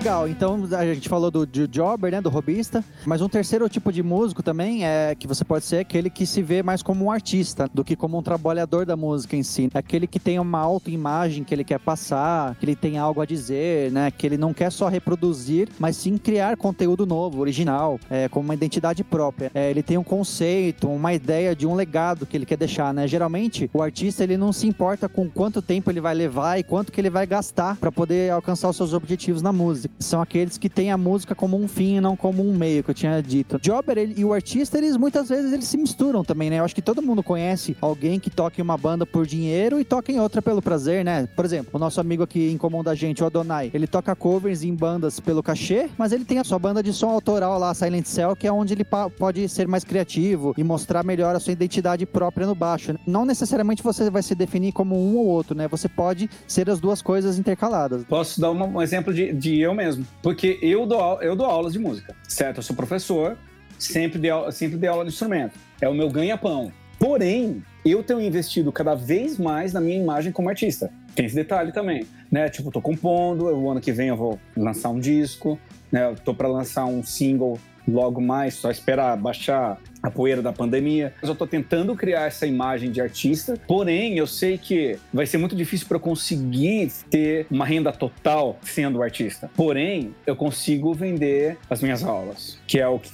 legal. 0.00 0.26
Então 0.26 0.66
a 0.72 0.84
gente 0.86 1.10
falou 1.10 1.30
do, 1.30 1.44
do 1.44 1.68
jobber, 1.70 2.10
né, 2.10 2.22
do 2.22 2.30
robista, 2.30 2.82
mas 3.04 3.20
um 3.20 3.28
terceiro 3.28 3.68
tipo 3.68 3.92
de 3.92 4.02
músico 4.02 4.42
também 4.42 4.86
é 4.86 5.14
que 5.14 5.26
você 5.26 5.44
pode 5.44 5.66
ser 5.66 5.76
aquele 5.76 6.08
que 6.08 6.24
se 6.24 6.40
vê 6.40 6.62
mais 6.62 6.82
como 6.82 7.04
um 7.04 7.10
artista 7.10 7.68
do 7.72 7.84
que 7.84 7.94
como 7.94 8.16
um 8.16 8.22
trabalhador 8.22 8.86
da 8.86 8.96
música 8.96 9.36
em 9.36 9.42
si. 9.42 9.70
Aquele 9.74 10.06
que 10.06 10.18
tem 10.18 10.38
uma 10.38 10.58
autoimagem 10.58 11.44
que 11.44 11.54
ele 11.54 11.64
quer 11.64 11.78
passar, 11.78 12.54
que 12.54 12.64
ele 12.64 12.74
tem 12.74 12.96
algo 12.96 13.20
a 13.20 13.26
dizer, 13.26 13.92
né, 13.92 14.10
que 14.10 14.26
ele 14.26 14.38
não 14.38 14.54
quer 14.54 14.72
só 14.72 14.88
reproduzir, 14.88 15.68
mas 15.78 15.96
sim 15.96 16.16
criar 16.16 16.56
conteúdo 16.56 17.04
novo, 17.04 17.38
original, 17.38 18.00
é, 18.08 18.26
com 18.26 18.40
uma 18.40 18.54
identidade 18.54 19.04
própria. 19.04 19.50
É, 19.54 19.70
ele 19.70 19.82
tem 19.82 19.98
um 19.98 20.04
conceito, 20.04 20.88
uma 20.88 21.12
ideia 21.12 21.54
de 21.54 21.66
um 21.66 21.74
legado 21.74 22.24
que 22.24 22.38
ele 22.38 22.46
quer 22.46 22.56
deixar, 22.56 22.94
né? 22.94 23.06
Geralmente 23.06 23.68
o 23.74 23.82
artista 23.82 24.24
ele 24.24 24.38
não 24.38 24.50
se 24.50 24.66
importa 24.66 25.10
com 25.10 25.28
quanto 25.28 25.60
tempo 25.60 25.90
ele 25.90 26.00
vai 26.00 26.14
levar 26.14 26.58
e 26.58 26.62
quanto 26.62 26.90
que 26.90 26.98
ele 26.98 27.10
vai 27.10 27.26
gastar 27.26 27.76
para 27.76 27.92
poder 27.92 28.32
alcançar 28.32 28.70
os 28.70 28.76
seus 28.76 28.94
objetivos 28.94 29.42
na 29.42 29.52
música. 29.52 29.89
São 29.98 30.20
aqueles 30.22 30.56
que 30.56 30.68
têm 30.68 30.90
a 30.90 30.96
música 30.96 31.34
como 31.34 31.56
um 31.60 31.68
fim 31.68 31.96
e 31.96 32.00
não 32.00 32.16
como 32.16 32.42
um 32.46 32.56
meio, 32.56 32.82
que 32.82 32.90
eu 32.90 32.94
tinha 32.94 33.20
dito. 33.22 33.58
Jobber 33.62 33.98
ele- 33.98 34.14
e 34.16 34.24
o 34.24 34.32
artista, 34.32 34.78
eles 34.78 34.96
muitas 34.96 35.28
vezes 35.28 35.52
eles 35.52 35.66
se 35.66 35.76
misturam 35.76 36.24
também, 36.24 36.48
né? 36.48 36.58
Eu 36.58 36.64
acho 36.64 36.74
que 36.74 36.80
todo 36.82 37.02
mundo 37.02 37.22
conhece 37.22 37.76
alguém 37.80 38.18
que 38.18 38.30
toca 38.30 38.60
em 38.60 38.64
uma 38.64 38.76
banda 38.78 39.04
por 39.04 39.26
dinheiro 39.26 39.78
e 39.80 39.84
toca 39.84 40.10
em 40.10 40.18
outra 40.18 40.40
pelo 40.40 40.62
prazer, 40.62 41.04
né? 41.04 41.28
Por 41.36 41.44
exemplo, 41.44 41.70
o 41.74 41.78
nosso 41.78 42.00
amigo 42.00 42.22
aqui 42.22 42.50
em 42.50 42.56
comum 42.56 42.82
da 42.82 42.94
gente, 42.94 43.22
o 43.22 43.26
Adonai, 43.26 43.70
ele 43.74 43.86
toca 43.86 44.14
covers 44.16 44.62
em 44.62 44.74
bandas 44.74 45.20
pelo 45.20 45.42
cachê, 45.42 45.88
mas 45.98 46.12
ele 46.12 46.24
tem 46.24 46.38
a 46.38 46.44
sua 46.44 46.58
banda 46.58 46.82
de 46.82 46.92
som 46.92 47.10
autoral 47.10 47.58
lá, 47.58 47.74
Silent 47.74 48.06
Cell, 48.06 48.34
que 48.34 48.46
é 48.46 48.52
onde 48.52 48.72
ele 48.74 48.84
pode 49.18 49.48
ser 49.48 49.68
mais 49.68 49.84
criativo 49.84 50.54
e 50.56 50.64
mostrar 50.64 51.04
melhor 51.04 51.36
a 51.36 51.40
sua 51.40 51.52
identidade 51.52 52.06
própria 52.06 52.46
no 52.46 52.54
baixo. 52.54 52.94
Não 53.06 53.24
necessariamente 53.24 53.82
você 53.82 54.08
vai 54.10 54.22
se 54.22 54.34
definir 54.34 54.72
como 54.72 54.96
um 54.96 55.16
ou 55.16 55.26
outro, 55.26 55.54
né? 55.54 55.68
Você 55.68 55.88
pode 55.88 56.28
ser 56.46 56.70
as 56.70 56.80
duas 56.80 57.02
coisas 57.02 57.38
intercaladas. 57.38 58.04
Posso 58.04 58.40
dar 58.40 58.50
um 58.50 58.80
exemplo 58.80 59.12
de, 59.12 59.32
de 59.32 59.60
eu 59.60 59.74
mesmo. 59.80 60.06
Porque 60.22 60.58
eu 60.60 60.86
dou, 60.86 61.22
eu 61.22 61.34
dou 61.34 61.46
aulas 61.46 61.72
de 61.72 61.78
música, 61.78 62.14
certo? 62.28 62.58
Eu 62.58 62.62
sou 62.62 62.76
professor, 62.76 63.36
sempre 63.78 64.18
dei, 64.18 64.30
sempre 64.52 64.76
dei 64.76 64.88
aula 64.88 65.04
de 65.04 65.10
instrumento. 65.10 65.58
É 65.80 65.88
o 65.88 65.94
meu 65.94 66.10
ganha-pão. 66.10 66.70
Porém, 66.98 67.64
eu 67.84 68.02
tenho 68.02 68.20
investido 68.20 68.70
cada 68.70 68.94
vez 68.94 69.38
mais 69.38 69.72
na 69.72 69.80
minha 69.80 69.96
imagem 69.96 70.32
como 70.32 70.50
artista. 70.50 70.90
Tem 71.14 71.24
esse 71.24 71.34
detalhe 71.34 71.72
também, 71.72 72.06
né? 72.30 72.48
Tipo, 72.50 72.70
tô 72.70 72.82
compondo, 72.82 73.46
o 73.46 73.70
ano 73.70 73.80
que 73.80 73.90
vem 73.90 74.08
eu 74.08 74.16
vou 74.16 74.38
lançar 74.54 74.90
um 74.90 75.00
disco, 75.00 75.58
né? 75.90 76.10
Eu 76.10 76.16
tô 76.16 76.34
para 76.34 76.46
lançar 76.46 76.84
um 76.84 77.02
single 77.02 77.58
logo 77.92 78.20
mais, 78.20 78.54
só 78.54 78.70
esperar 78.70 79.16
baixar 79.16 79.78
a 80.02 80.10
poeira 80.10 80.40
da 80.40 80.52
pandemia. 80.52 81.12
Eu 81.22 81.32
estou 81.32 81.46
tentando 81.46 81.94
criar 81.94 82.26
essa 82.26 82.46
imagem 82.46 82.90
de 82.90 83.00
artista, 83.00 83.58
porém 83.66 84.16
eu 84.16 84.26
sei 84.26 84.56
que 84.56 84.98
vai 85.12 85.26
ser 85.26 85.38
muito 85.38 85.54
difícil 85.54 85.86
para 85.86 85.96
eu 85.96 86.00
conseguir 86.00 86.90
ter 87.10 87.46
uma 87.50 87.64
renda 87.64 87.92
total 87.92 88.58
sendo 88.62 89.02
artista. 89.02 89.50
Porém, 89.56 90.14
eu 90.26 90.34
consigo 90.34 90.94
vender 90.94 91.58
as 91.68 91.82
minhas 91.82 92.02
aulas, 92.02 92.58
que 92.66 92.78
é 92.78 92.86
o 92.86 92.98
que 92.98 93.10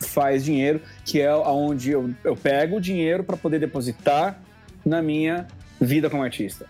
faz 0.00 0.44
dinheiro, 0.44 0.80
que 1.04 1.20
é 1.20 1.34
onde 1.34 1.90
eu, 1.90 2.10
eu 2.22 2.36
pego 2.36 2.76
o 2.76 2.80
dinheiro 2.80 3.24
para 3.24 3.36
poder 3.36 3.58
depositar 3.58 4.40
na 4.84 5.00
minha 5.00 5.46
vida 5.80 6.08
como 6.10 6.22
artista. 6.22 6.66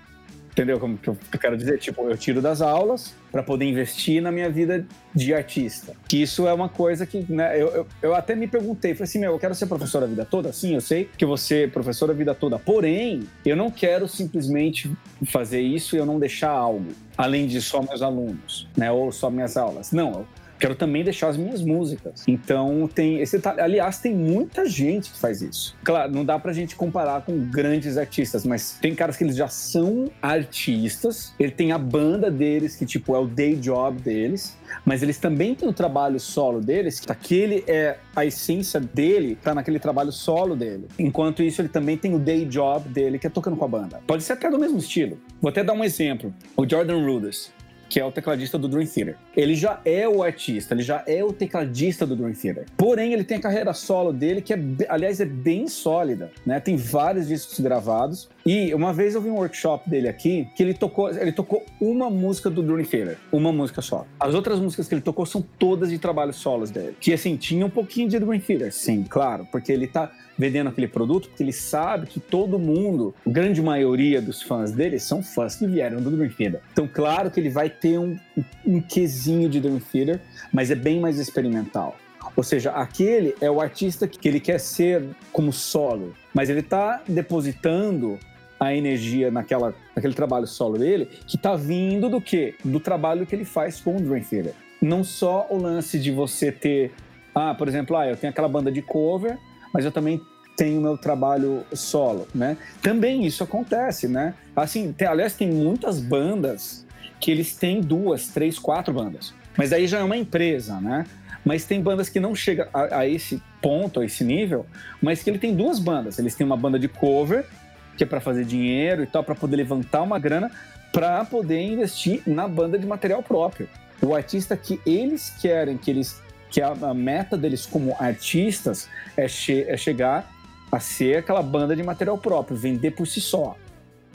Entendeu 0.57 0.81
como 0.81 0.97
que 0.97 1.11
eu 1.11 1.19
quero 1.38 1.55
dizer? 1.55 1.79
Tipo, 1.79 2.09
eu 2.09 2.16
tiro 2.16 2.40
das 2.40 2.62
aulas 2.62 3.14
para 3.31 3.42
poder 3.42 3.66
investir 3.66 4.23
na 4.23 4.33
minha 4.33 4.49
vida 4.49 4.87
de 5.14 5.35
artista. 5.35 5.92
Que 6.09 6.23
isso 6.23 6.49
é 6.49 6.53
uma 6.55 6.66
coisa 6.66 7.05
que, 7.05 7.31
né, 7.31 7.61
eu, 7.61 7.69
eu, 7.69 7.87
eu, 8.01 8.14
até 8.14 8.35
me 8.35 8.47
perguntei, 8.49 8.95
falei 8.95 9.05
assim, 9.05 9.19
meu, 9.19 9.33
eu 9.33 9.38
quero 9.38 9.55
ser 9.55 9.66
professor 9.66 10.03
a 10.03 10.07
vida 10.07 10.25
toda? 10.25 10.55
Sim, 10.55 10.73
eu 10.73 10.81
sei 10.81 11.11
que 11.19 11.27
você 11.27 11.64
é 11.64 11.66
professor 11.66 12.11
a 12.11 12.14
vida 12.14 12.35
toda, 12.35 12.59
porém, 12.59 13.29
eu 13.45 13.55
não 13.55 13.71
quero 13.71 14.09
simplesmente 14.09 14.90
fazer 15.27 15.61
isso 15.61 15.95
e 15.95 15.99
eu 15.99 16.07
não 16.07 16.19
deixar 16.19 16.53
algo, 16.53 16.87
além 17.19 17.47
de 17.47 17.61
só 17.61 17.83
meus 17.83 18.01
alunos, 18.01 18.66
né, 18.75 18.90
ou 18.90 19.12
só 19.12 19.29
minhas 19.29 19.59
aulas. 19.59 19.92
Não, 19.92 20.27
quero 20.59 20.75
também 20.75 21.05
deixar 21.05 21.29
as 21.29 21.37
minhas 21.37 21.62
músicas. 21.62 22.25
Então 22.27 22.88
tem 22.92 23.21
esse 23.21 23.40
aliás 23.59 23.99
tem 23.99 24.14
muita 24.14 24.66
gente 24.66 25.11
que 25.11 25.19
faz 25.19 25.42
isso. 25.42 25.77
Claro, 25.85 26.12
não 26.12 26.25
dá 26.25 26.38
pra 26.38 26.53
gente 26.53 26.75
comparar 26.77 27.23
com 27.23 27.38
grandes 27.51 27.97
artistas, 27.97 28.45
mas 28.45 28.79
tem 28.81 28.95
caras 28.95 29.16
que 29.16 29.25
eles 29.25 29.37
já 29.37 29.49
são 29.49 30.11
artistas, 30.21 31.35
ele 31.38 31.51
tem 31.51 31.73
a 31.73 31.79
banda 31.79 32.31
deles 32.31 32.77
que 32.77 32.87
tipo 32.87 33.14
é 33.14 33.19
o 33.19 33.27
day 33.27 33.57
job 33.57 34.01
deles, 34.01 34.57
mas 34.85 35.03
eles 35.03 35.19
também 35.19 35.55
têm 35.55 35.69
o 35.69 35.73
trabalho 35.73 36.19
solo 36.19 36.61
deles, 36.61 37.01
que 37.01 37.11
aquele 37.11 37.64
é 37.66 37.99
a 38.14 38.25
essência 38.25 38.81
dele, 38.81 39.38
tá 39.42 39.55
naquele 39.55 39.79
trabalho 39.79 40.12
solo 40.12 40.57
dele. 40.57 40.87
Enquanto 40.99 41.42
isso, 41.42 41.61
ele 41.61 41.69
também 41.69 41.97
tem 41.97 42.14
o 42.14 42.19
day 42.19 42.45
job 42.45 42.88
dele, 42.88 43.19
que 43.19 43.27
é 43.27 43.31
tocando 43.31 43.57
com 43.57 43.64
a 43.64 43.69
banda. 43.69 44.01
Pode 44.07 44.23
ser 44.23 44.35
até 44.35 44.51
do 44.51 44.59
mesmo 44.59 44.79
estilo. 44.79 45.19
Vou 45.40 45.51
até 45.51 45.62
dar 45.62 45.73
um 45.73 45.85
exemplo. 45.85 46.35
O 46.57 46.69
Jordan 46.69 47.05
Rudess 47.05 47.53
que 47.88 48.01
é 48.01 48.05
o 48.05 48.12
tecladista 48.12 48.59
do 48.59 48.68
Dream 48.68 48.87
Theater. 48.87 49.16
Ele 49.37 49.55
já 49.55 49.81
é 49.85 50.09
o 50.09 50.22
artista, 50.22 50.75
ele 50.75 50.83
já 50.83 51.03
é 51.07 51.22
o 51.22 51.33
tecladista 51.33 52.07
do 52.07 52.16
Dream 52.16 52.33
Theater. 52.33 52.66
Porém, 52.77 53.12
ele 53.12 53.25
tem 53.25 53.38
a 53.38 53.40
carreira 53.40 53.72
solo 53.72 54.12
dele, 54.12 54.40
que 54.40 54.53
é, 54.53 54.59
aliás, 54.88 55.20
é 55.20 55.25
bem 55.25 55.68
sólida, 55.68 56.31
né? 56.44 56.61
Tem 56.61 56.77
vários 56.77 57.29
discos 57.29 57.61
gravados. 57.61 58.29
E 58.46 58.72
uma 58.72 58.92
vez 58.92 59.16
eu 59.16 59.20
vi 59.20 59.28
um 59.28 59.35
workshop 59.35 59.90
dele 59.90 60.09
aqui, 60.09 60.48
que 60.54 60.62
ele 60.62 60.72
tocou, 60.72 61.11
ele 61.11 61.32
tocou 61.32 61.66
uma 61.80 62.09
música 62.09 62.48
do 62.48 62.62
Dream 62.62 62.85
Theater, 62.85 63.18
uma 63.32 63.50
música 63.50 63.82
só. 63.82 64.06
As 64.20 64.35
outras 64.35 64.61
músicas 64.61 64.87
que 64.87 64.94
ele 64.94 65.02
tocou 65.02 65.26
são 65.26 65.44
todas 65.59 65.90
de 65.90 65.98
trabalhos 65.98 66.37
solos 66.37 66.70
dele. 66.70 66.96
Que 67.00 67.12
assim, 67.12 67.37
tinha 67.37 67.66
um 67.66 67.70
pouquinho 67.70 68.09
de 68.09 68.20
Dream 68.20 68.38
Theater, 68.38 68.72
sim, 68.72 69.02
claro, 69.02 69.48
porque 69.50 69.72
ele 69.72 69.88
tá 69.88 70.12
vendendo 70.38 70.68
aquele 70.68 70.87
produto, 70.87 71.28
porque 71.28 71.42
ele 71.42 71.52
sabe 71.52 72.06
que 72.06 72.20
todo 72.20 72.56
mundo, 72.56 73.12
grande 73.26 73.61
maioria 73.61 74.22
dos 74.22 74.40
fãs 74.40 74.70
dele, 74.70 75.00
são 75.00 75.24
fãs 75.24 75.56
que 75.56 75.66
vieram 75.66 76.00
do 76.00 76.09
Dream 76.09 76.30
Theater. 76.30 76.61
Então, 76.72 76.87
claro 76.87 77.32
que 77.32 77.40
ele 77.40 77.50
vai 77.50 77.68
ter 77.68 77.98
um, 77.98 78.16
um 78.64 78.80
quesinho 78.80 79.48
de 79.48 79.59
Dream 79.59 79.80
Theater, 79.80 80.20
mas 80.52 80.70
é 80.70 80.76
bem 80.76 81.00
mais 81.00 81.18
experimental. 81.18 81.96
Ou 82.37 82.44
seja, 82.44 82.70
aquele 82.70 83.35
é 83.40 83.50
o 83.50 83.61
artista 83.61 84.06
que 84.06 84.28
ele 84.28 84.38
quer 84.38 84.61
ser 84.61 85.02
como 85.32 85.52
solo, 85.52 86.14
mas 86.32 86.48
ele 86.48 86.61
está 86.61 87.02
depositando 87.09 88.20
a 88.59 88.75
energia 88.75 89.31
naquela, 89.31 89.75
naquele 89.95 90.14
trabalho 90.14 90.47
solo 90.47 90.79
dele, 90.79 91.09
que 91.27 91.37
está 91.37 91.55
vindo 91.55 92.09
do 92.09 92.21
quê? 92.21 92.55
Do 92.64 92.81
trabalho 92.81 93.27
que 93.27 93.35
ele 93.35 93.45
faz 93.45 93.81
com 93.81 93.97
o 93.97 94.01
Dream 94.01 94.23
Theater. 94.23 94.55
Não 94.81 95.05
só 95.05 95.47
o 95.51 95.57
lance 95.57 95.99
de 95.99 96.11
você 96.11 96.51
ter, 96.51 96.92
ah, 97.35 97.55
por 97.55 97.69
exemplo, 97.69 97.97
ah, 97.97 98.07
eu 98.07 98.16
tenho 98.16 98.31
aquela 98.31 98.49
banda 98.49 98.71
de 98.71 98.83
cover, 98.83 99.38
mas 99.73 99.85
eu 99.85 99.92
também 99.92 100.21
tenho 100.57 100.81
meu 100.81 100.97
trabalho 100.97 101.64
solo, 101.75 102.27
né? 102.35 102.57
Também 102.81 103.27
isso 103.27 103.45
acontece, 103.45 104.09
né? 104.09 104.35
Assim, 104.55 104.92
tem, 104.92 105.07
aliás, 105.07 105.35
tem 105.35 105.51
muitas 105.51 106.01
bandas 106.01 106.87
que 107.21 107.31
eles 107.31 107.55
têm 107.55 107.81
duas, 107.81 108.29
três, 108.29 108.59
quatro 108.59 108.92
bandas. 108.92 109.35
Mas 109.57 109.73
aí 109.73 109.87
já 109.87 109.99
é 109.99 110.03
uma 110.03 110.16
empresa, 110.16 110.81
né? 110.81 111.07
Mas 111.45 111.64
tem 111.64 111.81
bandas 111.81 112.09
que 112.09 112.19
não 112.19 112.35
chegam 112.35 112.66
a, 112.73 113.01
a 113.01 113.09
esse 113.09 113.40
ponto, 113.62 114.01
a 114.01 114.05
esse 114.05 114.25
nível, 114.25 114.66
mas 115.01 115.23
que 115.23 115.31
ele 115.31 115.38
tem 115.38 115.55
duas 115.55 115.79
bandas. 115.79 116.19
Eles 116.19 116.35
têm 116.35 116.47
uma 116.47 116.57
banda 116.57 116.79
de 116.79 116.88
cover, 116.88 117.47
que 117.96 118.04
é 118.04 118.06
para 118.06 118.20
fazer 118.20 118.44
dinheiro 118.44 119.02
e 119.02 119.06
tal, 119.06 119.24
para 119.24 119.35
poder 119.35 119.56
levantar 119.56 120.02
uma 120.02 120.18
grana, 120.18 120.50
para 120.92 121.24
poder 121.24 121.61
investir 121.61 122.22
na 122.26 122.46
banda 122.46 122.78
de 122.78 122.87
material 122.87 123.22
próprio. 123.22 123.68
O 124.00 124.14
artista 124.14 124.56
que 124.56 124.80
eles 124.87 125.30
querem 125.40 125.76
que 125.76 125.90
eles 125.90 126.22
que 126.50 126.61
a, 126.61 126.68
a 126.68 126.94
meta 126.94 127.37
deles 127.37 127.66
como 127.66 127.94
artistas 127.98 128.88
é, 129.16 129.26
che 129.26 129.64
é 129.68 129.76
chegar 129.76 130.30
a 130.70 130.78
ser 130.78 131.18
aquela 131.18 131.42
banda 131.42 131.74
de 131.74 131.82
material 131.82 132.18
próprio, 132.18 132.56
vender 132.56 132.92
por 132.92 133.06
si 133.06 133.20
só 133.20 133.56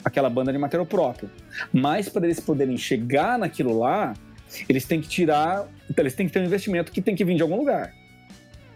aquela 0.04 0.28
banda 0.28 0.52
de 0.52 0.58
material 0.58 0.86
próprio. 0.86 1.30
Mas 1.72 2.08
para 2.08 2.24
eles 2.24 2.40
poderem 2.40 2.76
chegar 2.76 3.38
naquilo 3.38 3.78
lá, 3.78 4.14
eles 4.68 4.84
têm 4.84 5.00
que 5.00 5.08
tirar, 5.08 5.66
eles 5.96 6.14
têm 6.14 6.26
que 6.26 6.32
ter 6.32 6.40
um 6.40 6.44
investimento 6.44 6.90
que 6.90 7.00
tem 7.00 7.14
que 7.14 7.24
vir 7.24 7.36
de 7.36 7.42
algum 7.42 7.56
lugar. 7.56 7.92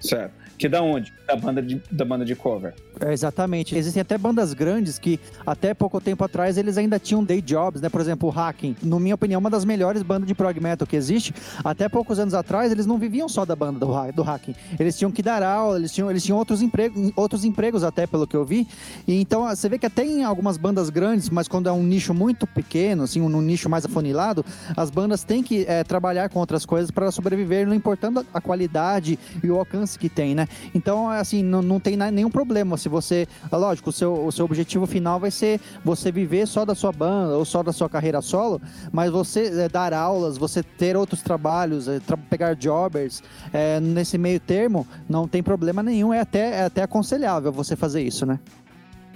Certo? 0.01 0.33
Que 0.59 0.69
da 0.69 0.83
onde? 0.83 1.12
Da 1.27 1.37
banda 1.37 1.62
de, 1.62 1.83
da 1.90 2.05
banda 2.05 2.25
de 2.25 2.35
cover. 2.35 2.75
É, 3.01 3.12
exatamente. 3.12 3.77
Existem 3.77 4.01
até 4.01 4.16
bandas 4.16 4.55
grandes 4.55 4.99
que 4.99 5.21
até 5.47 5.75
pouco 5.75 6.01
tempo 6.01 6.25
atrás 6.25 6.57
eles 6.57 6.79
ainda 6.79 6.99
tinham 6.99 7.23
day 7.23 7.42
jobs, 7.42 7.81
né? 7.81 7.88
Por 7.88 8.01
exemplo, 8.01 8.29
o 8.29 8.33
Hacking, 8.33 8.75
na 8.83 8.99
minha 8.99 9.14
opinião, 9.14 9.38
uma 9.38 9.51
das 9.51 9.64
melhores 9.64 10.03
bandas 10.03 10.27
de 10.27 10.35
prog 10.35 10.59
metal 10.61 10.87
que 10.87 10.97
existe. 10.97 11.35
Até 11.62 11.88
poucos 11.88 12.19
anos 12.19 12.33
atrás 12.33 12.73
eles 12.73 12.87
não 12.87 12.97
viviam 12.97 13.29
só 13.29 13.45
da 13.45 13.55
banda 13.55 13.79
do, 13.79 14.12
do 14.12 14.23
Hacking. 14.23 14.55
Eles 14.79 14.97
tinham 14.97 15.12
que 15.12 15.23
dar 15.23 15.42
aula, 15.42 15.79
eles 15.79 15.92
tinham, 15.92 16.11
eles 16.11 16.25
tinham 16.25 16.38
outros, 16.38 16.62
empregos, 16.62 17.12
outros 17.14 17.45
empregos 17.45 17.85
até, 17.85 18.07
pelo 18.07 18.27
que 18.27 18.37
eu 18.37 18.45
vi. 18.45 18.66
E 19.07 19.21
então 19.21 19.47
você 19.47 19.69
vê 19.69 19.79
que 19.79 19.87
até 19.87 20.05
em 20.05 20.25
algumas 20.25 20.57
bandas 20.57 20.88
grandes, 20.88 21.29
mas 21.29 21.49
quando 21.49 21.69
é 21.69 21.73
um 21.73 21.83
nicho 21.83 22.14
muito 22.14 22.47
pequeno, 22.47 23.03
assim, 23.03 23.21
um, 23.21 23.27
um 23.27 23.42
nicho 23.42 23.69
mais 23.69 23.85
afunilado, 23.85 24.45
as 24.75 24.90
bandas 24.90 25.23
têm 25.23 25.42
que 25.42 25.66
é, 25.69 25.85
trabalhar 25.85 26.31
com 26.31 26.38
outras 26.38 26.64
coisas 26.64 26.90
para 26.90 27.11
sobreviver, 27.11 27.66
não 27.66 27.75
importando 27.75 28.25
a 28.33 28.40
qualidade 28.40 29.19
e 29.42 29.51
o 29.51 29.59
alcance 29.59 29.99
que 29.99 30.09
tem, 30.09 30.35
né? 30.35 30.46
Então, 30.75 31.09
assim, 31.09 31.43
não, 31.43 31.63
não 31.63 31.81
tem 31.81 31.97
nenhum 31.97 32.31
problema 32.31 32.77
se 32.77 32.89
você. 32.89 33.27
Lógico, 33.51 33.91
o 33.91 33.93
seu, 33.93 34.27
o 34.27 34.33
seu 34.33 34.45
objetivo 34.45 34.87
final 34.87 35.19
vai 35.19 35.31
ser 35.31 35.61
você 35.85 36.11
viver 36.13 36.47
só 36.47 36.65
da 36.65 36.75
sua 36.75 36.93
banda 36.93 37.37
ou 37.37 37.45
só 37.45 37.63
da 37.63 37.73
sua 37.73 37.89
carreira 37.89 38.21
solo, 38.21 38.61
mas 38.93 39.11
você 39.11 39.63
é, 39.63 39.69
dar 39.69 39.93
aulas, 39.93 40.37
você 40.37 40.63
ter 40.63 40.97
outros 40.97 41.23
trabalhos, 41.23 41.89
é, 41.89 42.01
tra 42.01 42.17
pegar 42.17 42.55
jobbers, 42.55 43.23
é, 43.53 43.81
nesse 43.81 44.19
meio 44.19 44.41
termo, 44.41 44.87
não 45.09 45.29
tem 45.29 45.43
problema 45.43 45.83
nenhum. 45.83 46.13
É 46.13 46.21
até, 46.21 46.61
é 46.61 46.63
até 46.65 46.83
aconselhável 46.83 47.53
você 47.53 47.77
fazer 47.77 48.03
isso, 48.03 48.27
né? 48.27 48.39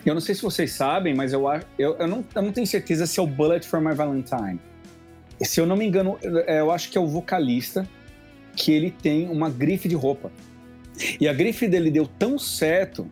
Eu 0.05 0.15
não 0.15 0.21
sei 0.21 0.35
se 0.35 0.43
vocês 0.43 0.73
sabem, 0.73 1.15
mas 1.15 1.33
eu, 1.33 1.45
eu, 1.79 1.97
eu, 1.99 2.09
não, 2.09 2.25
eu 2.35 2.43
não 2.43 2.53
tenho 2.53 2.67
certeza 2.67 3.07
se 3.07 3.21
é 3.21 3.23
o 3.23 3.27
Bullet 3.27 3.67
for 3.67 3.81
My 3.81 3.95
Valentine. 3.95 4.59
Se 5.43 5.61
eu 5.61 5.67
não 5.67 5.77
me 5.77 5.87
engano, 5.87 6.19
eu 6.23 6.71
acho 6.71 6.91
que 6.91 6.97
é 6.97 7.01
o 7.01 7.07
vocalista 7.07 7.87
que 8.55 8.73
ele 8.73 8.91
tem 8.91 9.29
uma 9.29 9.49
grife 9.49 9.89
de 9.89 9.95
roupa. 9.95 10.31
E 11.21 11.29
a 11.29 11.33
grife 11.33 11.69
dele 11.69 11.91
deu 11.91 12.07
tão 12.07 12.39
certo 12.39 13.07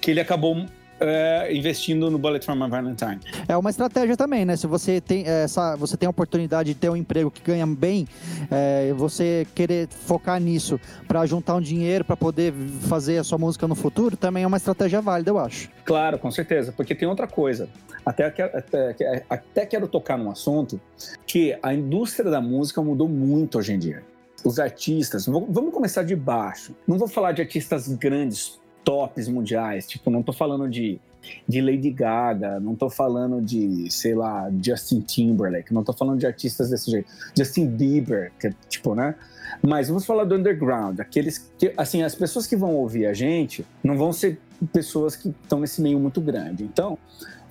que 0.00 0.10
ele 0.10 0.20
acabou 0.20 0.66
é, 1.00 1.54
investindo 1.54 2.10
no 2.10 2.18
Bullet 2.18 2.44
for 2.44 2.54
My 2.54 2.68
Valentine. 2.68 3.20
É 3.48 3.56
uma 3.56 3.70
estratégia 3.70 4.16
também, 4.16 4.44
né? 4.44 4.56
Se 4.56 4.66
você 4.66 5.00
tem 5.00 5.26
essa, 5.26 5.76
você 5.76 5.96
tem 5.96 6.06
a 6.06 6.10
oportunidade 6.10 6.72
de 6.72 6.78
ter 6.78 6.88
um 6.88 6.96
emprego 6.96 7.30
que 7.30 7.42
ganha 7.42 7.66
bem, 7.66 8.06
é, 8.50 8.92
você 8.94 9.46
querer 9.54 9.88
focar 9.88 10.40
nisso 10.40 10.80
para 11.06 11.24
juntar 11.26 11.56
um 11.56 11.60
dinheiro 11.60 12.04
para 12.04 12.16
poder 12.16 12.52
fazer 12.88 13.18
a 13.18 13.24
sua 13.24 13.38
música 13.38 13.66
no 13.66 13.74
futuro, 13.74 14.16
também 14.16 14.44
é 14.44 14.46
uma 14.46 14.56
estratégia 14.56 15.00
válida, 15.00 15.30
eu 15.30 15.38
acho. 15.38 15.68
Claro, 15.84 16.18
com 16.18 16.30
certeza, 16.30 16.72
porque 16.72 16.94
tem 16.94 17.08
outra 17.08 17.26
coisa. 17.26 17.68
Até, 18.04 18.26
até, 18.26 19.24
até 19.30 19.66
quero 19.66 19.88
tocar 19.88 20.18
num 20.18 20.30
assunto 20.30 20.78
que 21.26 21.56
a 21.62 21.72
indústria 21.72 22.30
da 22.30 22.40
música 22.40 22.82
mudou 22.82 23.08
muito 23.08 23.58
hoje 23.58 23.72
em 23.72 23.78
dia 23.78 24.02
os 24.44 24.58
artistas, 24.58 25.26
vamos 25.26 25.72
começar 25.72 26.02
de 26.02 26.14
baixo. 26.14 26.74
Não 26.86 26.98
vou 26.98 27.08
falar 27.08 27.32
de 27.32 27.40
artistas 27.40 27.88
grandes, 27.88 28.60
tops 28.84 29.26
mundiais, 29.26 29.86
tipo, 29.86 30.10
não 30.10 30.22
tô 30.22 30.32
falando 30.32 30.68
de, 30.68 31.00
de 31.48 31.60
Lady 31.62 31.90
Gaga, 31.90 32.60
não 32.60 32.74
tô 32.74 32.90
falando 32.90 33.40
de, 33.40 33.90
sei 33.90 34.14
lá, 34.14 34.50
Justin 34.62 35.00
Timberlake, 35.00 35.72
não 35.72 35.82
tô 35.82 35.94
falando 35.94 36.20
de 36.20 36.26
artistas 36.26 36.68
desse 36.68 36.90
jeito. 36.90 37.08
Justin 37.36 37.66
Bieber, 37.66 38.30
que 38.38 38.48
é, 38.48 38.54
tipo, 38.68 38.94
né? 38.94 39.14
Mas 39.62 39.88
vamos 39.88 40.04
falar 40.04 40.24
do 40.24 40.34
underground, 40.34 41.00
aqueles 41.00 41.50
que, 41.58 41.72
assim, 41.76 42.02
as 42.02 42.14
pessoas 42.14 42.46
que 42.46 42.56
vão 42.56 42.74
ouvir 42.74 43.06
a 43.06 43.14
gente 43.14 43.64
não 43.82 43.96
vão 43.96 44.12
ser 44.12 44.38
pessoas 44.72 45.16
que 45.16 45.28
estão 45.28 45.60
nesse 45.60 45.80
meio 45.80 45.98
muito 45.98 46.20
grande. 46.20 46.64
Então, 46.64 46.98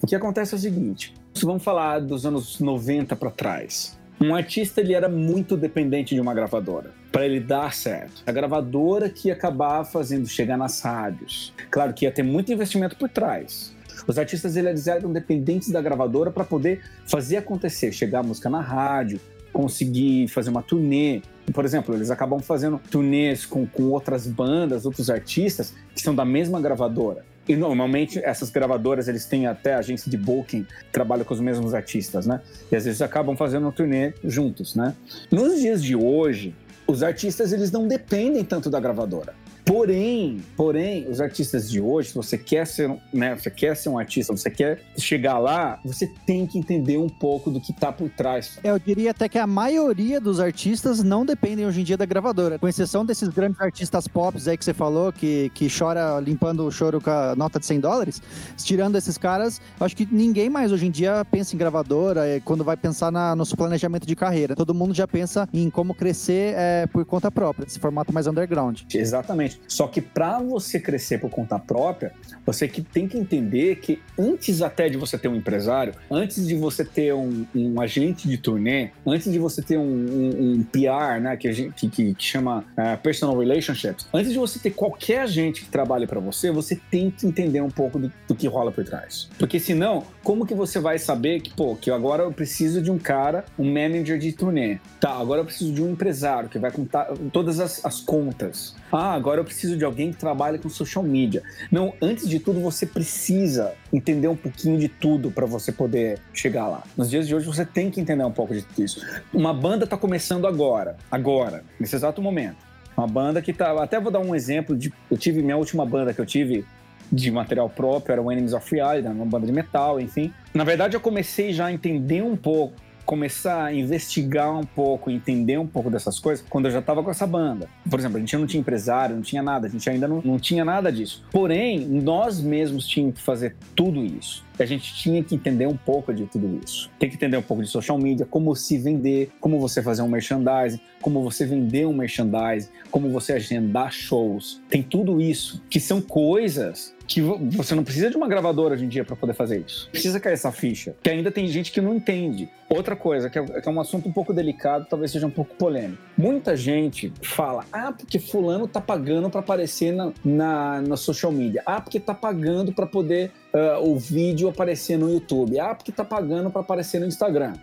o 0.02 0.06
que 0.06 0.16
acontece 0.16 0.54
é 0.54 0.58
o 0.58 0.60
seguinte: 0.60 1.14
vamos 1.42 1.64
falar 1.64 2.00
dos 2.00 2.26
anos 2.26 2.60
90 2.60 3.16
para 3.16 3.32
trás. 3.32 3.98
Um 4.24 4.34
artista 4.34 4.80
ele 4.80 4.94
era 4.94 5.10
muito 5.10 5.58
dependente 5.58 6.16
de 6.16 6.22
uma 6.22 6.34
gravadora 6.34 6.92
para 7.12 7.26
ele 7.26 7.42
dar 7.42 7.74
certo. 7.74 8.24
A 8.26 8.32
gravadora 8.32 9.10
que 9.10 9.28
ia 9.28 9.34
acabar 9.34 9.84
fazendo 9.84 10.26
chegar 10.30 10.56
nas 10.56 10.80
rádios. 10.80 11.54
Claro 11.70 11.94
que 11.94 12.06
ia 12.06 12.12
ter 12.12 12.24
muito 12.24 12.50
investimento 12.50 12.96
por 12.96 13.10
trás. 13.10 13.76
Os 14.08 14.18
artistas 14.18 14.56
eles 14.56 14.88
eram 14.88 15.12
dependentes 15.12 15.72
da 15.72 15.82
gravadora 15.82 16.32
para 16.32 16.46
poder 16.46 16.82
fazer 17.06 17.36
acontecer, 17.36 17.92
chegar 17.92 18.20
a 18.20 18.24
música 18.24 18.50
na 18.50 18.62
rádio, 18.62 19.20
conseguir 19.52 20.30
fazer 20.30 20.52
uma 20.52 20.64
turnê. 20.64 21.22
Por 21.54 21.66
exemplo, 21.66 21.94
eles 21.94 22.10
acabam 22.10 22.40
fazendo 22.40 22.80
turnês 22.90 23.46
com, 23.46 23.68
com 23.68 23.90
outras 23.90 24.26
bandas, 24.26 24.86
outros 24.86 25.10
artistas 25.10 25.74
que 25.94 26.02
são 26.02 26.16
da 26.16 26.24
mesma 26.24 26.62
gravadora. 26.62 27.26
E 27.48 27.56
normalmente 27.56 28.20
essas 28.20 28.50
gravadoras 28.50 29.08
eles 29.08 29.26
têm 29.26 29.48
até 29.48 29.74
agência 29.76 30.10
de 30.10 30.18
booking 30.18 30.66
trabalha 30.92 31.26
com 31.26 31.34
os 31.34 31.40
mesmos 31.40 31.74
artistas, 31.74 32.26
né? 32.26 32.42
E 32.72 32.76
às 32.76 32.86
vezes 32.86 33.02
acabam 33.02 33.36
fazendo 33.36 33.68
um 33.68 33.72
turnê 33.72 34.14
juntos, 34.24 34.76
né? 34.76 34.96
Nos 35.30 35.60
dias 35.60 35.84
de 35.84 35.96
hoje, 35.96 36.56
os 36.88 37.04
artistas 37.04 37.52
eles 37.52 37.72
não 37.72 37.88
dependem 37.88 38.44
tanto 38.44 38.70
da 38.70 38.80
gravadora. 38.80 39.34
Porém, 39.66 40.42
porém, 40.58 41.08
os 41.10 41.22
artistas 41.22 41.70
de 41.70 41.80
hoje, 41.80 42.10
se 42.10 42.16
você 42.16 42.38
quer 42.38 42.68
ser, 42.68 42.94
né, 43.14 43.36
você 43.36 43.50
quer 43.50 43.76
ser 43.76 43.90
um 43.90 43.98
artista, 43.98 44.36
você 44.36 44.50
quer 44.50 44.82
chegar 44.98 45.40
lá, 45.40 45.80
você 45.86 46.08
tem 46.26 46.46
que 46.46 46.58
entender 46.58 46.98
um 46.98 47.08
pouco 47.08 47.50
do 47.50 47.62
que 47.62 47.72
tá 47.72 47.92
por 47.92 48.10
trás. 48.10 48.60
É, 48.64 48.70
eu 48.70 48.80
diria 48.80 49.12
até 49.12 49.30
que 49.30 49.38
a 49.38 49.48
maioria 49.48 50.20
dos 50.20 50.40
artistas 50.40 51.02
não 51.02 51.26
dependem 51.26 51.66
hoje 51.66 51.82
em 51.82 51.84
dia 51.84 51.98
da 51.98 52.06
gravadora, 52.06 52.60
com 52.60 52.68
exceção 52.68 53.06
desses 53.06 53.30
grandes 53.30 53.60
artistas 53.62 54.08
pop 54.08 54.38
aí 54.48 54.58
que 54.58 54.66
você 54.66 54.74
falou, 54.74 55.14
que, 55.14 55.50
que 55.54 55.68
chora 55.70 56.20
limpando 56.20 56.66
o 56.66 56.72
choro 56.72 57.00
com 57.00 57.10
a 57.10 57.36
nota 57.36 57.60
de 57.60 57.66
100 57.66 57.80
dólares. 57.80 58.22
Tirando 58.58 58.98
esses 58.98 59.18
caras, 59.18 59.62
acho 59.80 59.96
que 59.96 60.08
ninguém 60.12 60.50
mais 60.50 60.72
hoje 60.72 60.88
em 60.88 60.92
dia 60.92 61.26
pensa 61.26 61.56
em 61.56 61.58
gravadora 61.58 62.28
é, 62.28 62.40
quando 62.40 62.64
vai 62.64 62.76
pensar 62.76 63.12
na, 63.12 63.36
no 63.36 63.46
seu 63.46 63.56
planejamento 63.56 64.06
de 64.06 64.16
carreira. 64.16 64.56
Todo 64.56 64.74
mundo 64.74 64.94
já 64.94 65.08
pensa 65.08 65.48
em 65.54 65.70
como 65.70 65.94
crescer 65.94 66.54
é, 66.58 66.88
por 66.88 67.06
conta 67.06 67.32
própria, 67.32 67.66
esse 67.66 67.80
formato 67.80 68.14
mais 68.14 68.28
underground. 68.28 68.82
Exatamente. 68.94 69.53
Só 69.68 69.88
que 69.88 70.02
para 70.02 70.40
você 70.40 70.80
crescer 70.80 71.20
por 71.20 71.30
conta 71.30 71.58
própria, 71.58 72.12
você 72.46 72.68
que 72.68 72.82
tem 72.82 73.08
que 73.08 73.18
entender 73.18 73.78
que 73.78 74.02
antes 74.18 74.62
até 74.62 74.90
de 74.90 74.98
você 74.98 75.18
ter 75.18 75.28
um 75.28 75.36
empresário, 75.36 75.94
antes 76.12 76.46
de 76.48 76.56
você 76.56 76.84
ter 76.84 77.14
um, 77.14 77.46
um 77.56 77.80
agente 77.82 78.28
de 78.28 78.38
turnê, 78.38 78.90
antes 79.06 79.32
de 79.32 79.40
você 79.40 79.62
ter 79.62 79.78
um, 79.78 79.84
um, 79.84 80.54
um 80.54 80.64
PR, 80.64 81.22
né, 81.22 81.38
que, 81.38 81.52
gente, 81.52 81.88
que, 81.88 82.14
que 82.14 82.24
chama 82.24 82.66
uh, 82.78 83.02
personal 83.02 83.38
relationships, 83.38 84.08
antes 84.14 84.32
de 84.32 84.38
você 84.38 84.60
ter 84.60 84.72
qualquer 84.72 85.22
agente 85.22 85.64
que 85.64 85.70
trabalhe 85.70 86.06
para 86.06 86.20
você, 86.20 86.52
você 86.52 86.80
tem 86.92 87.10
que 87.10 87.26
entender 87.26 87.62
um 87.62 87.70
pouco 87.70 87.98
do, 87.98 88.12
do, 88.28 88.36
que 88.36 88.48
rola 88.48 88.72
por 88.72 88.84
trás. 88.84 89.30
Porque 89.38 89.60
senão, 89.60 90.04
como 90.24 90.46
que 90.46 90.54
você 90.54 90.80
vai 90.80 90.98
saber 90.98 91.42
que, 91.42 91.54
pô, 91.54 91.76
que 91.76 91.90
agora 91.90 92.24
eu 92.24 92.32
preciso 92.32 92.82
de 92.82 92.92
um 92.92 92.98
cara, 92.98 93.46
um 93.58 93.66
manager 93.66 94.18
de 94.18 94.32
turnê? 94.32 94.80
Tá, 95.00 95.14
agora 95.14 95.42
eu 95.42 95.46
preciso 95.46 95.72
de 95.74 95.82
um 95.82 95.92
empresário 95.92 96.50
que 96.50 96.60
vai 96.60 96.72
contar 96.72 97.06
todas 97.32 97.60
as, 97.60 97.84
as 97.86 98.00
contas. 98.02 98.76
Ah, 98.92 99.14
agora 99.14 99.40
eu 99.44 99.46
preciso 99.46 99.78
de 99.78 99.86
alguém 99.86 100.12
que 100.12 100.18
trabalhe 100.18 100.58
com 100.58 100.70
social 100.70 101.04
media. 101.04 101.44
Não, 101.72 101.94
antes 102.02 102.28
de 102.28 102.40
tudo, 102.40 102.60
você 102.60 102.86
precisa 102.86 103.74
entender 103.92 104.28
um 104.28 104.36
pouquinho 104.36 104.80
de 104.80 104.88
tudo 104.88 105.30
para 105.30 105.46
você 105.46 105.72
poder 105.72 106.20
chegar 106.34 106.68
lá. 106.68 106.84
Nos 106.98 107.10
dias 107.10 107.28
de 107.28 107.36
hoje, 107.36 107.46
você 107.46 107.66
tem 107.66 107.92
que 107.92 108.00
entender 108.00 108.24
um 108.24 108.32
pouco 108.32 108.54
de 108.54 108.62
tudo 108.64 108.84
isso. 108.84 109.06
Uma 109.34 109.54
banda 109.54 109.84
está 109.84 109.98
começando 109.98 110.48
agora, 110.48 110.96
agora, 111.12 111.64
nesse 111.80 111.96
exato 111.96 112.22
momento. 112.22 112.58
Uma 112.96 113.08
banda 113.08 113.42
que 113.42 113.52
tá. 113.52 113.72
Até 113.84 114.00
vou 114.00 114.12
dar 114.12 114.20
um 114.20 114.34
exemplo 114.34 114.76
de. 114.76 114.94
Eu 115.10 115.18
tive 115.18 115.42
minha 115.42 115.58
última 115.58 115.86
banda 115.86 116.14
que 116.14 116.22
eu 116.22 116.26
tive 116.26 116.66
de 117.12 117.30
material 117.30 117.70
próprio, 117.70 118.14
era 118.14 118.22
o 118.22 118.32
Enemies 118.32 118.54
of 118.54 118.74
Reality, 118.74 119.08
uma 119.08 119.26
banda 119.26 119.46
de 119.46 119.52
metal, 119.52 120.00
enfim. 120.00 120.34
Na 120.54 120.64
verdade, 120.64 120.96
eu 120.96 121.02
comecei 121.02 121.54
já 121.54 121.68
a 121.68 121.72
entender 121.72 122.24
um 122.24 122.36
pouco 122.36 122.76
começar 123.06 123.66
a 123.66 123.74
investigar 123.74 124.58
um 124.58 124.64
pouco, 124.64 125.10
entender 125.10 125.58
um 125.58 125.68
pouco 125.68 125.90
dessas 125.90 126.20
coisas, 126.20 126.46
quando 126.50 126.66
eu 126.66 126.72
já 126.72 126.80
estava 126.80 127.04
com 127.04 127.10
essa 127.10 127.28
banda. 127.28 127.68
Por 127.90 128.00
exemplo, 128.00 128.18
a 128.18 128.20
gente 128.20 128.38
não 128.38 128.48
tinha 128.48 128.62
empresário, 128.62 129.16
não 129.16 129.22
tinha 129.22 129.44
nada, 129.44 129.68
a 129.68 129.70
gente 129.70 129.90
ainda 129.90 130.08
não, 130.08 130.22
não 130.24 130.40
tinha 130.40 130.64
nada 130.64 130.92
disso. 130.92 131.24
Porém, 131.32 131.80
nós 131.80 132.42
mesmos 132.42 132.88
tínhamos 132.88 133.20
que 133.20 133.22
fazer 133.22 133.56
tudo 133.76 134.04
isso 134.04 134.44
a 134.62 134.66
gente 134.66 134.94
tinha 134.94 135.24
que 135.24 135.34
entender 135.34 135.68
um 135.68 135.76
pouco 135.76 136.14
de 136.14 136.26
tudo 136.26 136.60
isso. 136.64 136.92
Tem 137.00 137.10
que 137.10 137.16
entender 137.16 137.38
um 137.38 137.42
pouco 137.42 137.64
de 137.64 137.70
social 137.70 137.98
media, 137.98 138.26
como 138.26 138.56
se 138.56 138.78
vender, 138.78 139.32
como 139.40 139.60
você 139.60 139.82
fazer 139.82 140.02
um 140.02 140.08
merchandising, 140.08 140.80
como 141.02 141.24
você 141.24 141.46
vender 141.46 141.88
um 141.88 141.94
merchandising, 141.94 142.70
como 142.92 143.10
você 143.10 143.34
agendar 143.34 143.92
shows. 143.92 144.62
Tem 144.70 144.84
tudo 144.84 145.20
isso, 145.22 145.64
que 145.70 145.80
são 145.80 146.02
coisas 146.02 146.93
que 147.08 147.22
você 147.22 147.76
não 147.76 147.84
precisa 147.84 148.10
de 148.10 148.18
uma 148.18 148.28
gravadora 148.28 148.74
hoje 148.74 148.86
em 148.86 148.88
dia 148.88 149.04
para 149.04 149.16
poder 149.16 149.34
fazer 149.34 149.64
isso. 149.66 149.90
Precisa 149.92 150.20
cair 150.20 150.34
essa 150.34 150.52
ficha. 150.52 150.96
Que 151.02 151.10
ainda 151.10 151.32
tem 151.32 151.48
gente 151.48 151.72
que 151.72 151.82
não 151.82 151.96
entende. 151.96 152.50
Outra 152.70 152.96
coisa, 152.96 153.30
que 153.30 153.38
é, 153.38 153.44
que 153.62 153.70
é 153.70 153.72
um 153.72 153.80
assunto 153.80 154.08
um 154.08 154.12
pouco 154.12 154.34
delicado, 154.34 154.88
talvez 154.90 155.12
seja 155.12 155.28
um 155.28 155.32
pouco 155.32 155.56
polêmico. 155.56 156.02
Muita 156.18 156.56
gente 156.56 157.12
fala, 157.22 157.66
ah, 157.72 157.92
porque 157.92 158.20
fulano 158.20 158.68
tá 158.68 158.82
pagando 158.82 159.30
para 159.30 159.42
aparecer 159.42 159.94
na, 159.94 160.12
na, 160.24 160.82
na, 160.82 160.98
social 160.98 161.32
media. 161.32 161.62
Ah, 161.66 161.82
porque 161.82 162.00
tá 162.00 162.14
pagando 162.14 162.72
para 162.74 162.88
poder 162.88 163.32
uh, 163.54 163.88
o 163.88 163.98
vídeo 163.98 164.50
aparecer 164.50 164.98
no 164.98 165.12
YouTube. 165.12 165.60
Ah, 165.60 165.76
porque 165.76 165.92
tá 165.92 166.04
pagando 166.04 166.50
para 166.50 166.62
aparecer 166.62 167.00
no 167.00 167.06
Instagram. 167.06 167.54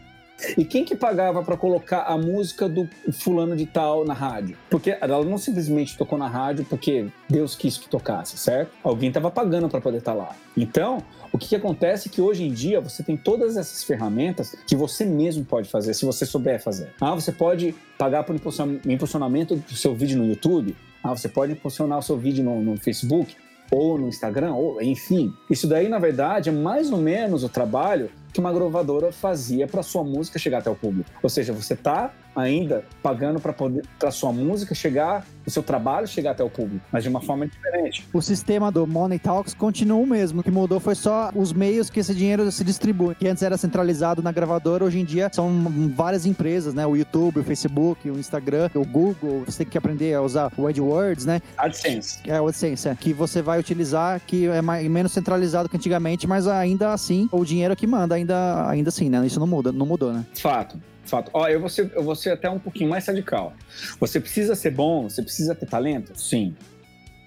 E 0.57 0.65
quem 0.65 0.85
que 0.85 0.95
pagava 0.95 1.43
para 1.43 1.57
colocar 1.57 2.03
a 2.03 2.17
música 2.17 2.69
do 2.69 2.89
fulano 3.13 3.57
de 3.57 3.67
tal 3.67 4.05
na 4.05 4.15
rádio? 4.15 4.57
Porque 4.69 4.97
ela 5.01 5.25
não 5.25 5.39
simplesmente 5.39 5.97
tocou 5.97 6.19
na 6.19 6.29
rádio 6.29 6.65
porque 6.69 7.09
Deus 7.29 7.55
quis 7.55 7.77
que 7.77 7.89
tocasse, 7.89 8.37
certo? 8.37 8.73
Alguém 8.83 9.09
estava 9.09 9.31
pagando 9.31 9.69
para 9.69 9.81
poder 9.81 9.99
estar 9.99 10.13
tá 10.13 10.19
lá. 10.19 10.37
Então, 10.57 11.03
o 11.33 11.39
que, 11.39 11.49
que, 11.49 11.57
acontece 11.57 12.09
é 12.09 12.13
que 12.13 12.21
hoje 12.21 12.45
em 12.45 12.53
dia 12.53 12.81
você 12.81 13.03
tem 13.03 13.17
todas 13.17 13.57
essas 13.57 13.85
ferramentas 13.85 14.55
que 14.67 14.75
você 14.75 15.05
mesmo 15.05 15.45
pode 15.45 15.69
fazer, 15.69 15.95
se 15.95 16.05
você 16.05 16.27
souber 16.27 16.61
fazer. 16.61 16.93
Ah, 17.01 17.15
você 17.15 17.31
pode 17.31 17.75
pagar 17.97 18.25
por 18.25 18.35
impulsionamento 18.35 19.57
do 19.57 19.77
seu 19.77 19.95
vídeo 19.95 20.19
no 20.19 20.27
YouTube. 20.27 20.77
Ah, 21.03 21.15
você 21.15 21.29
pode 21.29 21.53
impulsionar 21.53 21.99
o 21.99 22.03
seu 22.03 22.17
vídeo 22.17 22.45
no, 22.45 22.61
no 22.61 22.77
Facebook 22.77 23.37
ou 23.71 23.97
no 23.97 24.09
Instagram, 24.09 24.55
ou 24.55 24.83
enfim. 24.83 25.33
Isso 25.49 25.69
daí, 25.69 25.89
na 25.89 25.99
verdade, 25.99 26.49
é 26.49 26.53
mais 26.53 26.91
ou 26.91 26.99
menos 26.99 27.45
o 27.45 27.49
trabalho 27.49 28.11
que 28.33 28.41
uma 28.41 28.53
gravadora 28.53 29.13
fazia 29.13 29.67
para 29.67 29.83
sua 29.83 30.05
música 30.05 30.39
chegar 30.39 30.59
até 30.59 30.71
o 30.71 30.75
público. 30.75 31.11
Ou 31.23 31.29
seja, 31.29 31.53
você 31.53 31.75
está 31.75 32.13
ainda 32.35 32.85
pagando 33.03 33.41
para 33.41 33.53
poder 33.53 33.83
para 33.99 34.11
sua 34.11 34.33
música 34.33 34.75
chegar, 34.75 35.25
o 35.47 35.51
seu 35.51 35.63
trabalho 35.63 36.07
chegar 36.07 36.33
até 36.33 36.45
o 36.45 36.51
público, 36.51 36.85
mas 36.93 37.03
de 37.03 37.09
uma 37.09 37.21
forma 37.21 37.47
diferente. 37.47 38.07
O 38.13 38.21
sistema 38.21 38.71
do 38.71 38.87
Money 38.87 39.19
Talks 39.19 39.55
continua 39.55 39.99
o 39.99 40.07
mesmo, 40.07 40.41
o 40.41 40.43
que 40.43 40.51
mudou 40.51 40.81
foi 40.81 40.95
só 40.95 41.31
os 41.35 41.53
meios 41.53 41.91
que 41.91 42.01
esse 42.01 42.15
dinheiro 42.15 42.51
se 42.51 42.65
distribui. 42.65 43.15
Que 43.15 43.29
antes 43.29 43.43
era 43.43 43.57
centralizado 43.57 44.23
na 44.23 44.33
gravadora, 44.33 44.85
hoje 44.85 45.01
em 45.01 45.05
dia 45.05 45.31
são 45.33 45.51
várias 45.95 46.27
empresas, 46.27 46.75
né? 46.75 46.87
O 46.87 46.97
YouTube, 46.97 47.41
o 47.41 47.45
Facebook, 47.45 48.11
o 48.11 48.19
Instagram, 48.19 48.71
o 48.75 48.85
Google, 48.85 49.43
você 49.45 49.59
tem 49.59 49.67
que 49.67 49.79
aprender 49.79 50.15
a 50.15 50.23
usar 50.23 50.53
o 50.57 50.67
AdWords, 50.67 51.27
né? 51.27 51.41
AdSense. 51.57 52.21
É, 52.27 52.41
o 52.41 52.49
AdSense, 52.49 52.89
é, 52.89 52.95
que 52.95 53.13
você 53.13 53.43
vai 53.43 53.59
utilizar, 53.59 54.21
que 54.27 54.47
é 54.47 54.63
mais, 54.63 54.87
menos 54.89 55.13
centralizado 55.13 55.69
que 55.69 55.77
antigamente, 55.77 56.27
mas 56.27 56.47
ainda 56.47 56.93
assim, 56.93 57.29
o 57.33 57.45
dinheiro 57.45 57.73
é 57.73 57.77
que 57.77 57.87
manda, 57.87 58.15
ainda, 58.15 58.69
ainda 58.69 58.89
assim, 58.89 59.09
né? 59.09 59.25
Isso 59.27 59.41
não 59.41 59.47
muda, 59.47 59.73
não 59.73 59.87
mudou, 59.87 60.13
né? 60.13 60.25
Fato. 60.35 60.79
Fato. 61.05 61.31
Ó, 61.33 61.49
eu 61.49 61.61
vou, 61.61 61.69
ser, 61.69 61.91
eu 61.95 62.03
vou 62.03 62.15
ser 62.15 62.31
até 62.31 62.49
um 62.49 62.59
pouquinho 62.59 62.89
mais 62.89 63.07
radical. 63.07 63.53
Você 63.99 64.21
precisa 64.21 64.55
ser 64.55 64.71
bom, 64.71 65.09
você 65.09 65.23
precisa 65.23 65.55
ter 65.55 65.67
talento? 65.67 66.19
Sim, 66.19 66.55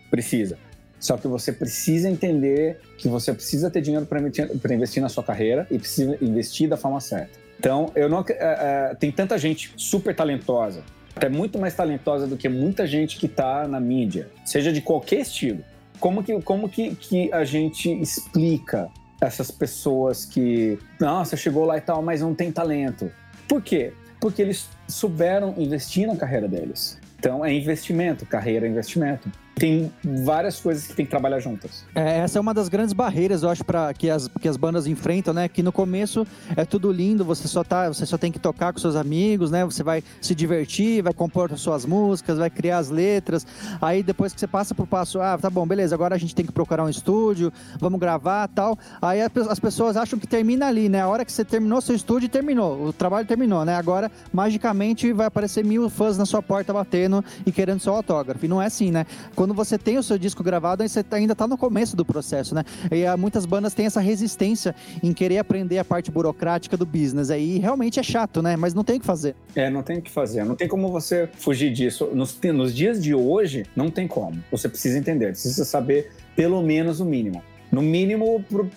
precisa. 0.09 0.57
Só 0.99 1.17
que 1.17 1.28
você 1.28 1.51
precisa 1.51 2.09
entender 2.09 2.80
que 2.97 3.09
você 3.09 3.34
precisa 3.34 3.69
ter 3.69 3.82
dinheiro 3.82 4.05
para 4.05 4.74
investir, 4.74 5.01
na 5.01 5.09
sua 5.09 5.21
carreira 5.21 5.67
e 5.69 5.78
precisa 5.78 6.17
investir 6.21 6.69
da 6.69 6.78
forma 6.78 7.01
certa. 7.01 7.38
Então, 7.59 7.91
eu 7.93 8.07
não, 8.07 8.24
é, 8.30 8.91
é, 8.91 8.95
tem 8.95 9.11
tanta 9.11 9.38
gente 9.38 9.74
super 9.76 10.15
talentosa, 10.15 10.82
até 11.13 11.28
muito 11.28 11.59
mais 11.59 11.74
talentosa 11.74 12.26
do 12.26 12.38
que 12.38 12.47
muita 12.47 12.88
gente 12.88 13.17
que 13.17 13.26
está 13.26 13.67
na 13.67 13.82
mídia, 13.82 14.30
seja 14.45 14.71
de 14.71 14.80
qualquer 14.80 15.19
estilo. 15.19 15.61
Como 15.99 16.24
que, 16.24 16.41
como 16.41 16.69
que, 16.69 16.95
que 16.95 17.32
a 17.34 17.43
gente 17.43 17.89
explica 18.01 18.89
essas 19.19 19.51
pessoas 19.51 20.26
que, 20.26 20.80
nossa, 20.99 21.36
chegou 21.36 21.65
lá 21.65 21.78
e 21.78 21.82
tal, 21.82 22.01
mas 22.01 22.21
não 22.21 22.34
tem 22.34 22.49
talento? 22.51 23.11
Por 23.47 23.61
quê? 23.61 23.93
Porque 24.19 24.41
eles 24.41 24.69
souberam 24.87 25.53
investir 25.57 26.07
na 26.07 26.15
carreira 26.15 26.47
deles. 26.47 26.99
Então 27.19 27.43
é 27.43 27.53
investimento, 27.53 28.25
carreira 28.25 28.65
é 28.65 28.69
investimento 28.69 29.29
tem 29.55 29.91
várias 30.03 30.59
coisas 30.59 30.87
que 30.87 30.95
tem 30.95 31.05
que 31.05 31.11
trabalhar 31.11 31.39
juntas. 31.39 31.85
É, 31.93 32.19
essa 32.19 32.39
é 32.39 32.41
uma 32.41 32.53
das 32.53 32.69
grandes 32.69 32.93
barreiras, 32.93 33.43
eu 33.43 33.49
acho, 33.49 33.63
para 33.63 33.93
que 33.93 34.09
as, 34.09 34.27
que 34.27 34.47
as 34.47 34.57
bandas 34.57 34.87
enfrentam, 34.87 35.33
né? 35.33 35.47
Que 35.47 35.61
no 35.61 35.71
começo 35.71 36.25
é 36.55 36.65
tudo 36.65 36.91
lindo, 36.91 37.23
você 37.23 37.47
só 37.47 37.63
tá, 37.63 37.87
você 37.87 38.05
só 38.05 38.17
tem 38.17 38.31
que 38.31 38.39
tocar 38.39 38.73
com 38.73 38.79
seus 38.79 38.95
amigos, 38.95 39.51
né? 39.51 39.63
Você 39.63 39.83
vai 39.83 40.03
se 40.21 40.33
divertir, 40.33 41.03
vai 41.03 41.13
compor 41.13 41.51
as 41.53 41.61
suas 41.61 41.85
músicas, 41.85 42.37
vai 42.37 42.49
criar 42.49 42.79
as 42.79 42.89
letras. 42.89 43.45
Aí 43.81 44.01
depois 44.01 44.33
que 44.33 44.39
você 44.39 44.47
passa 44.47 44.73
pro 44.73 44.87
passo, 44.87 45.21
ah, 45.21 45.37
tá 45.37 45.49
bom, 45.49 45.67
beleza, 45.67 45.93
agora 45.93 46.15
a 46.15 46.17
gente 46.17 46.33
tem 46.33 46.45
que 46.45 46.51
procurar 46.51 46.83
um 46.83 46.89
estúdio, 46.89 47.53
vamos 47.79 47.99
gravar, 47.99 48.47
tal. 48.47 48.77
Aí 49.01 49.21
as 49.21 49.59
pessoas 49.59 49.95
acham 49.95 50.17
que 50.17 50.25
termina 50.25 50.67
ali, 50.67 50.89
né? 50.89 51.01
A 51.01 51.07
hora 51.07 51.23
que 51.23 51.31
você 51.31 51.45
terminou 51.45 51.79
seu 51.79 51.95
estúdio, 51.95 52.27
terminou, 52.27 52.87
o 52.87 52.93
trabalho 52.93 53.27
terminou, 53.27 53.63
né? 53.63 53.75
Agora 53.75 54.11
magicamente 54.31 55.13
vai 55.13 55.27
aparecer 55.27 55.63
mil 55.63 55.89
fãs 55.89 56.17
na 56.17 56.25
sua 56.25 56.41
porta 56.41 56.73
batendo 56.73 57.23
e 57.45 57.51
querendo 57.51 57.79
seu 57.79 57.93
autógrafo. 57.93 58.45
E 58.45 58.47
não 58.47 58.61
é 58.61 58.65
assim, 58.65 58.89
né? 58.89 59.05
quando 59.42 59.42
você 59.51 59.79
tem 59.79 59.97
o 59.97 60.03
seu 60.03 60.15
disco 60.19 60.43
gravado, 60.43 60.87
você 60.87 61.01
tá, 61.01 61.17
ainda 61.17 61.33
está 61.33 61.47
no 61.47 61.57
começo 61.57 61.95
do 61.95 62.05
processo, 62.05 62.53
né? 62.53 62.63
E 62.91 63.03
ah, 63.03 63.17
muitas 63.17 63.47
bandas 63.47 63.73
têm 63.73 63.87
essa 63.87 63.99
resistência 63.99 64.75
em 65.01 65.11
querer 65.11 65.39
aprender 65.39 65.79
a 65.79 65.85
parte 65.85 66.11
burocrática 66.11 66.77
do 66.77 66.85
business. 66.85 67.31
Aí 67.31 67.57
realmente 67.57 67.99
é 67.99 68.03
chato, 68.03 68.43
né? 68.43 68.55
Mas 68.55 68.75
não 68.75 68.83
tem 68.83 68.97
o 68.97 68.99
que 68.99 69.05
fazer. 69.05 69.35
É, 69.55 69.69
não 69.69 69.81
tem 69.81 69.97
o 69.97 70.01
que 70.01 70.11
fazer. 70.11 70.45
Não 70.45 70.55
tem 70.55 70.67
como 70.67 70.91
você 70.91 71.27
fugir 71.33 71.73
disso. 71.73 72.09
Nos, 72.13 72.39
nos 72.53 72.75
dias 72.75 73.01
de 73.01 73.15
hoje, 73.15 73.65
não 73.75 73.89
tem 73.89 74.07
como. 74.07 74.43
Você 74.51 74.69
precisa 74.69 74.99
entender, 74.99 75.31
precisa 75.31 75.65
saber 75.65 76.11
pelo 76.35 76.61
menos 76.61 76.99
o 76.99 77.05
mínimo. 77.05 77.43
No 77.71 77.81
mínimo, 77.81 78.43
pro, 78.47 78.69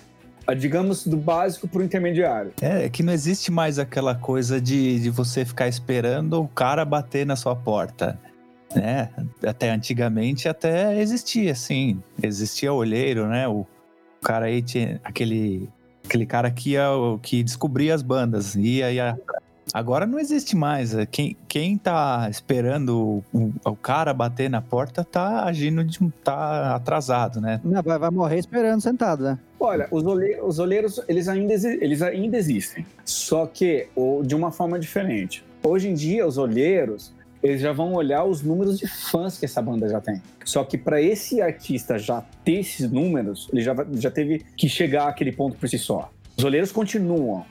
digamos, 0.55 1.07
do 1.07 1.17
básico 1.17 1.67
pro 1.67 1.83
intermediário. 1.83 2.53
É, 2.61 2.85
é 2.85 2.89
que 2.89 3.03
não 3.03 3.13
existe 3.13 3.51
mais 3.51 3.79
aquela 3.79 4.15
coisa 4.15 4.61
de, 4.61 5.01
de 5.01 5.11
você 5.11 5.45
ficar 5.45 5.69
esperando 5.69 6.41
o 6.41 6.49
cara 6.49 6.85
bater 6.85 7.27
na 7.27 7.37
sua 7.37 7.57
porta. 7.57 8.19
Né? 8.77 9.11
Até 9.45 9.71
antigamente 9.71 10.49
até 10.49 11.01
existia, 11.01 11.53
assim. 11.53 12.03
Existia 12.23 12.73
olheiro, 12.73 13.27
né? 13.27 13.49
O 13.49 13.67
cara 14.23 14.47
aí 14.47 14.61
tinha 14.61 15.01
aquele, 15.03 15.69
aquele 16.05 16.27
cara 16.27 16.51
que, 16.51 16.73
ia, 16.73 16.89
que 17.23 17.43
descobria 17.43 17.95
as 17.95 18.03
bandas, 18.03 18.55
ia, 18.55 18.93
ia 18.93 19.19
Agora 19.73 20.07
não 20.07 20.19
existe 20.19 20.55
mais. 20.55 20.95
É, 20.95 21.07
quem, 21.07 21.37
quem 21.49 21.77
tá 21.77 22.29
esperando 22.31 23.23
o, 23.33 23.53
o 23.65 23.75
cara 23.77 24.15
bater 24.15 24.49
na 24.49 24.63
porta 24.63 25.03
tá 25.05 25.45
agindo 25.45 25.83
de. 25.85 25.99
tá 26.23 26.77
atrasado, 26.77 27.41
né? 27.41 27.61
Não, 27.65 27.83
vai, 27.83 27.99
vai 27.99 28.11
morrer 28.11 28.39
esperando 28.39 28.81
sentado, 28.81 29.25
né? 29.25 29.39
Olha, 29.59 29.89
os, 29.91 30.05
os 30.43 30.59
olheiros, 30.59 31.01
eles 31.09 31.29
ainda, 31.29 31.53
eles 31.53 32.03
ainda 32.03 32.37
existem. 32.37 32.87
Só 33.05 33.47
que 33.47 33.89
ou, 33.97 34.23
de 34.23 34.35
uma 34.35 34.53
forma 34.53 34.79
diferente. 34.79 35.45
Hoje 35.63 35.89
em 35.89 35.95
dia, 35.95 36.27
os 36.27 36.39
olheiros, 36.39 37.13
eles 37.43 37.61
já 37.61 37.73
vão 37.73 37.93
olhar 37.95 38.25
os 38.25 38.43
números 38.43 38.79
de 38.79 38.87
fãs 38.87 39.39
que 39.39 39.45
essa 39.45 39.61
banda 39.63 39.89
já 39.89 40.01
tem. 40.01 40.23
Só 40.45 40.65
que 40.65 40.77
para 40.79 41.01
esse 41.01 41.41
artista 41.41 41.99
já 41.99 42.23
ter 42.45 42.61
esses 42.61 42.91
números, 42.91 43.49
ele 43.53 43.63
já, 43.63 43.75
já 43.95 44.11
teve 44.11 44.45
que 44.57 44.69
chegar 44.69 45.09
àquele 45.09 45.33
ponto 45.33 45.57
por 45.57 45.69
si 45.69 45.79
só. 45.79 46.11
Os 46.37 46.45
olheiros 46.45 46.73
continuam 46.73 47.45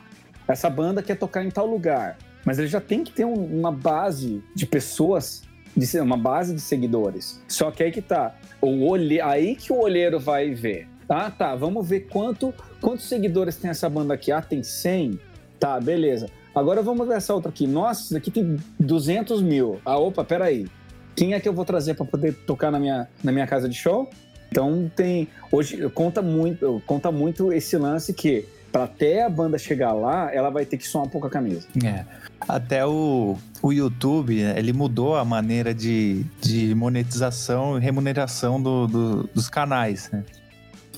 essa 0.48 0.70
banda 0.70 1.02
quer 1.02 1.16
tocar 1.16 1.44
em 1.44 1.50
tal 1.50 1.66
lugar, 1.66 2.18
mas 2.44 2.60
ele 2.60 2.68
já 2.68 2.80
tem 2.80 3.04
que 3.04 3.12
ter 3.12 3.26
um, 3.26 3.34
uma 3.34 3.72
base 3.72 4.44
de 4.54 4.66
pessoas, 4.66 5.44
de, 5.76 6.00
uma 6.00 6.18
base 6.18 6.54
de 6.54 6.62
seguidores. 6.62 7.42
Só 7.48 7.72
que 7.72 7.84
aí 7.84 7.92
que 7.92 8.02
tá, 8.02 8.36
o 8.62 8.88
olhe, 8.88 9.20
aí 9.20 9.56
que 9.56 9.74
o 9.74 9.80
olheiro 9.80 10.20
vai 10.20 10.54
ver. 10.54 10.88
Ah, 11.10 11.30
tá, 11.32 11.56
vamos 11.56 11.88
ver 11.88 12.02
quanto, 12.02 12.54
quantos 12.82 13.06
seguidores 13.06 13.58
tem 13.58 13.70
essa 13.70 13.90
banda 13.90 14.14
aqui. 14.14 14.32
Ah, 14.32 14.42
tem 14.42 14.64
100? 14.64 15.20
Tá, 15.60 15.80
beleza. 15.80 16.30
Agora 16.56 16.82
vamos 16.82 17.06
ver 17.08 17.18
essa 17.18 17.34
outra 17.34 17.50
aqui. 17.50 17.68
Nossa, 17.68 18.04
isso 18.04 18.18
aqui 18.18 18.32
tem 18.32 18.58
200 18.80 19.42
mil. 19.42 19.80
Ah, 19.86 19.98
opa, 19.98 20.24
peraí. 20.24 20.68
Quem 21.16 21.34
é 21.34 21.40
que 21.40 21.48
eu 21.48 21.54
vou 21.54 21.66
trazer 21.66 21.94
para 21.94 22.06
poder 22.06 22.34
tocar 22.34 22.72
na 22.72 22.80
minha, 22.80 23.08
na 23.24 23.32
minha 23.32 23.46
casa 23.46 23.68
de 23.68 23.76
show? 23.76 24.10
Então 24.50 24.90
tem 24.96 25.28
hoje 25.52 25.90
conta 25.90 26.22
muito 26.22 26.82
conta 26.86 27.12
muito 27.12 27.52
esse 27.52 27.78
lance 27.78 28.14
que 28.14 28.48
para 28.72 28.84
até 28.84 29.24
a 29.24 29.30
banda 29.30 29.58
chegar 29.58 29.94
lá, 29.94 30.34
ela 30.34 30.50
vai 30.50 30.66
ter 30.66 30.78
que 30.78 30.86
soar 30.86 31.06
um 31.06 31.10
pouco 31.10 31.28
a 31.28 31.30
camisa. 31.30 31.66
É. 31.82 32.04
Até 32.42 32.86
o, 32.86 33.38
o 33.62 33.72
YouTube, 33.72 34.38
ele 34.38 34.74
mudou 34.74 35.16
a 35.16 35.24
maneira 35.24 35.74
de, 35.74 36.26
de 36.42 36.76
monetização 36.76 37.78
e 37.78 37.82
remuneração 37.82 38.62
do, 38.62 38.86
do, 38.86 39.30
dos 39.34 39.48
canais, 39.48 40.10
né? 40.12 40.26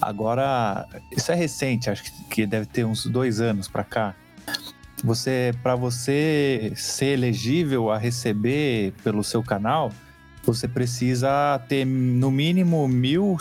Agora, 0.01 0.87
isso 1.15 1.31
é 1.31 1.35
recente, 1.35 1.87
acho 1.87 2.03
que 2.31 2.47
deve 2.47 2.65
ter 2.65 2.83
uns 2.83 3.05
dois 3.05 3.39
anos 3.39 3.67
para 3.67 3.83
cá. 3.83 4.15
Você, 5.03 5.53
para 5.61 5.75
você 5.75 6.71
ser 6.75 7.07
elegível 7.07 7.91
a 7.91 7.97
receber 7.97 8.93
pelo 9.03 9.23
seu 9.23 9.43
canal, 9.43 9.91
você 10.43 10.67
precisa 10.67 11.59
ter 11.67 11.85
no 11.85 12.31
mínimo 12.31 12.87
mil, 12.87 13.37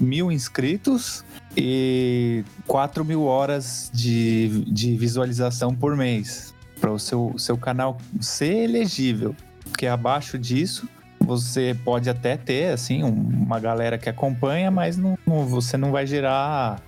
mil 0.00 0.32
inscritos 0.32 1.24
e 1.56 2.42
4 2.66 3.04
mil 3.04 3.24
horas 3.24 3.90
de, 3.92 4.64
de 4.64 4.96
visualização 4.96 5.74
por 5.74 5.96
mês 5.96 6.54
para 6.80 6.90
o 6.90 6.98
seu, 6.98 7.34
seu 7.38 7.56
canal 7.56 7.98
ser 8.20 8.64
elegível. 8.64 9.36
Porque 9.64 9.86
abaixo 9.86 10.38
disso 10.38 10.88
você 11.20 11.76
pode 11.84 12.08
até 12.08 12.36
ter 12.36 12.72
assim 12.72 13.02
uma 13.02 13.60
galera 13.60 13.98
que 13.98 14.08
acompanha, 14.08 14.70
mas 14.70 14.96
não, 14.96 15.18
não, 15.26 15.46
você 15.46 15.76
não 15.76 15.90
vai 15.92 16.06
gerar 16.06 16.80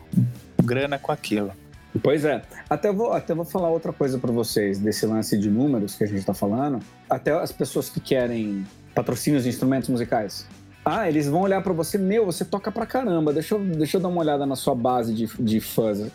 grana 0.63 0.99
com 0.99 1.13
aquilo. 1.13 1.53
Pois 2.03 2.25
é. 2.25 2.43
Até 2.69 2.93
vou, 2.93 3.13
até 3.13 3.35
vou 3.35 3.45
falar 3.45 3.71
outra 3.71 3.93
coisa 3.93 4.19
para 4.19 4.33
vocês 4.33 4.79
desse 4.79 5.07
lance 5.07 5.39
de 5.39 5.51
números 5.51 5.95
que 5.95 6.05
a 6.05 6.07
gente 6.07 6.19
está 6.19 6.35
falando. 6.35 6.81
Até 7.09 7.33
as 7.33 7.53
pessoas 7.53 7.89
que 7.89 8.01
querem 8.01 8.67
patrocínios 8.95 9.45
de 9.45 9.49
instrumentos 9.49 9.89
musicais. 9.89 10.47
Ah, 10.85 11.07
eles 11.07 11.29
vão 11.29 11.43
olhar 11.43 11.63
para 11.63 11.73
você, 11.73 11.99
meu, 11.99 12.25
você 12.25 12.47
toca 12.47 12.73
pra 12.73 12.87
caramba, 12.87 13.31
deixa 13.31 13.55
eu, 13.55 13.61
deixa 13.61 13.99
eu 13.99 14.01
dar 14.01 14.09
uma 14.09 14.21
olhada 14.21 14.47
na 14.47 14.57
sua 14.57 14.75
base 14.75 15.13
de, 15.13 15.27
de 15.39 15.61
fãs. 15.61 16.11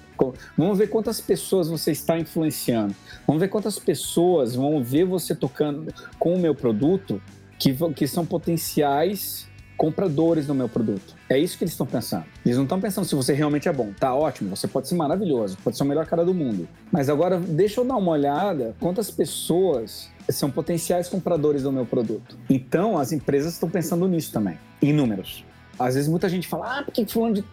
Vamos 0.57 0.77
ver 0.79 0.87
quantas 0.87 1.21
pessoas 1.21 1.67
você 1.67 1.91
está 1.91 2.17
influenciando. 2.17 2.95
Vamos 3.27 3.39
ver 3.39 3.49
quantas 3.49 3.77
pessoas 3.77 4.55
vão 4.55 4.83
ver 4.83 5.05
você 5.05 5.35
tocando 5.35 5.93
com 6.17 6.33
o 6.33 6.39
meu 6.39 6.55
produto 6.55 7.21
que, 7.59 7.75
que 7.93 8.07
são 8.07 8.25
potenciais 8.25 9.47
compradores 9.83 10.47
do 10.47 10.55
meu 10.55 10.69
produto. 10.69 11.13
É 11.29 11.37
isso 11.37 11.57
que 11.57 11.65
eles 11.65 11.73
estão 11.73 11.85
pensando. 11.85 12.23
Eles 12.45 12.55
não 12.55 12.63
estão 12.63 12.79
pensando 12.79 13.03
se 13.03 13.13
você 13.15 13.33
realmente 13.33 13.67
é 13.67 13.73
bom. 13.73 13.91
Tá 13.99 14.15
ótimo, 14.15 14.55
você 14.55 14.65
pode 14.65 14.87
ser 14.87 14.95
maravilhoso, 14.95 15.57
pode 15.61 15.75
ser 15.75 15.83
o 15.83 15.85
melhor 15.85 16.05
cara 16.05 16.23
do 16.23 16.33
mundo. 16.33 16.69
Mas 16.89 17.09
agora 17.09 17.37
deixa 17.37 17.81
eu 17.81 17.85
dar 17.85 17.97
uma 17.97 18.11
olhada 18.11 18.73
quantas 18.79 19.11
pessoas 19.11 20.09
são 20.29 20.49
potenciais 20.49 21.09
compradores 21.09 21.63
do 21.63 21.71
meu 21.73 21.85
produto. 21.85 22.37
Então, 22.49 22.97
as 22.97 23.11
empresas 23.11 23.55
estão 23.55 23.69
pensando 23.69 24.07
nisso 24.07 24.31
também, 24.31 24.57
em 24.81 24.93
números. 24.93 25.43
Às 25.77 25.95
vezes 25.95 26.09
muita 26.09 26.29
gente 26.29 26.47
fala, 26.47 26.79
ah, 26.79 26.83
porque 26.83 27.05
fulano 27.05 27.35
de, 27.35 27.43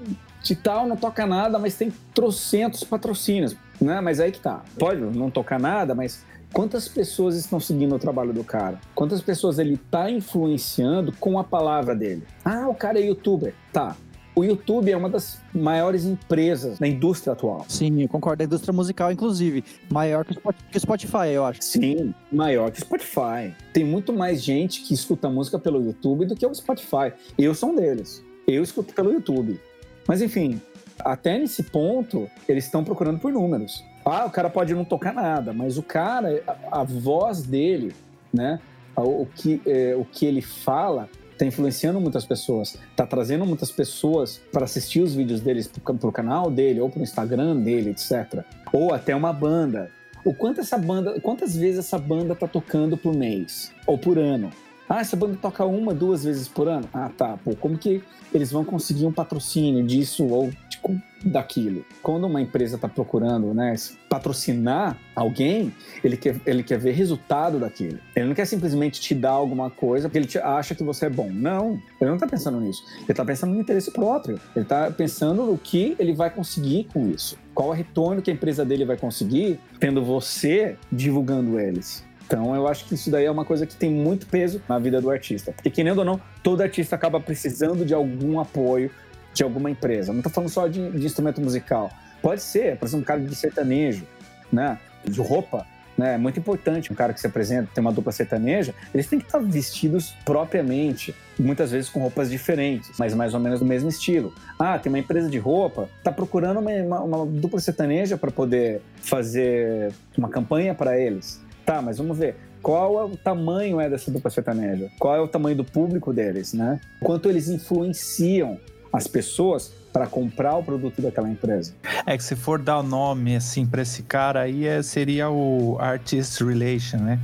de 0.40 0.54
tal 0.54 0.86
não 0.86 0.96
toca 0.96 1.26
nada, 1.26 1.58
mas 1.58 1.74
tem 1.74 1.92
trocentos 2.14 2.84
patrocínios. 2.84 3.56
Né? 3.80 4.00
Mas 4.00 4.20
aí 4.20 4.30
que 4.30 4.38
tá. 4.38 4.62
Pode 4.78 5.00
não 5.00 5.32
tocar 5.32 5.58
nada, 5.58 5.96
mas 5.96 6.24
quantas 6.53 6.88
pessoas 6.88 7.36
estão 7.36 7.61
seguindo 7.61 7.94
o 7.94 7.98
trabalho 7.98 8.32
do 8.32 8.44
cara? 8.44 8.80
Quantas 8.94 9.20
pessoas 9.20 9.59
ele 9.59 9.74
está 9.74 10.11
influenciando 10.11 11.12
com 11.18 11.38
a 11.38 11.44
palavra 11.44 11.94
dele? 11.94 12.22
Ah, 12.44 12.68
o 12.68 12.74
cara 12.74 12.98
é 12.98 13.07
youtuber. 13.07 13.55
Tá, 13.72 13.96
o 14.34 14.44
YouTube 14.44 14.90
é 14.90 14.96
uma 14.96 15.11
das 15.11 15.38
maiores 15.53 16.05
empresas 16.05 16.78
da 16.78 16.86
indústria 16.86 17.32
atual. 17.32 17.64
Sim, 17.68 18.03
eu 18.03 18.09
concordo. 18.09 18.38
Da 18.38 18.44
indústria 18.44 18.72
musical, 18.72 19.11
inclusive. 19.11 19.64
Maior 19.90 20.24
que 20.24 20.32
o 20.32 20.80
Spotify, 20.80 21.28
eu 21.34 21.44
acho. 21.44 21.62
Sim, 21.62 22.14
maior 22.30 22.70
que 22.70 22.78
o 22.78 22.80
Spotify. 22.80 23.55
Tem 23.72 23.84
muito 23.84 24.12
mais 24.12 24.42
gente 24.42 24.82
que 24.82 24.94
escuta 24.94 25.28
música 25.28 25.59
pelo 25.59 25.84
YouTube 25.84 26.26
do 26.26 26.36
que 26.36 26.46
o 26.46 26.55
Spotify. 26.55 27.12
Eu 27.36 27.55
sou 27.55 27.70
um 27.70 27.76
deles. 27.76 28.24
Eu 28.46 28.62
escuto 28.62 28.94
pelo 28.94 29.12
YouTube. 29.12 29.61
Mas 30.07 30.22
enfim, 30.22 30.61
até 31.01 31.38
nesse 31.38 31.64
ponto, 31.64 32.26
eles 32.48 32.64
estão 32.64 32.84
procurando 32.84 33.18
por 33.18 33.32
números. 33.32 33.84
Ah, 34.11 34.26
o 34.26 34.30
cara 34.30 34.50
pode 34.50 34.74
não 34.74 34.84
tocar 34.84 35.12
nada, 35.12 35.52
mas 35.52 35.78
o 35.78 35.82
cara, 35.82 36.42
a, 36.46 36.80
a 36.80 36.84
voz 36.84 37.42
dele, 37.42 37.94
né? 38.32 38.61
O, 38.96 39.22
o 39.22 39.26
que, 39.26 39.62
é, 39.66 39.94
o 39.96 40.04
que 40.04 40.26
ele 40.26 40.42
fala 40.42 41.08
está 41.32 41.46
influenciando 41.46 41.98
muitas 42.00 42.24
pessoas, 42.24 42.78
está 42.90 43.06
trazendo 43.06 43.46
muitas 43.46 43.70
pessoas 43.70 44.40
para 44.52 44.64
assistir 44.64 45.00
os 45.00 45.14
vídeos 45.14 45.40
deles 45.40 45.66
para 45.66 46.08
o 46.08 46.12
canal 46.12 46.50
dele 46.50 46.80
ou 46.80 46.90
para 46.90 47.00
o 47.00 47.02
Instagram 47.02 47.56
dele, 47.56 47.90
etc. 47.90 48.44
Ou 48.72 48.92
até 48.92 49.16
uma 49.16 49.32
banda. 49.32 49.90
O 50.22 50.34
quanto 50.34 50.61
essa 50.61 50.76
banda, 50.76 51.18
quantas 51.20 51.56
vezes 51.56 51.78
essa 51.78 51.98
banda 51.98 52.34
está 52.34 52.46
tocando 52.46 52.96
por 52.96 53.14
mês 53.14 53.72
ou 53.86 53.96
por 53.96 54.18
ano? 54.18 54.50
Ah, 54.91 55.03
essa 55.03 55.16
banda 55.16 55.38
toca 55.41 55.64
uma, 55.64 55.95
duas 55.95 56.24
vezes 56.24 56.49
por 56.49 56.66
ano? 56.66 56.88
Ah, 56.93 57.09
tá. 57.16 57.38
Pô, 57.45 57.55
como 57.55 57.78
que 57.78 58.03
eles 58.34 58.51
vão 58.51 58.64
conseguir 58.64 59.07
um 59.07 59.12
patrocínio 59.12 59.86
disso 59.86 60.26
ou 60.26 60.51
tipo, 60.68 61.01
daquilo? 61.24 61.84
Quando 62.03 62.26
uma 62.26 62.43
empresa 62.43 62.74
está 62.74 62.88
procurando 62.88 63.55
né, 63.55 63.76
patrocinar 64.09 64.99
alguém, 65.14 65.72
ele 66.03 66.16
quer, 66.16 66.41
ele 66.45 66.64
quer 66.64 66.76
ver 66.76 66.91
resultado 66.91 67.61
daquilo. 67.61 68.01
Ele 68.16 68.26
não 68.26 68.34
quer 68.34 68.47
simplesmente 68.47 69.01
te 69.01 69.14
dar 69.14 69.30
alguma 69.30 69.70
coisa 69.70 70.09
porque 70.09 70.18
ele 70.18 70.26
te 70.26 70.38
acha 70.38 70.74
que 70.74 70.82
você 70.82 71.07
é 71.07 71.11
bom. 71.11 71.30
Não, 71.30 71.80
ele 72.01 72.11
não 72.11 72.14
está 72.14 72.26
pensando 72.26 72.59
nisso. 72.61 72.82
Ele 72.97 73.12
está 73.12 73.24
pensando 73.24 73.55
no 73.55 73.61
interesse 73.61 73.93
próprio. 73.93 74.41
Ele 74.57 74.64
está 74.64 74.91
pensando 74.91 75.47
no 75.47 75.57
que 75.57 75.95
ele 76.01 76.14
vai 76.14 76.30
conseguir 76.30 76.88
com 76.93 77.09
isso. 77.09 77.38
Qual 77.55 77.68
o 77.68 77.72
retorno 77.72 78.20
que 78.20 78.30
a 78.32 78.34
empresa 78.34 78.64
dele 78.64 78.84
vai 78.84 78.97
conseguir 78.97 79.61
tendo 79.78 80.05
você 80.05 80.76
divulgando 80.91 81.61
eles. 81.61 82.09
Então 82.30 82.54
eu 82.54 82.68
acho 82.68 82.84
que 82.84 82.94
isso 82.94 83.10
daí 83.10 83.24
é 83.24 83.30
uma 83.30 83.44
coisa 83.44 83.66
que 83.66 83.74
tem 83.74 83.90
muito 83.90 84.24
peso 84.24 84.62
na 84.68 84.78
vida 84.78 85.00
do 85.00 85.10
artista. 85.10 85.50
Porque, 85.50 85.68
querendo 85.68 85.98
ou 85.98 86.04
não, 86.04 86.20
todo 86.44 86.60
artista 86.60 86.94
acaba 86.94 87.18
precisando 87.18 87.84
de 87.84 87.92
algum 87.92 88.38
apoio 88.38 88.88
de 89.34 89.42
alguma 89.42 89.68
empresa. 89.68 90.12
Não 90.12 90.20
estou 90.20 90.32
falando 90.32 90.48
só 90.48 90.68
de, 90.68 90.92
de, 90.92 91.04
instrumento 91.04 91.40
musical. 91.40 91.90
Pode 92.22 92.40
ser, 92.40 92.76
por 92.76 92.84
exemplo, 92.84 93.02
um 93.02 93.04
cara 93.04 93.18
de 93.18 93.34
sertanejo, 93.34 94.06
né? 94.52 94.78
De 95.04 95.20
roupa. 95.20 95.66
Né? 95.98 96.14
É 96.14 96.18
muito 96.18 96.38
importante 96.38 96.92
um 96.92 96.94
cara 96.94 97.12
que 97.12 97.20
se 97.20 97.26
apresenta, 97.26 97.68
tem 97.74 97.82
uma 97.82 97.92
dupla 97.92 98.12
sertaneja, 98.12 98.72
eles 98.94 99.08
têm 99.08 99.18
que 99.18 99.26
estar 99.26 99.40
vestidos 99.40 100.14
propriamente, 100.24 101.12
muitas 101.36 101.72
vezes 101.72 101.90
com 101.90 101.98
roupas 101.98 102.30
diferentes, 102.30 102.92
mas 102.96 103.12
mais 103.12 103.34
ou 103.34 103.40
menos 103.40 103.58
do 103.58 103.66
mesmo 103.66 103.88
estilo. 103.88 104.32
Ah, 104.56 104.78
tem 104.78 104.90
uma 104.90 105.00
empresa 105.00 105.28
de 105.28 105.38
roupa, 105.38 105.88
está 105.98 106.12
procurando 106.12 106.60
uma, 106.60 106.70
uma, 106.70 107.00
uma 107.00 107.26
dupla 107.26 107.58
sertaneja 107.58 108.16
para 108.16 108.30
poder 108.30 108.80
fazer 109.02 109.92
uma 110.16 110.28
campanha 110.28 110.76
para 110.76 110.96
eles. 110.96 111.40
Tá, 111.70 111.80
mas 111.80 111.98
vamos 111.98 112.18
ver. 112.18 112.34
Qual 112.60 113.00
é 113.00 113.04
o 113.04 113.16
tamanho 113.16 113.80
é 113.80 113.88
dessa 113.88 114.10
dupla 114.10 114.28
sertaneja? 114.28 114.90
Qual 114.98 115.14
é 115.14 115.20
o 115.20 115.28
tamanho 115.28 115.56
do 115.56 115.64
público 115.64 116.12
deles, 116.12 116.52
né? 116.52 116.80
Quanto 117.00 117.28
eles 117.28 117.48
influenciam 117.48 118.58
as 118.92 119.06
pessoas 119.06 119.72
para 119.92 120.08
comprar 120.08 120.56
o 120.56 120.64
produto 120.64 121.00
daquela 121.00 121.30
empresa. 121.30 121.72
É 122.04 122.16
que 122.16 122.24
se 122.24 122.34
for 122.34 122.58
dar 122.58 122.80
o 122.80 122.82
nome 122.82 123.36
assim 123.36 123.64
para 123.64 123.82
esse 123.82 124.02
cara 124.02 124.40
aí 124.40 124.66
é, 124.66 124.82
seria 124.82 125.30
o 125.30 125.76
artist 125.78 126.42
relation, 126.42 126.96
né? 126.96 127.20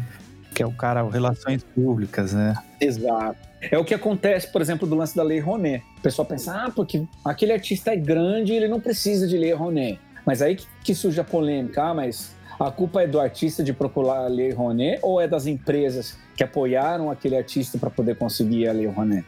Que 0.54 0.62
é 0.62 0.66
o 0.66 0.70
cara 0.70 1.04
o 1.04 1.08
relações 1.08 1.64
públicas, 1.74 2.32
né? 2.32 2.54
Exato. 2.80 3.40
É 3.68 3.76
o 3.76 3.84
que 3.84 3.94
acontece, 3.94 4.46
por 4.52 4.62
exemplo, 4.62 4.86
do 4.86 4.94
lance 4.94 5.16
da 5.16 5.24
Lei 5.24 5.40
Rouanet. 5.40 5.82
O 5.98 6.02
pessoal 6.02 6.24
pensa, 6.24 6.52
ah, 6.54 6.70
porque 6.70 7.02
aquele 7.24 7.50
artista 7.50 7.92
é 7.92 7.96
grande, 7.96 8.52
ele 8.52 8.68
não 8.68 8.78
precisa 8.78 9.26
de 9.26 9.36
Lei 9.36 9.52
Rouanet. 9.52 9.98
Mas 10.24 10.40
aí 10.40 10.54
que, 10.54 10.68
que 10.84 10.94
surge 10.94 11.18
a 11.18 11.24
polêmica, 11.24 11.82
ah, 11.82 11.94
mas 11.94 12.35
a 12.58 12.70
culpa 12.70 13.02
é 13.02 13.06
do 13.06 13.20
artista 13.20 13.62
de 13.62 13.72
procurar 13.72 14.24
a 14.24 14.28
Lei 14.28 14.52
Rouanet 14.52 14.98
ou 15.02 15.20
é 15.20 15.28
das 15.28 15.46
empresas 15.46 16.18
que 16.34 16.42
apoiaram 16.42 17.10
aquele 17.10 17.36
artista 17.36 17.78
para 17.78 17.90
poder 17.90 18.16
conseguir 18.16 18.68
a 18.68 18.72
Lei 18.72 18.86
Rouanet? 18.86 19.26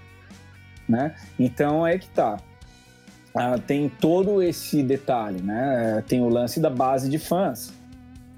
Né? 0.88 1.14
Então 1.38 1.86
é 1.86 1.98
que 1.98 2.08
tá. 2.08 2.38
Ah, 3.34 3.58
tem 3.58 3.88
todo 3.88 4.42
esse 4.42 4.82
detalhe, 4.82 5.42
né? 5.42 6.02
Tem 6.08 6.22
o 6.22 6.28
lance 6.28 6.58
da 6.58 6.70
base 6.70 7.10
de 7.10 7.18
fãs, 7.18 7.72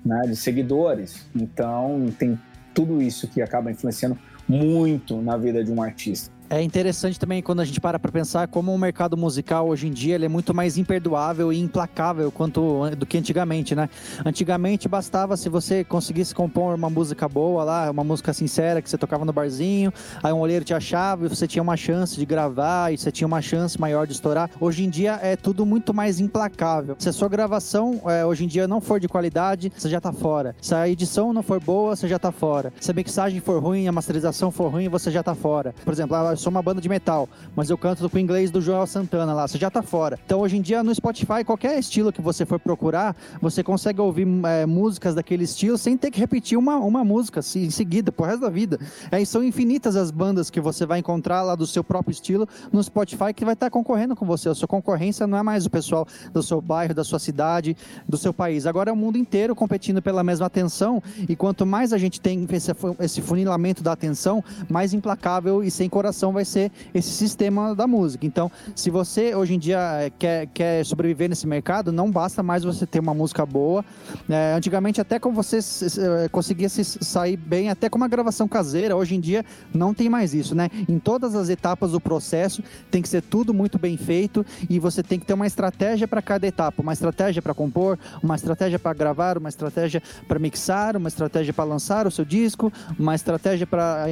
né? 0.05 0.23
de 0.27 0.35
seguidores. 0.35 1.27
Então 1.35 2.07
tem 2.19 2.39
tudo 2.75 3.01
isso 3.01 3.29
que 3.29 3.41
acaba 3.41 3.71
influenciando 3.71 4.19
muito 4.49 5.23
na 5.23 5.37
vida 5.37 5.63
de 5.63 5.71
um 5.71 5.81
artista. 5.81 6.40
É 6.53 6.61
interessante 6.61 7.17
também 7.17 7.41
quando 7.41 7.61
a 7.61 7.65
gente 7.65 7.81
para 7.81 7.97
para 7.97 8.11
pensar 8.11 8.49
como 8.49 8.75
o 8.75 8.79
mercado 8.79 9.17
musical 9.17 9.69
hoje 9.69 9.87
em 9.87 9.93
dia 9.93 10.17
ele 10.17 10.25
é 10.25 10.29
muito 10.29 10.53
mais 10.53 10.77
imperdoável 10.77 11.53
e 11.53 11.61
implacável 11.61 12.33
quanto 12.33 12.91
do 12.97 13.07
que 13.07 13.17
antigamente, 13.17 13.73
né? 13.73 13.89
Antigamente 14.27 14.89
bastava 14.89 15.37
se 15.37 15.49
você 15.49 15.85
conseguisse 15.85 16.35
compor 16.35 16.75
uma 16.75 16.91
música 16.91 17.29
boa 17.29 17.63
lá, 17.63 17.89
uma 17.89 18.03
música 18.03 18.33
sincera 18.33 18.83
que 18.83 18.91
você 18.91 18.99
tocava 18.99 19.25
no 19.25 19.33
barzinho, 19.33 19.93
aí 20.21 20.33
um 20.33 20.41
olheiro 20.41 20.65
te 20.65 20.75
achava 20.75 21.27
e 21.27 21.29
você 21.29 21.47
tinha 21.47 21.63
uma 21.63 21.77
chance 21.77 22.17
de 22.17 22.27
gravar 22.27 22.93
e 22.93 22.99
você 22.99 23.13
tinha 23.13 23.29
uma 23.29 23.41
chance 23.41 23.81
maior 23.81 24.05
de 24.05 24.15
estourar. 24.15 24.51
Hoje 24.59 24.83
em 24.83 24.91
dia 24.91 25.21
é 25.23 25.37
tudo 25.37 25.65
muito 25.65 25.95
mais 25.95 26.19
implacável. 26.19 26.97
Se 26.99 27.09
a 27.09 27.13
sua 27.13 27.29
gravação 27.29 28.03
é, 28.07 28.27
hoje 28.27 28.45
em 28.45 28.49
dia 28.49 28.67
não 28.67 28.81
for 28.81 28.99
de 28.99 29.07
qualidade, 29.07 29.73
você 29.77 29.89
já 29.89 30.01
tá 30.01 30.13
fora. 30.13 30.57
Se 30.61 30.75
a 30.75 30.89
edição 30.89 31.33
não 31.33 31.45
for 31.45 31.61
boa, 31.61 31.95
você 31.95 32.09
já 32.09 32.19
tá 32.19 32.33
fora. 32.33 32.73
Se 32.81 32.91
a 32.91 32.95
mixagem 32.95 33.39
for 33.39 33.63
ruim, 33.63 33.87
a 33.87 33.93
masterização 33.93 34.51
for 34.51 34.67
ruim, 34.67 34.89
você 34.89 35.13
já 35.13 35.23
tá 35.23 35.37
fora. 35.37 35.73
Por 35.85 35.93
exemplo, 35.93 36.17
sou 36.41 36.51
uma 36.51 36.63
banda 36.63 36.81
de 36.81 36.89
metal, 36.89 37.29
mas 37.55 37.71
eu 37.71 37.79
canto 37.79 38.09
com 38.09 38.17
o 38.17 38.21
inglês 38.21 38.51
do 38.51 38.61
Joel 38.61 38.87
Santana 38.87 39.33
lá, 39.33 39.47
você 39.47 39.59
já 39.59 39.71
tá 39.71 39.83
fora. 39.83 40.19
Então 40.25 40.41
hoje 40.41 40.57
em 40.57 40.63
dia 40.63 40.83
no 40.83 40.95
Spotify, 40.95 41.45
qualquer 41.45 41.79
estilo 41.79 42.13
que 42.13 42.21
você 42.21 42.47
for 42.47 42.59
procurar, 42.59 43.15
você 43.41 43.63
consegue 43.63 44.01
ouvir 44.01 44.27
é, 44.45 44.67
músicas 44.67 45.15
daquele 45.15 45.45
estilo 45.45 45.77
sem 45.77 45.97
ter 45.97 46.11
que 46.11 46.19
repetir 46.19 46.59
uma, 46.59 46.77
uma 46.77 47.05
música 47.05 47.41
assim, 47.41 47.65
em 47.65 47.71
seguida, 47.71 48.11
pro 48.11 48.25
resto 48.25 48.41
da 48.41 48.49
vida. 48.49 48.79
É, 49.11 49.25
são 49.25 49.45
infinitas 49.45 49.97
as 49.97 50.11
bandas 50.11 50.51
que 50.51 50.61
você 50.61 50.87
vai 50.87 50.99
encontrar 50.99 51.43
lá 51.43 51.55
do 51.55 51.67
seu 51.67 51.85
próprio 51.85 52.13
estilo 52.13 52.49
no 52.73 52.83
Spotify 52.83 53.35
que 53.35 53.45
vai 53.45 53.55
estar 53.55 53.67
tá 53.67 53.71
concorrendo 53.71 54.17
com 54.17 54.25
você. 54.25 54.49
A 54.49 54.55
sua 54.55 54.69
concorrência 54.69 55.27
não 55.27 55.37
é 55.37 55.43
mais 55.43 55.67
o 55.67 55.71
pessoal 55.71 56.07
do 56.33 56.43
seu 56.43 56.61
bairro, 56.61 56.95
da 56.95 57.05
sua 57.05 57.19
cidade, 57.19 57.77
do 58.09 58.17
seu 58.17 58.33
país. 58.33 58.67
Agora 58.67 58.91
é 58.91 58.93
o 58.93 58.97
mundo 58.97 59.19
inteiro 59.19 59.55
competindo 59.55 60.01
pela 60.01 60.25
mesma 60.25 60.47
atenção 60.47 61.03
e 61.29 61.37
quanto 61.37 61.67
mais 61.67 61.93
a 61.93 61.99
gente 61.99 62.21
tem 62.21 62.47
esse, 62.51 62.73
esse 62.99 63.21
funilamento 63.21 63.83
da 63.83 63.93
atenção, 63.93 64.43
mais 64.69 64.95
implacável 64.95 65.63
e 65.63 65.71
sem 65.71 65.89
coração 65.89 66.30
vai 66.33 66.45
ser 66.45 66.71
esse 66.95 67.11
sistema 67.11 67.75
da 67.75 67.87
música. 67.87 68.27
Então, 68.27 68.51
se 68.75 68.91
você 68.91 69.35
hoje 69.35 69.55
em 69.55 69.59
dia 69.59 69.79
eh, 70.01 70.13
quer, 70.19 70.47
quer 70.49 70.85
sobreviver 70.85 71.29
nesse 71.29 71.47
mercado, 71.47 71.93
não 71.93 72.11
basta 72.11 72.43
mais 72.43 72.65
você 72.65 72.87
ter 72.87 73.01
uma 73.01 73.15
música 73.15 73.45
boa. 73.45 73.85
É, 74.29 74.55
antigamente, 74.55 75.01
até 75.01 75.19
como 75.19 75.35
você 75.35 75.59
eh, 75.59 76.29
conseguia 76.29 76.69
se 76.69 76.85
sair 76.85 77.37
bem, 77.37 77.71
até 77.71 77.89
com 77.89 77.97
uma 77.97 78.09
gravação 78.09 78.47
caseira, 78.49 78.97
hoje 78.97 79.15
em 79.15 79.21
dia 79.21 79.45
não 79.75 79.95
tem 79.95 80.09
mais 80.09 80.35
isso, 80.35 80.55
né? 80.55 80.69
Em 80.89 80.99
todas 80.99 81.35
as 81.35 81.49
etapas 81.49 81.93
do 81.93 82.01
processo, 82.01 82.63
tem 82.91 83.03
que 83.03 83.09
ser 83.09 83.23
tudo 83.23 83.53
muito 83.53 83.79
bem 83.79 83.97
feito 83.97 84.45
e 84.69 84.79
você 84.79 85.03
tem 85.03 85.19
que 85.19 85.27
ter 85.27 85.35
uma 85.35 85.47
estratégia 85.47 86.07
para 86.07 86.23
cada 86.23 86.47
etapa, 86.47 86.83
uma 86.83 86.93
estratégia 86.93 87.43
para 87.43 87.55
compor, 87.55 87.99
uma 88.23 88.35
estratégia 88.35 88.79
para 88.79 88.93
gravar, 88.93 89.39
uma 89.39 89.49
estratégia 89.49 90.03
para 90.27 90.39
mixar, 90.39 90.97
uma 90.97 91.09
estratégia 91.09 91.53
para 91.53 91.65
lançar 91.65 92.07
o 92.07 92.11
seu 92.11 92.25
disco, 92.25 92.73
uma 92.99 93.15
estratégia 93.15 93.67
para 93.67 94.07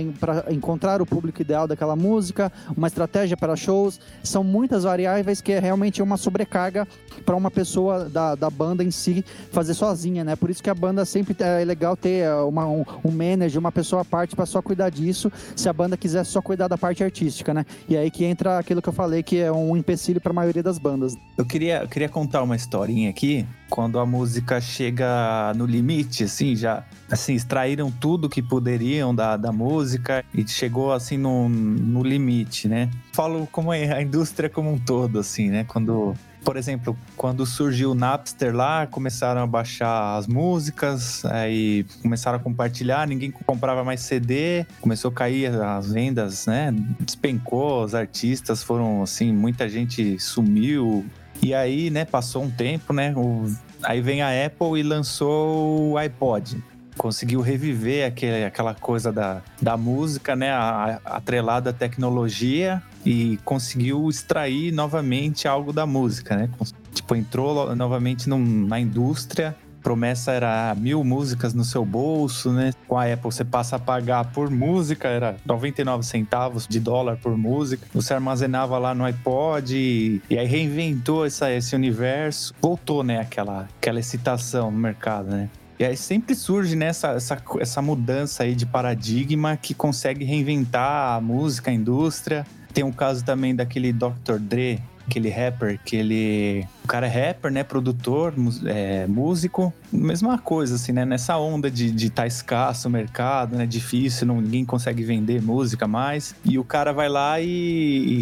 encontrar 0.51 1.01
o 1.03 1.07
público 1.07 1.41
ideal 1.43 1.67
daquela 1.67 1.97
música 1.97 2.08
música, 2.09 2.51
uma 2.77 2.87
estratégia 2.87 3.37
para 3.37 3.55
shows. 3.57 4.01
São 4.23 4.43
muitas 4.43 4.85
variáveis 4.85 5.41
que 5.41 5.53
é 5.53 5.59
realmente 5.59 6.03
uma 6.03 6.17
sobrecarga 6.17 6.87
para 7.25 7.37
uma 7.37 7.51
pessoa 7.51 8.09
da, 8.09 8.35
da 8.35 8.49
banda 8.49 8.83
em 8.83 8.91
si 8.91 9.25
fazer 9.51 9.75
sozinha, 9.75 10.25
né? 10.25 10.37
Por 10.37 10.51
isso 10.51 10.63
que 10.63 10.71
a 10.71 10.75
banda 10.75 11.05
sempre 11.05 11.37
é 11.41 11.65
legal 11.65 11.97
ter 11.97 12.25
é, 12.25 12.35
uma, 12.35 12.67
um, 12.67 12.85
um 13.05 13.11
manager, 13.11 13.59
uma 13.59 13.73
pessoa 13.73 14.03
à 14.03 14.05
parte 14.05 14.35
para 14.35 14.47
só 14.47 14.63
cuidar 14.63 14.91
disso, 14.91 15.31
se 15.55 15.69
a 15.69 15.73
banda 15.73 15.97
quiser 15.97 16.25
só 16.25 16.41
cuidar 16.41 16.69
da 16.69 16.79
parte 16.79 17.05
artística, 17.05 17.53
né? 17.53 17.67
E 17.89 17.97
aí 17.97 18.11
que 18.11 18.25
entra 18.25 18.59
aquilo 18.59 18.81
que 18.81 18.89
eu 18.89 18.93
falei 18.93 19.23
que 19.23 19.39
é 19.39 19.53
um 19.53 19.77
empecilho 19.77 20.21
para 20.21 20.31
a 20.31 20.35
maioria 20.35 20.63
das 20.63 20.79
bandas. 20.79 21.15
Eu 21.37 21.45
queria, 21.45 21.83
eu 21.83 21.89
queria 21.89 22.09
contar 22.09 22.43
uma 22.43 22.57
historinha 22.57 23.11
aqui, 23.11 23.47
quando 23.69 23.99
a 23.99 24.07
música 24.07 24.61
chega 24.61 25.53
no 25.55 25.67
limite, 25.67 26.25
assim, 26.25 26.57
já 26.57 26.85
assim, 27.11 27.35
extraíram 27.35 27.91
tudo 27.91 28.29
que 28.29 28.43
poderiam 28.43 29.15
da, 29.15 29.37
da 29.37 29.51
música 29.51 30.25
e 30.35 30.47
chegou 30.47 30.93
assim 30.93 31.17
no, 31.17 31.49
no 31.49 32.03
limite, 32.03 32.69
né? 32.69 32.91
Falo 33.13 33.49
como 33.51 33.73
é 33.73 33.93
a 33.93 34.03
indústria 34.03 34.49
como 34.49 34.73
um 34.73 34.79
todo, 34.79 35.19
assim, 35.19 35.49
né? 35.49 35.65
Quando 35.65 36.15
por 36.45 36.57
exemplo, 36.57 36.97
quando 37.17 37.45
surgiu 37.45 37.91
o 37.91 37.95
Napster 37.95 38.55
lá, 38.55 38.87
começaram 38.87 39.43
a 39.43 39.47
baixar 39.47 40.17
as 40.17 40.27
músicas, 40.27 41.25
aí 41.27 41.85
começaram 42.01 42.39
a 42.39 42.41
compartilhar, 42.41 43.07
ninguém 43.07 43.31
comprava 43.31 43.85
mais 43.85 44.01
CD, 44.01 44.65
começou 44.81 45.11
a 45.11 45.13
cair 45.13 45.55
as 45.61 45.93
vendas, 45.93 46.47
né? 46.47 46.75
Despencou, 47.01 47.85
os 47.85 47.95
artistas 47.95 48.63
foram 48.63 49.03
assim, 49.03 49.33
muita 49.33 49.69
gente 49.69 50.19
sumiu. 50.19 51.05
E 51.43 51.55
aí, 51.55 51.91
né, 51.91 52.05
passou 52.05 52.43
um 52.43 52.51
tempo, 52.51 52.93
né? 52.93 53.13
O... 53.17 53.53
Aí 53.83 54.01
vem 54.01 54.23
a 54.23 54.47
Apple 54.47 54.79
e 54.79 54.83
lançou 54.83 55.93
o 55.93 55.97
iPod 55.97 56.63
conseguiu 56.99 57.41
reviver 57.41 58.07
aquele, 58.07 58.45
aquela 58.45 58.75
coisa 58.75 59.13
da, 59.13 59.41
da 59.63 59.77
música, 59.77 60.35
né? 60.35 60.51
A, 60.51 61.01
a, 61.05 61.17
atrelada 61.17 61.71
à 61.71 61.73
tecnologia 61.73 62.83
e 63.07 63.39
conseguiu 63.45 64.11
extrair 64.11 64.73
novamente 64.73 65.49
algo 65.49 65.73
da 65.73 65.87
música, 65.87 66.37
né? 66.37 66.51
Tipo, 66.93 67.15
entrou 67.15 67.75
novamente 67.75 68.29
num, 68.29 68.67
na 68.67 68.79
indústria. 68.81 69.57
Promessa 69.89 70.33
era 70.33 70.75
mil 70.75 71.03
músicas 71.03 71.55
no 71.55 71.65
seu 71.65 71.83
bolso, 71.83 72.53
né? 72.53 72.73
Com 72.87 72.99
a 72.99 73.11
Apple 73.11 73.33
você 73.33 73.43
passa 73.43 73.77
a 73.77 73.79
pagar 73.79 74.33
por 74.33 74.51
música, 74.51 75.09
era 75.09 75.37
99 75.47 76.05
centavos 76.05 76.67
de 76.69 76.79
dólar 76.79 77.17
por 77.17 77.39
música. 77.39 77.87
Você 77.95 78.13
armazenava 78.13 78.77
lá 78.77 78.95
no 78.95 79.03
iPod 79.03 79.75
e, 79.75 80.21
e 80.29 80.37
aí 80.37 80.47
reinventou 80.47 81.25
essa, 81.25 81.51
esse 81.51 81.75
universo. 81.75 82.53
Voltou, 82.61 83.03
né? 83.03 83.19
Aquela, 83.19 83.67
aquela 83.81 83.99
excitação 83.99 84.71
no 84.71 84.77
mercado, 84.77 85.31
né? 85.31 85.49
E 85.79 85.85
aí 85.87 85.97
sempre 85.97 86.35
surge 86.35 86.77
né, 86.77 86.89
essa, 86.89 87.17
essa 87.59 87.81
mudança 87.81 88.43
aí 88.43 88.55
de 88.55 88.67
paradigma 88.67 89.57
que 89.57 89.73
consegue 89.73 90.23
reinventar 90.23 91.17
a 91.17 91.21
música, 91.23 91.71
a 91.71 91.75
indústria. 91.75 92.45
Tem 92.75 92.85
um 92.85 92.93
caso 92.93 93.25
também 93.25 93.57
daquele 93.57 93.91
Dr. 93.91 94.39
Dre, 94.39 94.83
aquele 95.09 95.31
rapper, 95.31 95.81
que 95.85 95.97
ele. 95.97 96.67
O 96.85 96.87
cara 96.87 97.07
é 97.07 97.29
rapper, 97.29 97.51
né? 97.51 97.65
Produtor, 97.65 98.35
é, 98.67 99.07
músico. 99.07 99.73
Mesma 99.91 100.39
coisa, 100.39 100.77
assim, 100.77 100.93
né? 100.93 101.05
Nessa 101.05 101.37
onda 101.39 101.71
de, 101.71 101.91
de 101.91 102.11
tá 102.11 102.27
escasso 102.27 102.89
o 102.89 102.91
mercado, 102.91 103.57
né? 103.57 103.67
Difícil, 103.67 104.27
não, 104.27 104.41
ninguém 104.41 104.65
consegue 104.65 105.03
vender 105.03 105.43
música 105.43 105.89
mais. 105.89 106.35
E 106.45 106.59
o 106.59 106.65
cara 106.65 106.93
vai 106.93 107.09
lá 107.09 107.41
e, 107.41 107.47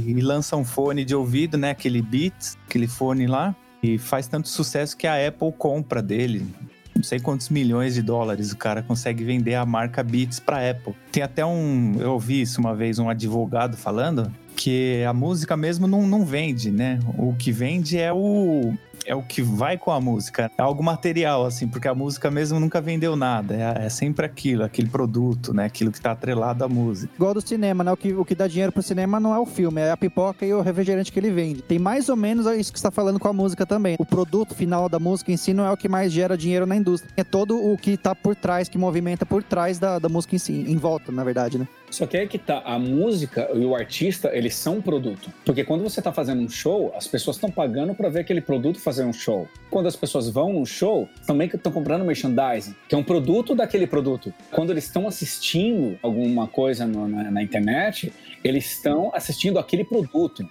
e 0.07 0.21
lança 0.21 0.57
um 0.57 0.65
fone 0.65 1.05
de 1.05 1.15
ouvido, 1.15 1.59
né? 1.59 1.71
Aquele 1.71 2.01
Beats, 2.01 2.57
aquele 2.67 2.87
fone 2.87 3.27
lá. 3.27 3.55
E 3.83 3.99
faz 3.99 4.27
tanto 4.27 4.49
sucesso 4.49 4.97
que 4.97 5.07
a 5.07 5.29
Apple 5.29 5.53
compra 5.53 6.01
dele 6.01 6.47
não 6.95 7.03
sei 7.03 7.21
quantos 7.21 7.51
milhões 7.51 7.93
de 7.93 8.01
dólares 8.01 8.53
o 8.53 8.57
cara 8.57 8.83
consegue 8.83 9.23
vender 9.23 9.55
a 9.55 9.67
marca 9.67 10.03
Beats 10.03 10.41
para 10.41 10.71
Apple. 10.71 10.95
Tem 11.13 11.23
até 11.23 11.45
um, 11.45 11.95
eu 12.01 12.13
ouvi 12.13 12.41
isso 12.41 12.59
uma 12.59 12.75
vez, 12.75 12.99
um 12.99 13.11
advogado 13.11 13.77
falando 13.77 14.33
que 14.57 15.05
a 15.05 15.13
música 15.13 15.57
mesmo 15.57 15.87
não, 15.87 16.07
não 16.07 16.25
vende, 16.25 16.71
né? 16.71 16.99
O 17.19 17.35
que 17.35 17.53
vende 17.53 17.99
é 17.99 18.13
o, 18.13 18.73
é 19.05 19.15
o 19.15 19.23
que 19.23 19.43
vai 19.43 19.79
com 19.79 19.93
a 19.93 20.01
música. 20.01 20.51
É 20.59 20.63
algo 20.63 20.83
material, 20.83 21.45
assim, 21.47 21.69
porque 21.69 21.87
a 21.87 21.95
música 21.95 22.31
mesmo 22.31 22.59
nunca 22.59 22.81
vendeu 22.81 23.15
nada. 23.15 23.55
É, 23.55 23.87
é 23.87 23.89
sempre 23.89 24.27
aquilo, 24.27 24.65
aquele 24.65 24.89
produto, 24.89 25.55
né? 25.55 25.67
Aquilo 25.67 25.93
que 25.93 26.01
tá 26.01 26.13
atrelado 26.13 26.65
à 26.65 26.69
música. 26.69 27.13
Igual 27.15 27.35
do 27.35 27.47
cinema, 27.47 27.85
né? 27.85 27.93
O 27.93 27.97
que, 27.97 28.13
o 28.13 28.25
que 28.25 28.35
dá 28.35 28.49
dinheiro 28.49 28.73
pro 28.73 28.83
cinema 28.83 29.21
não 29.21 29.35
é 29.35 29.39
o 29.39 29.47
filme, 29.47 29.81
é 29.81 29.91
a 29.91 29.97
pipoca 29.97 30.45
e 30.45 30.53
o 30.53 30.61
refrigerante 30.61 31.13
que 31.13 31.19
ele 31.19 31.31
vende. 31.31 31.63
Tem 31.63 31.79
mais 31.79 32.09
ou 32.09 32.17
menos 32.17 32.47
isso 32.47 32.73
que 32.73 32.79
está 32.79 32.91
falando 32.91 33.21
com 33.21 33.29
a 33.29 33.33
música 33.33 33.65
também. 33.65 33.97
O 33.99 34.05
produto 34.05 34.55
final 34.55 34.89
da 34.89 34.99
música 34.99 35.31
em 35.31 35.37
si 35.37 35.55
não 35.55 35.65
é 35.65 35.71
o 35.71 35.77
que 35.77 35.89
mais 35.89 36.13
gera 36.13 36.37
dinheiro 36.37 36.67
na 36.67 36.77
indústria. 36.77 37.13
É 37.17 37.23
todo 37.23 37.57
o 37.57 37.77
que 37.77 37.97
tá 37.97 38.15
por 38.15 38.35
trás, 38.35 38.69
que 38.69 38.79
movimenta 38.79 39.25
por 39.25 39.43
trás 39.43 39.79
da, 39.79 39.99
da 39.99 40.09
música 40.09 40.35
em 40.35 40.39
si, 40.39 40.65
em 40.67 40.77
volta, 40.77 41.13
na 41.13 41.23
verdade, 41.23 41.59
né? 41.59 41.69
Só 41.91 42.07
que 42.07 42.17
é 42.17 42.27
que 42.27 42.39
tá, 42.39 42.63
a 42.65 42.79
música 42.79 43.49
e 43.55 43.65
o 43.65 43.75
artista, 43.75 44.31
eles 44.35 44.55
são 44.55 44.79
um 44.79 44.83
produto. 44.83 45.31
Porque 45.45 45.65
quando 45.65 45.83
você 45.83 46.03
tá 46.03 46.13
fazendo 46.13 46.43
um 46.43 46.49
show, 46.49 46.93
as 46.97 47.07
pessoas 47.07 47.37
estão 47.37 47.51
pagando 47.51 47.95
para 47.95 48.09
ver 48.09 48.21
aquele 48.21 48.41
produto 48.41 48.81
fazer 48.81 49.05
um 49.05 49.13
show. 49.13 49.49
Quando 49.71 49.87
as 49.87 49.97
pessoas 49.97 50.29
vão 50.29 50.53
num 50.53 50.67
show, 50.67 51.09
também 51.27 51.49
estão 51.49 51.73
comprando 51.73 52.05
merchandising, 52.05 52.75
que 52.89 52.95
é 52.95 52.99
um 52.99 53.05
produto 53.05 53.55
daquele 53.55 53.87
produto. 53.87 54.35
Quando 54.51 54.71
eles 54.71 54.85
estão 54.85 55.07
assistindo 55.07 55.99
alguma 56.03 56.49
coisa 56.49 56.87
no, 56.87 57.07
na, 57.07 57.31
na 57.31 57.43
internet, 57.43 58.13
eles 58.43 58.67
estão 58.73 59.11
assistindo 59.15 59.59
aquele 59.59 59.85
produto. 59.85 60.49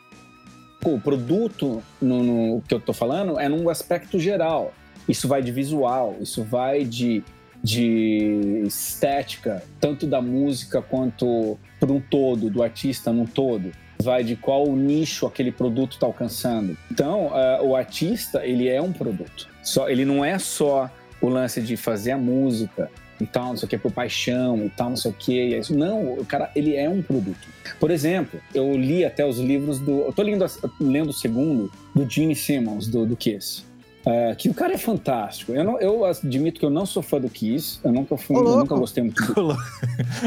O 0.84 1.00
produto 1.00 1.84
no, 2.02 2.24
no 2.24 2.62
que 2.62 2.74
eu 2.74 2.80
tô 2.80 2.94
falando 2.94 3.40
é 3.40 3.50
num 3.50 3.70
aspecto 3.70 4.20
geral. 4.20 4.74
Isso 5.08 5.28
vai 5.28 5.42
de 5.42 5.52
visual, 5.52 6.16
isso 6.20 6.44
vai 6.44 6.84
de 6.84 7.24
de 7.66 8.62
estética, 8.68 9.64
tanto 9.80 10.06
da 10.06 10.22
música 10.22 10.84
quanto 10.84 11.58
por 11.80 11.92
um 11.92 12.00
todo, 12.00 12.48
do 12.48 12.62
artista 12.62 13.12
num 13.12 13.26
todo. 13.26 13.72
vai 14.04 14.24
de 14.24 14.36
qual 14.36 14.68
nicho 14.76 15.26
aquele 15.26 15.52
produto 15.52 15.94
está 15.94 16.06
alcançando. 16.06 16.78
Então, 16.92 17.28
uh, 17.28 17.66
o 17.66 17.76
artista, 17.76 18.46
ele 18.46 18.68
é 18.68 18.80
um 18.80 18.94
produto. 18.94 19.48
Só, 19.64 19.90
ele 19.90 20.06
não 20.06 20.24
é 20.24 20.38
só 20.38 20.92
o 21.20 21.28
lance 21.28 21.60
de 21.60 21.76
fazer 21.76 22.12
a 22.12 22.18
música 22.18 22.92
e 23.20 23.26
tal, 23.26 23.48
não 23.48 23.58
sei 23.58 23.66
o 23.66 23.70
que, 23.70 23.78
por 23.80 23.92
paixão 23.92 24.64
e 24.64 24.70
tal, 24.70 24.90
não 24.90 24.98
sei 24.98 25.10
o 25.10 25.14
que. 25.14 25.56
É 25.56 25.58
isso. 25.58 25.76
Não, 25.76 26.14
o 26.14 26.26
cara, 26.26 26.52
ele 26.56 26.76
é 26.76 26.88
um 26.88 27.02
produto. 27.02 27.48
Por 27.80 27.90
exemplo, 27.90 28.40
eu 28.54 28.78
li 28.78 29.04
até 29.04 29.26
os 29.26 29.40
livros 29.40 29.80
do. 29.80 30.02
Eu 30.02 30.14
tô 30.14 30.22
lendo, 30.22 30.46
lendo 30.80 31.10
o 31.10 31.14
segundo 31.14 31.72
do 31.96 32.08
Gene 32.08 32.36
Simmons, 32.36 32.88
do, 32.88 33.08
do 33.08 33.16
Kiss. 33.16 33.64
É, 34.06 34.36
que 34.36 34.50
o 34.50 34.54
cara 34.54 34.74
é 34.74 34.78
fantástico. 34.78 35.52
Eu, 35.52 35.64
não, 35.64 35.80
eu 35.80 36.06
admito 36.06 36.60
que 36.60 36.66
eu 36.66 36.70
não 36.70 36.86
sou 36.86 37.02
fã 37.02 37.20
do 37.20 37.30
Kiss. 37.30 37.80
Eu 37.84 37.92
nunca 37.92 38.16
fui, 38.16 38.36
eu 38.36 38.58
nunca 38.58 38.76
gostei 38.76 39.04
muito 39.04 39.34
do. 39.34 39.48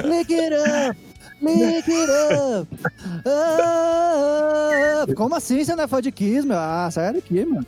Lick 0.04 0.34
it 0.34 0.54
up! 0.54 0.98
Lick 1.40 1.90
it 1.90 2.10
up! 2.10 2.68
up! 5.04 5.14
Como 5.14 5.34
assim 5.34 5.64
você 5.64 5.76
não 5.76 5.84
é 5.84 5.88
fã 5.88 6.02
de 6.02 6.10
Kiss, 6.10 6.44
meu? 6.46 6.58
Ah, 6.58 6.88
sai 6.90 7.12
daqui, 7.12 7.44
mano. 7.44 7.66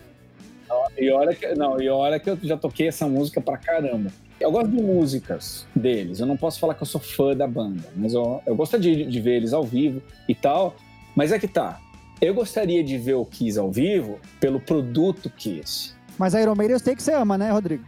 E 0.98 1.10
olha 1.10 1.34
que, 1.34 1.54
não, 1.54 1.80
e 1.80 1.88
olha 1.88 2.18
que 2.18 2.30
eu 2.30 2.38
já 2.42 2.56
toquei 2.56 2.88
essa 2.88 3.06
música 3.06 3.40
pra 3.40 3.56
caramba. 3.56 4.12
Eu 4.40 4.50
gosto 4.50 4.68
de 4.68 4.82
músicas 4.82 5.66
deles. 5.74 6.18
Eu 6.18 6.26
não 6.26 6.36
posso 6.36 6.58
falar 6.58 6.74
que 6.74 6.82
eu 6.82 6.86
sou 6.86 7.00
fã 7.00 7.36
da 7.36 7.46
banda, 7.46 7.88
mas 7.94 8.14
eu, 8.14 8.42
eu 8.46 8.56
gosto 8.56 8.78
de, 8.78 9.04
de 9.04 9.20
ver 9.20 9.36
eles 9.36 9.52
ao 9.52 9.64
vivo 9.64 10.02
e 10.28 10.34
tal. 10.34 10.74
Mas 11.14 11.30
é 11.30 11.38
que 11.38 11.48
tá. 11.48 11.80
Eu 12.20 12.34
gostaria 12.34 12.82
de 12.84 12.98
ver 12.98 13.14
o 13.14 13.24
Kiss 13.24 13.58
ao 13.58 13.70
vivo 13.70 14.18
pelo 14.38 14.60
produto 14.60 15.30
Kiss. 15.30 15.94
Mas 16.20 16.34
Iron 16.34 16.54
Maiden 16.54 16.74
eu 16.74 16.78
sei 16.78 16.94
que 16.94 17.02
você 17.02 17.14
ama, 17.14 17.38
né, 17.38 17.50
Rodrigo? 17.50 17.82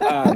ah, 0.00 0.32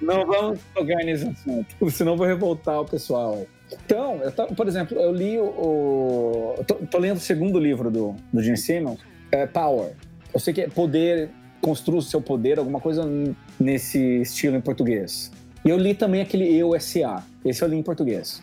não, 0.00 0.26
vamos 0.26 0.58
tocar 0.74 1.04
nesse 1.04 1.28
assunto, 1.28 1.90
senão 1.90 2.16
vou 2.16 2.26
revoltar 2.26 2.80
o 2.80 2.86
pessoal. 2.86 3.46
Então, 3.70 4.22
por 4.56 4.66
exemplo, 4.66 4.98
eu 4.98 5.12
li 5.12 5.38
o. 5.38 5.44
o 5.44 6.64
tô, 6.66 6.76
tô, 6.76 6.96
lendo 6.96 7.18
o 7.18 7.20
segundo 7.20 7.58
livro 7.58 7.90
do, 7.90 8.16
do 8.32 8.42
Gene 8.42 8.56
Simmons, 8.56 9.00
é 9.30 9.46
Power. 9.46 9.92
Eu 10.32 10.40
sei 10.40 10.54
que 10.54 10.62
é 10.62 10.68
poder, 10.68 11.28
construa 11.60 11.98
o 11.98 12.02
seu 12.02 12.22
poder, 12.22 12.58
alguma 12.58 12.80
coisa 12.80 13.04
nesse 13.60 14.22
estilo 14.22 14.56
em 14.56 14.62
português. 14.62 15.30
E 15.62 15.68
eu 15.68 15.76
li 15.76 15.92
também 15.92 16.22
aquele 16.22 16.56
Eu 16.56 16.74
S.A. 16.74 17.22
Esse 17.44 17.62
eu 17.62 17.68
li 17.68 17.76
em 17.76 17.82
português 17.82 18.42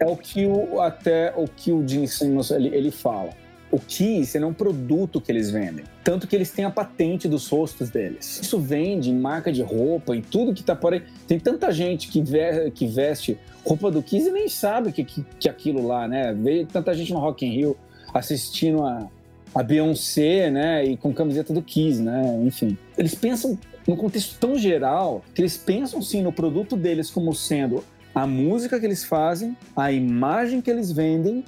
é 0.00 0.06
o 0.06 0.16
que 0.16 0.46
o, 0.46 0.80
até 0.80 1.32
o 1.36 1.46
que 1.46 1.70
o 1.70 1.86
Gene 1.86 2.08
Simmons 2.08 2.50
ele, 2.50 2.68
ele 2.74 2.90
fala. 2.90 3.30
O 3.70 3.78
Kiss 3.78 4.36
é 4.36 4.44
um 4.44 4.52
produto 4.52 5.20
que 5.20 5.30
eles 5.30 5.50
vendem. 5.50 5.84
Tanto 6.02 6.26
que 6.26 6.34
eles 6.34 6.50
têm 6.50 6.64
a 6.64 6.70
patente 6.70 7.28
dos 7.28 7.46
rostos 7.46 7.88
deles. 7.88 8.40
Isso 8.40 8.58
vende 8.58 9.10
em 9.10 9.16
marca 9.16 9.52
de 9.52 9.62
roupa, 9.62 10.16
em 10.16 10.20
tudo 10.20 10.52
que 10.52 10.64
tá 10.64 10.74
por 10.74 10.92
aí. 10.92 11.04
Tem 11.28 11.38
tanta 11.38 11.70
gente 11.70 12.08
que, 12.08 12.20
ve 12.20 12.72
que 12.74 12.86
veste 12.86 13.38
roupa 13.64 13.88
do 13.90 14.02
Kiss 14.02 14.28
e 14.28 14.32
nem 14.32 14.48
sabe 14.48 14.90
que, 14.90 15.04
que, 15.04 15.24
que 15.38 15.48
aquilo 15.48 15.86
lá, 15.86 16.08
né? 16.08 16.34
Vê 16.34 16.66
tanta 16.66 16.92
gente 16.94 17.12
no 17.12 17.20
Rock 17.20 17.46
in 17.46 17.50
Rio 17.50 17.76
assistindo 18.12 18.82
a, 18.82 19.06
a 19.54 19.62
Beyoncé, 19.62 20.50
né? 20.50 20.84
E 20.84 20.96
com 20.96 21.14
camiseta 21.14 21.52
do 21.52 21.62
Kiss, 21.62 22.02
né? 22.02 22.40
Enfim. 22.44 22.76
Eles 22.98 23.14
pensam 23.14 23.56
no 23.86 23.96
contexto 23.96 24.36
tão 24.40 24.58
geral 24.58 25.22
que 25.32 25.42
eles 25.42 25.56
pensam 25.56 26.02
sim 26.02 26.22
no 26.22 26.32
produto 26.32 26.76
deles 26.76 27.08
como 27.08 27.32
sendo 27.32 27.84
a 28.14 28.26
música 28.26 28.78
que 28.78 28.86
eles 28.86 29.04
fazem, 29.04 29.56
a 29.76 29.92
imagem 29.92 30.60
que 30.60 30.70
eles 30.70 30.90
vendem 30.90 31.44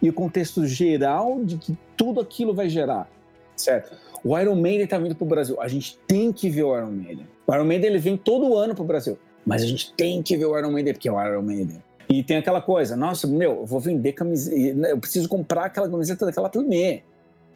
e 0.00 0.08
o 0.08 0.12
contexto 0.12 0.66
geral 0.66 1.44
de 1.44 1.56
que 1.56 1.76
tudo 1.96 2.20
aquilo 2.20 2.54
vai 2.54 2.68
gerar, 2.68 3.08
certo? 3.56 3.96
O 4.22 4.38
Iron 4.38 4.56
Maiden 4.56 4.84
está 4.84 4.98
vindo 4.98 5.14
para 5.14 5.24
o 5.24 5.28
Brasil. 5.28 5.60
A 5.60 5.68
gente 5.68 5.98
tem 6.06 6.32
que 6.32 6.48
ver 6.48 6.64
o 6.64 6.76
Iron 6.76 6.90
Maiden. 6.90 7.26
O 7.46 7.54
Iron 7.54 7.64
Maiden 7.64 7.90
ele 7.90 7.98
vem 7.98 8.16
todo 8.16 8.56
ano 8.56 8.74
para 8.74 8.82
o 8.82 8.86
Brasil, 8.86 9.18
mas 9.44 9.62
a 9.62 9.66
gente 9.66 9.92
tem 9.94 10.22
que 10.22 10.36
ver 10.36 10.46
o 10.46 10.58
Iron 10.58 10.70
Maiden 10.70 10.92
porque 10.92 11.08
é 11.08 11.12
o 11.12 11.24
Iron 11.24 11.42
Maiden. 11.42 11.82
E 12.08 12.22
tem 12.22 12.36
aquela 12.36 12.60
coisa, 12.60 12.96
nossa, 12.96 13.26
meu, 13.26 13.52
eu 13.60 13.66
vou 13.66 13.80
vender 13.80 14.12
camiseta, 14.12 14.88
eu 14.88 14.98
preciso 14.98 15.28
comprar 15.28 15.66
aquela 15.66 15.88
camiseta 15.88 16.24
daquela 16.24 16.48
turnê. 16.48 17.02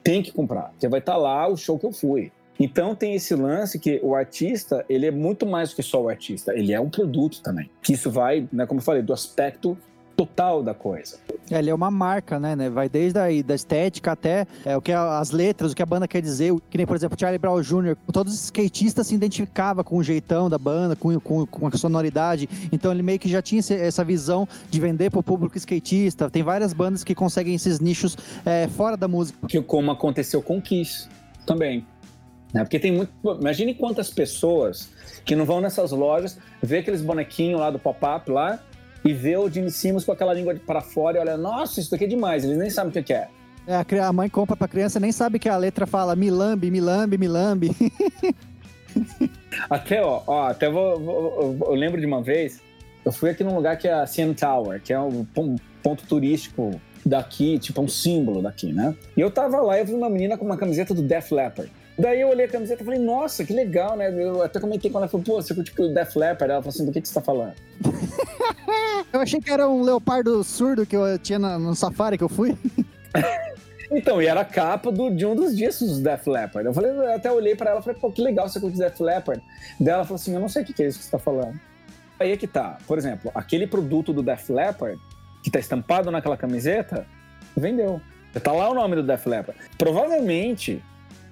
Tem 0.03 0.23
que 0.23 0.33
comprar, 0.33 0.71
porque 0.71 0.89
vai 0.89 0.99
estar 0.99 1.13
tá 1.13 1.19
lá 1.19 1.47
o 1.47 1.57
show 1.57 1.79
que 1.79 1.87
eu 1.87 1.93
fui. 1.93 2.33
Então 2.61 2.95
tem 2.95 3.15
esse 3.15 3.35
lance 3.35 3.79
que 3.79 3.99
o 4.03 4.15
artista, 4.15 4.85
ele 4.87 5.07
é 5.07 5.11
muito 5.11 5.47
mais 5.47 5.71
do 5.71 5.77
que 5.77 5.83
só 5.83 6.03
o 6.03 6.11
artista, 6.11 6.53
ele 6.55 6.75
é 6.75 6.79
um 6.79 6.91
produto 6.91 7.41
também. 7.43 7.71
Que 7.81 7.95
isso 7.95 8.11
vai, 8.11 8.47
né, 8.53 8.67
como 8.67 8.81
eu 8.81 8.85
falei, 8.85 9.01
do 9.01 9.15
aspecto 9.15 9.79
total 10.15 10.63
da 10.63 10.75
coisa. 10.75 11.17
É, 11.51 11.59
ele 11.59 11.71
é 11.71 11.75
uma 11.75 11.91
marca, 11.91 12.39
né, 12.39 12.55
né? 12.55 12.69
Vai 12.69 12.91
desde 12.91 13.19
aí, 13.19 13.43
da 13.43 13.55
estética 13.55 14.13
até 14.13 14.47
é, 14.67 14.77
o 14.77 14.83
que 14.83 14.93
as 14.93 15.31
letras, 15.31 15.73
o 15.73 15.75
que 15.75 15.83
a 15.83 15.87
banda 15.87 16.07
quer 16.07 16.21
dizer. 16.21 16.53
Que 16.69 16.77
nem, 16.77 16.87
por 16.87 16.95
exemplo, 16.95 17.19
Charlie 17.19 17.39
Brown 17.39 17.63
Jr., 17.63 17.97
todos 18.13 18.35
os 18.35 18.45
skatistas 18.45 19.07
se 19.07 19.15
identificavam 19.15 19.83
com 19.83 19.97
o 19.97 20.03
jeitão 20.03 20.51
da 20.51 20.59
banda, 20.59 20.95
com, 20.95 21.19
com, 21.19 21.47
com 21.47 21.67
a 21.67 21.71
sonoridade. 21.71 22.47
Então 22.71 22.93
ele 22.93 23.03
meio 23.03 23.19
que 23.19 23.31
já 23.31 23.41
tinha 23.41 23.63
essa 23.71 24.05
visão 24.05 24.47
de 24.69 24.79
vender 24.79 25.11
para 25.11 25.21
o 25.21 25.23
público 25.23 25.57
skatista. 25.57 26.29
Tem 26.29 26.43
várias 26.43 26.75
bandas 26.75 27.03
que 27.03 27.15
conseguem 27.15 27.55
esses 27.55 27.81
nichos 27.81 28.19
é, 28.45 28.69
fora 28.69 28.99
da 28.99 29.09
música. 29.09 29.47
Que 29.49 29.63
como 29.63 29.91
aconteceu 29.91 30.43
com 30.43 30.61
Kiss 30.61 31.09
também. 31.47 31.87
Né? 32.53 32.63
Porque 32.63 32.79
tem 32.79 32.93
muito. 32.93 33.13
Imagine 33.41 33.75
quantas 33.75 34.11
pessoas 34.11 34.91
que 35.25 35.37
não 35.37 35.45
vão 35.45 35.61
nessas 35.61 35.93
lojas, 35.93 36.39
vê 36.63 36.79
aqueles 36.79 37.03
bonequinhos 37.03 37.61
lá 37.61 37.71
do 37.71 37.79
pop-up 37.79 38.31
lá 38.31 38.61
e 39.05 39.13
vê 39.13 39.37
o 39.37 39.49
Gene 39.51 39.71
Simmons 39.71 40.05
com 40.05 40.13
aquela 40.13 40.35
língua 40.35 40.55
para 40.67 40.81
fora 40.81 41.19
e 41.19 41.21
olha, 41.21 41.37
nossa, 41.37 41.81
isso 41.81 41.91
daqui 41.91 42.05
é 42.05 42.09
demais, 42.09 42.45
eles 42.45 42.59
nem 42.59 42.71
sabem 42.71 42.91
o 42.91 43.05
que 43.05 43.13
é. 43.13 43.29
É, 43.67 43.99
a 44.01 44.13
mãe 44.13 44.29
compra 44.29 44.57
pra 44.57 44.67
criança 44.67 44.99
nem 44.99 45.13
sabe 45.13 45.39
que 45.39 45.49
a 45.49 45.57
letra 45.57 45.87
fala 45.87 46.17
milambe, 46.17 46.71
milambe, 46.71 47.17
milambe. 47.17 47.71
até, 49.71 50.03
ó, 50.03 50.23
ó 50.27 50.47
até 50.49 50.69
vou, 50.69 50.99
vou, 50.99 51.57
eu 51.69 51.75
lembro 51.75 52.01
de 52.01 52.07
uma 52.07 52.23
vez, 52.23 52.61
eu 53.05 53.13
fui 53.13 53.31
aqui 53.31 53.45
num 53.45 53.55
lugar 53.55 53.77
que 53.77 53.87
é 53.87 53.93
a 53.93 54.07
CN 54.07 54.35
Tower, 54.35 54.81
que 54.83 54.93
é 54.93 55.01
um 55.01 55.25
ponto 55.83 56.05
turístico 56.07 56.81
daqui, 57.05 57.59
tipo 57.59 57.81
um 57.81 57.89
símbolo 57.89 58.43
daqui, 58.43 58.73
né? 58.73 58.95
E 59.17 59.21
eu 59.21 59.31
tava 59.31 59.61
lá 59.61 59.77
e 59.77 59.81
eu 59.81 59.87
vi 59.87 59.95
uma 59.95 60.11
menina 60.11 60.37
com 60.37 60.45
uma 60.45 60.57
camiseta 60.57 60.93
do 60.93 61.03
Def 61.03 61.31
Leppard. 61.33 61.71
Daí 62.01 62.23
eu 62.23 62.29
olhei 62.29 62.47
a 62.47 62.49
camiseta 62.49 62.83
e 62.83 62.85
falei, 62.85 62.99
nossa, 62.99 63.45
que 63.45 63.53
legal, 63.53 63.95
né? 63.95 64.11
Eu 64.11 64.43
até 64.43 64.59
comentei 64.59 64.91
com 64.91 64.97
ela, 64.97 65.07
falei, 65.07 65.27
pô, 65.27 65.35
você 65.35 65.55
curte 65.55 65.73
o 65.79 65.93
Def 65.93 66.17
Leppard? 66.17 66.51
Ela 66.51 66.63
falou 66.63 66.71
assim, 66.71 66.87
do 66.87 66.93
que, 66.93 67.03
que 67.03 67.09
você 67.09 67.15
tá 67.15 67.21
falando? 67.21 67.53
eu 69.13 69.21
achei 69.21 69.39
que 69.39 69.51
era 69.51 69.69
um 69.69 69.83
leopardo 69.83 70.43
surdo 70.43 70.87
que 70.87 70.97
eu 70.97 71.19
tinha 71.19 71.39
no 71.39 71.75
safari 71.75 72.17
que 72.17 72.25
eu 72.25 72.29
fui. 72.29 72.57
Então, 73.93 74.23
e 74.23 74.27
era 74.27 74.43
a 74.43 74.45
capa 74.45 74.93
do, 74.93 75.11
de 75.11 75.27
um 75.27 75.35
dos 75.35 75.57
discos 75.57 75.99
do 75.99 76.05
Def 76.05 76.25
Leppard. 76.29 76.65
Eu 76.65 76.73
falei, 76.73 76.93
eu 76.93 77.13
até 77.13 77.33
olhei 77.33 77.57
pra 77.57 77.71
ela 77.71 77.81
e 77.81 77.83
falei, 77.83 77.99
pô, 78.01 78.13
que 78.13 78.23
legal 78.23 78.49
você 78.49 78.61
curte 78.61 78.79
Def 78.79 79.01
Leppard. 79.01 79.43
Daí 79.81 79.95
ela 79.95 80.05
falou 80.05 80.15
assim, 80.15 80.33
eu 80.33 80.39
não 80.39 80.49
sei 80.49 80.63
o 80.63 80.65
que, 80.65 80.73
que 80.73 80.85
é 80.85 80.87
isso 80.87 81.01
que 81.01 81.07
você 81.07 81.11
tá 81.11 81.19
falando. 81.19 81.59
Aí 82.21 82.31
é 82.31 82.37
que 82.37 82.47
tá, 82.47 82.79
por 82.87 82.99
exemplo, 82.99 83.33
aquele 83.35 83.67
produto 83.67 84.13
do 84.13 84.23
Def 84.23 84.49
Leppard, 84.49 84.97
que 85.43 85.51
tá 85.51 85.59
estampado 85.59 86.09
naquela 86.09 86.37
camiseta, 86.37 87.05
vendeu. 87.57 88.01
Tá 88.45 88.53
lá 88.53 88.71
o 88.71 88.75
nome 88.75 88.95
do 88.95 89.03
Def 89.03 89.27
Leppard. 89.27 89.61
Provavelmente, 89.77 90.81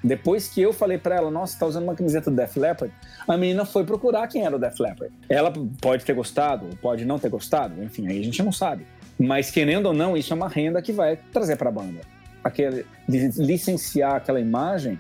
depois 0.03 0.49
que 0.49 0.61
eu 0.61 0.73
falei 0.73 0.99
para 0.99 1.17
ela, 1.17 1.31
nossa, 1.31 1.59
tá 1.59 1.67
usando 1.67 1.85
uma 1.85 1.95
camiseta 1.95 2.31
do 2.31 2.37
Def 2.37 2.57
Leppard, 2.57 2.93
a 3.27 3.37
menina 3.37 3.65
foi 3.65 3.85
procurar 3.85 4.27
quem 4.29 4.45
era 4.45 4.55
o 4.55 4.59
Def 4.59 4.79
Leppard. 4.79 5.13
Ela 5.29 5.53
pode 5.81 6.05
ter 6.05 6.15
gostado, 6.15 6.67
pode 6.81 7.05
não 7.05 7.19
ter 7.19 7.29
gostado, 7.29 7.83
enfim, 7.83 8.07
aí 8.07 8.21
a 8.21 8.25
gente 8.25 8.43
não 8.43 8.53
sabe. 8.53 8.87
Mas 9.19 9.51
querendo 9.51 9.87
ou 9.87 9.93
não, 9.93 10.17
isso 10.17 10.33
é 10.33 10.37
uma 10.37 10.49
renda 10.49 10.81
que 10.81 10.93
vai 10.93 11.17
trazer 11.33 11.57
para 11.57 11.69
a 11.69 11.73
banda. 11.73 12.01
Aquele, 12.45 12.87
licenciar 13.09 14.15
aquela 14.15 14.41
imagem 14.41 14.99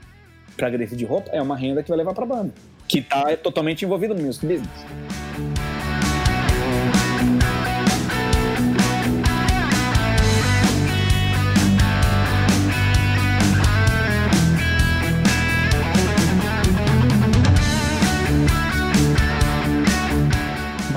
para 0.57 0.69
grife 0.69 0.97
de 0.97 1.05
roupa 1.05 1.31
é 1.33 1.41
uma 1.41 1.57
renda 1.57 1.83
que 1.83 1.89
vai 1.89 1.99
levar 1.99 2.13
para 2.15 2.25
a 2.25 2.27
banda, 2.27 2.53
que 2.89 2.99
está 2.99 3.37
totalmente 3.37 3.85
envolvido 3.85 4.15
no 4.15 4.23
music 4.23 4.45
business. 4.45 5.58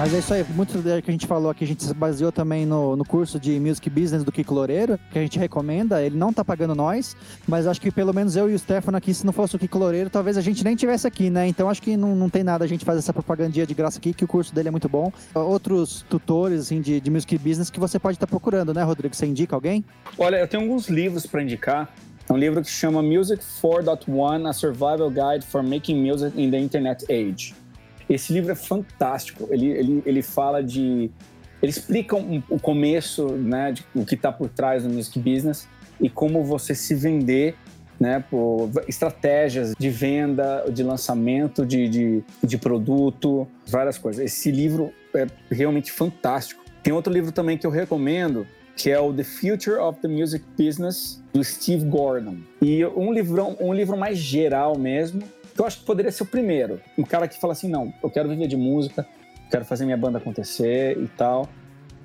Mas 0.02 0.16
é 0.16 0.18
isso 0.18 0.34
aí, 0.34 0.44
muito 0.56 0.80
do 0.80 0.82
que 0.82 1.12
a 1.12 1.14
gente 1.14 1.28
falou 1.28 1.52
aqui, 1.52 1.64
a 1.64 1.68
gente 1.68 1.84
se 1.84 1.94
baseou 1.94 2.32
também 2.32 2.66
no, 2.66 2.96
no 2.96 3.06
curso 3.06 3.40
de 3.40 3.60
Music 3.60 3.88
Business 3.88 4.24
do 4.24 4.32
Kiko 4.32 4.52
Loureiro, 4.52 5.00
que 5.12 5.20
a 5.20 5.22
gente 5.22 5.38
recomenda, 5.38 6.02
ele 6.02 6.18
não 6.18 6.34
tá 6.34 6.44
pagando 6.44 6.74
nós, 6.74 7.16
mas 7.48 7.68
acho 7.68 7.80
que 7.80 7.92
pelo 7.92 8.12
menos 8.12 8.36
eu 8.36 8.50
e 8.50 8.56
o 8.56 8.58
Stefano 8.58 8.98
aqui, 8.98 9.14
se 9.14 9.24
não 9.24 9.32
fosse 9.32 9.56
o 9.56 9.60
Kiko 9.60 9.78
Loureiro, 9.78 10.10
talvez 10.10 10.38
a 10.38 10.42
gente 10.42 10.64
nem 10.64 10.76
tivesse 10.76 11.06
aqui, 11.06 11.30
né? 11.30 11.46
Então 11.48 11.70
acho 11.70 11.84
que 11.84 11.96
não, 11.96 12.16
não 12.16 12.32
tem 12.32 12.44
nada 12.44 12.66
a 12.66 12.68
gente 12.68 12.84
fazer 12.84 12.98
essa 12.98 13.14
propagandinha 13.14 13.64
de 13.64 13.76
graça 13.76 14.00
aqui, 14.00 14.12
que 14.12 14.26
o 14.26 14.28
curso 14.28 14.56
dele 14.56 14.70
é 14.70 14.72
muito 14.72 14.90
bom. 14.90 15.14
Outros 15.36 16.04
tutores, 16.10 16.62
assim, 16.62 16.82
de, 16.82 17.00
de 17.00 17.12
Music 17.12 17.38
Business 17.38 17.70
que 17.70 17.80
você 17.80 18.00
pode 18.00 18.16
estar 18.16 18.26
tá 18.26 18.30
procurando, 18.32 18.74
né, 18.74 18.82
Rodrigo? 18.82 19.16
Você 19.16 19.28
indica 19.28 19.56
alguém? 19.56 19.86
Olha, 20.18 20.38
eu 20.38 20.48
tenho 20.48 20.64
alguns 20.64 20.90
livros 20.90 21.28
para 21.28 21.44
indicar. 21.44 21.94
É 22.28 22.34
um 22.34 22.38
livro 22.38 22.60
que 22.64 22.72
chama 22.72 23.04
Music 23.04 23.44
4.1, 23.62 24.50
A 24.50 24.54
Survival 24.54 25.12
Guide 25.12 25.46
for 25.46 25.62
Making 25.62 26.10
Music 26.10 26.42
in 26.42 26.50
the 26.50 26.58
Internet 26.58 27.06
Age. 27.08 27.61
Esse 28.10 28.34
livro 28.34 28.52
é 28.52 28.56
fantástico. 28.56 29.48
Ele, 29.52 29.68
ele, 29.68 30.04
ele 30.06 30.22
fala 30.22 30.64
de. 30.64 31.10
Ele 31.62 31.70
explica 31.70 32.16
um, 32.16 32.42
o 32.50 32.60
começo, 32.60 33.28
né, 33.34 33.72
de 33.72 33.86
o 33.94 34.04
que 34.04 34.16
está 34.16 34.32
por 34.32 34.50
trás 34.50 34.84
do 34.84 34.90
music 34.90 35.20
business 35.20 35.68
e 36.00 36.10
como 36.10 36.44
você 36.44 36.74
se 36.74 36.96
vender 36.96 37.56
né? 38.02 38.24
Por 38.32 38.72
estratégias 38.88 39.76
de 39.78 39.90
venda, 39.92 40.66
de 40.74 40.82
lançamento 40.82 41.64
de, 41.64 41.88
de, 41.88 42.24
de 42.44 42.58
produto, 42.58 43.48
várias 43.68 44.00
coisas. 44.00 44.26
Esse 44.26 44.50
livro 44.50 44.92
é 45.16 45.28
realmente 45.52 45.92
fantástico. 45.92 46.64
Tem 46.82 46.92
outro 46.92 47.14
livro 47.14 47.32
também 47.32 47.60
que 47.60 47.68
eu 47.68 47.70
recomendo, 47.70 48.48
que 48.76 48.90
é 48.90 49.00
o 49.00 49.14
The 49.14 49.24
Future 49.24 49.78
of 49.78 50.00
the 50.00 50.08
Music 50.08 50.44
Business, 50.58 51.24
do 51.32 51.44
Steve 51.44 51.86
Gordon. 51.86 52.38
E 52.60 52.84
um 52.88 53.14
livro, 53.14 53.56
um 53.60 53.72
livro 53.72 53.96
mais 53.96 54.18
geral 54.18 54.76
mesmo, 54.80 55.22
eu 55.58 55.66
acho 55.66 55.80
que 55.80 55.86
poderia 55.86 56.12
ser 56.12 56.24
o 56.24 56.26
primeiro. 56.26 56.82
Um 56.98 57.04
cara 57.04 57.28
que 57.28 57.40
fala 57.40 57.54
assim, 57.54 57.70
não, 57.70 57.94
eu 58.04 58.10
quero 58.10 58.30
viver 58.30 58.48
de 58.48 58.58
música, 58.58 59.06
quero 59.50 59.66
fazer 59.66 59.86
minha 59.86 59.98
banda 59.98 60.18
acontecer 60.18 60.98
e 60.98 61.08
tal. 61.08 61.50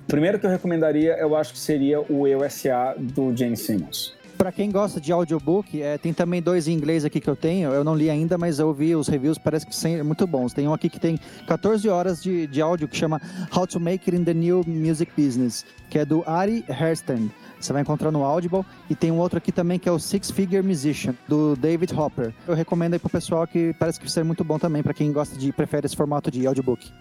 O 0.03 0.07
primeiro 0.07 0.39
que 0.39 0.45
eu 0.45 0.49
recomendaria, 0.49 1.17
eu 1.17 1.35
acho 1.35 1.53
que 1.53 1.59
seria 1.59 1.99
o 1.99 2.27
EUSA 2.27 2.95
do 2.97 3.35
James 3.35 3.61
Simmons. 3.61 4.16
Para 4.37 4.51
quem 4.51 4.69
gosta 4.69 5.01
de 5.01 5.11
audiobook, 5.11 5.81
é, 5.81 5.97
tem 5.97 6.13
também 6.13 6.41
dois 6.41 6.67
em 6.67 6.73
inglês 6.73 7.03
aqui 7.03 7.19
que 7.19 7.27
eu 7.27 7.35
tenho. 7.35 7.71
Eu 7.71 7.83
não 7.83 7.95
li 7.95 8.07
ainda, 8.07 8.37
mas 8.37 8.59
eu 8.59 8.71
vi 8.71 8.95
os 8.95 9.07
reviews, 9.07 9.39
parece 9.39 9.65
que 9.65 9.75
são 9.75 9.91
muito 10.03 10.27
bons. 10.27 10.53
Tem 10.53 10.67
um 10.67 10.73
aqui 10.73 10.89
que 10.89 10.99
tem 10.99 11.19
14 11.47 11.89
horas 11.89 12.21
de, 12.21 12.45
de 12.45 12.61
áudio 12.61 12.87
que 12.87 12.95
chama 12.95 13.19
How 13.55 13.65
to 13.65 13.79
Make 13.79 14.09
It 14.11 14.15
in 14.15 14.23
the 14.23 14.35
New 14.35 14.63
Music 14.67 15.11
Business, 15.17 15.65
que 15.89 15.97
é 15.97 16.05
do 16.05 16.23
Ari 16.27 16.63
Hersten. 16.69 17.31
Você 17.59 17.73
vai 17.73 17.81
encontrar 17.81 18.11
no 18.11 18.23
Audible. 18.23 18.63
E 18.87 18.95
tem 18.95 19.11
um 19.11 19.17
outro 19.17 19.39
aqui 19.39 19.51
também 19.51 19.79
que 19.79 19.89
é 19.89 19.91
o 19.91 19.97
Six 19.97 20.29
Figure 20.29 20.61
Musician, 20.61 21.15
do 21.27 21.55
David 21.55 21.93
Hopper. 21.95 22.31
Eu 22.47 22.53
recomendo 22.53 22.93
aí 22.93 22.99
pro 22.99 23.09
pessoal 23.09 23.47
que 23.47 23.73
parece 23.79 23.99
que 23.99 24.11
ser 24.11 24.23
muito 24.23 24.43
bom 24.43 24.59
também, 24.59 24.83
para 24.83 24.93
quem 24.93 25.11
gosta 25.11 25.35
de, 25.35 25.51
prefere 25.51 25.87
esse 25.87 25.95
formato 25.95 26.29
de 26.29 26.45
audiobook. 26.45 26.91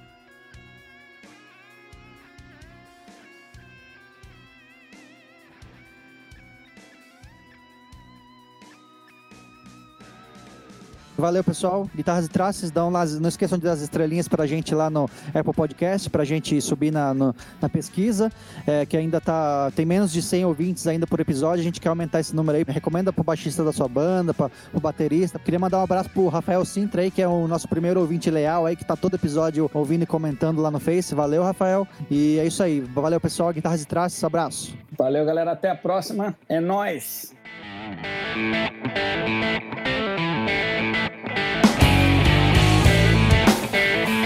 Valeu, 11.18 11.42
pessoal. 11.42 11.88
Guitarras 11.94 12.26
e 12.26 12.28
Traces, 12.28 12.70
dão 12.70 12.90
lá, 12.90 13.04
não 13.06 13.28
esqueçam 13.28 13.56
de 13.56 13.64
dar 13.64 13.72
as 13.72 13.80
estrelinhas 13.80 14.28
pra 14.28 14.46
gente 14.46 14.74
lá 14.74 14.90
no 14.90 15.08
Apple 15.34 15.52
Podcast, 15.54 16.10
pra 16.10 16.24
gente 16.24 16.60
subir 16.60 16.90
na, 16.90 17.14
no, 17.14 17.34
na 17.60 17.68
pesquisa, 17.68 18.30
é, 18.66 18.84
que 18.84 18.96
ainda 18.96 19.20
tá. 19.20 19.70
Tem 19.74 19.86
menos 19.86 20.12
de 20.12 20.20
100 20.20 20.44
ouvintes 20.44 20.86
ainda 20.86 21.06
por 21.06 21.18
episódio. 21.18 21.60
A 21.60 21.64
gente 21.64 21.80
quer 21.80 21.88
aumentar 21.88 22.20
esse 22.20 22.36
número 22.36 22.58
aí. 22.58 22.64
Recomenda 22.68 23.12
pro 23.12 23.24
baixista 23.24 23.64
da 23.64 23.72
sua 23.72 23.88
banda, 23.88 24.34
pra, 24.34 24.50
pro 24.70 24.80
baterista. 24.80 25.38
Queria 25.38 25.58
mandar 25.58 25.78
um 25.78 25.84
abraço 25.84 26.10
pro 26.10 26.28
Rafael 26.28 26.64
Sintra 26.64 27.00
aí, 27.00 27.10
que 27.10 27.22
é 27.22 27.28
o 27.28 27.48
nosso 27.48 27.66
primeiro 27.66 28.00
ouvinte 28.00 28.30
leal 28.30 28.66
aí, 28.66 28.76
que 28.76 28.84
tá 28.84 28.94
todo 28.94 29.14
episódio 29.14 29.70
ouvindo 29.72 30.02
e 30.02 30.06
comentando 30.06 30.60
lá 30.60 30.70
no 30.70 30.78
Face. 30.78 31.14
Valeu, 31.14 31.42
Rafael. 31.42 31.88
E 32.10 32.38
é 32.38 32.46
isso 32.46 32.62
aí. 32.62 32.80
Valeu, 32.80 33.20
pessoal. 33.20 33.52
Guitarras 33.52 33.82
e 33.82 33.86
Traces, 33.86 34.22
abraço. 34.22 34.76
Valeu, 34.98 35.24
galera. 35.24 35.52
Até 35.52 35.70
a 35.70 35.76
próxima. 35.76 36.36
É 36.48 36.60
nóis! 36.60 37.34
Thank 37.86 38.74
you. 44.10 44.25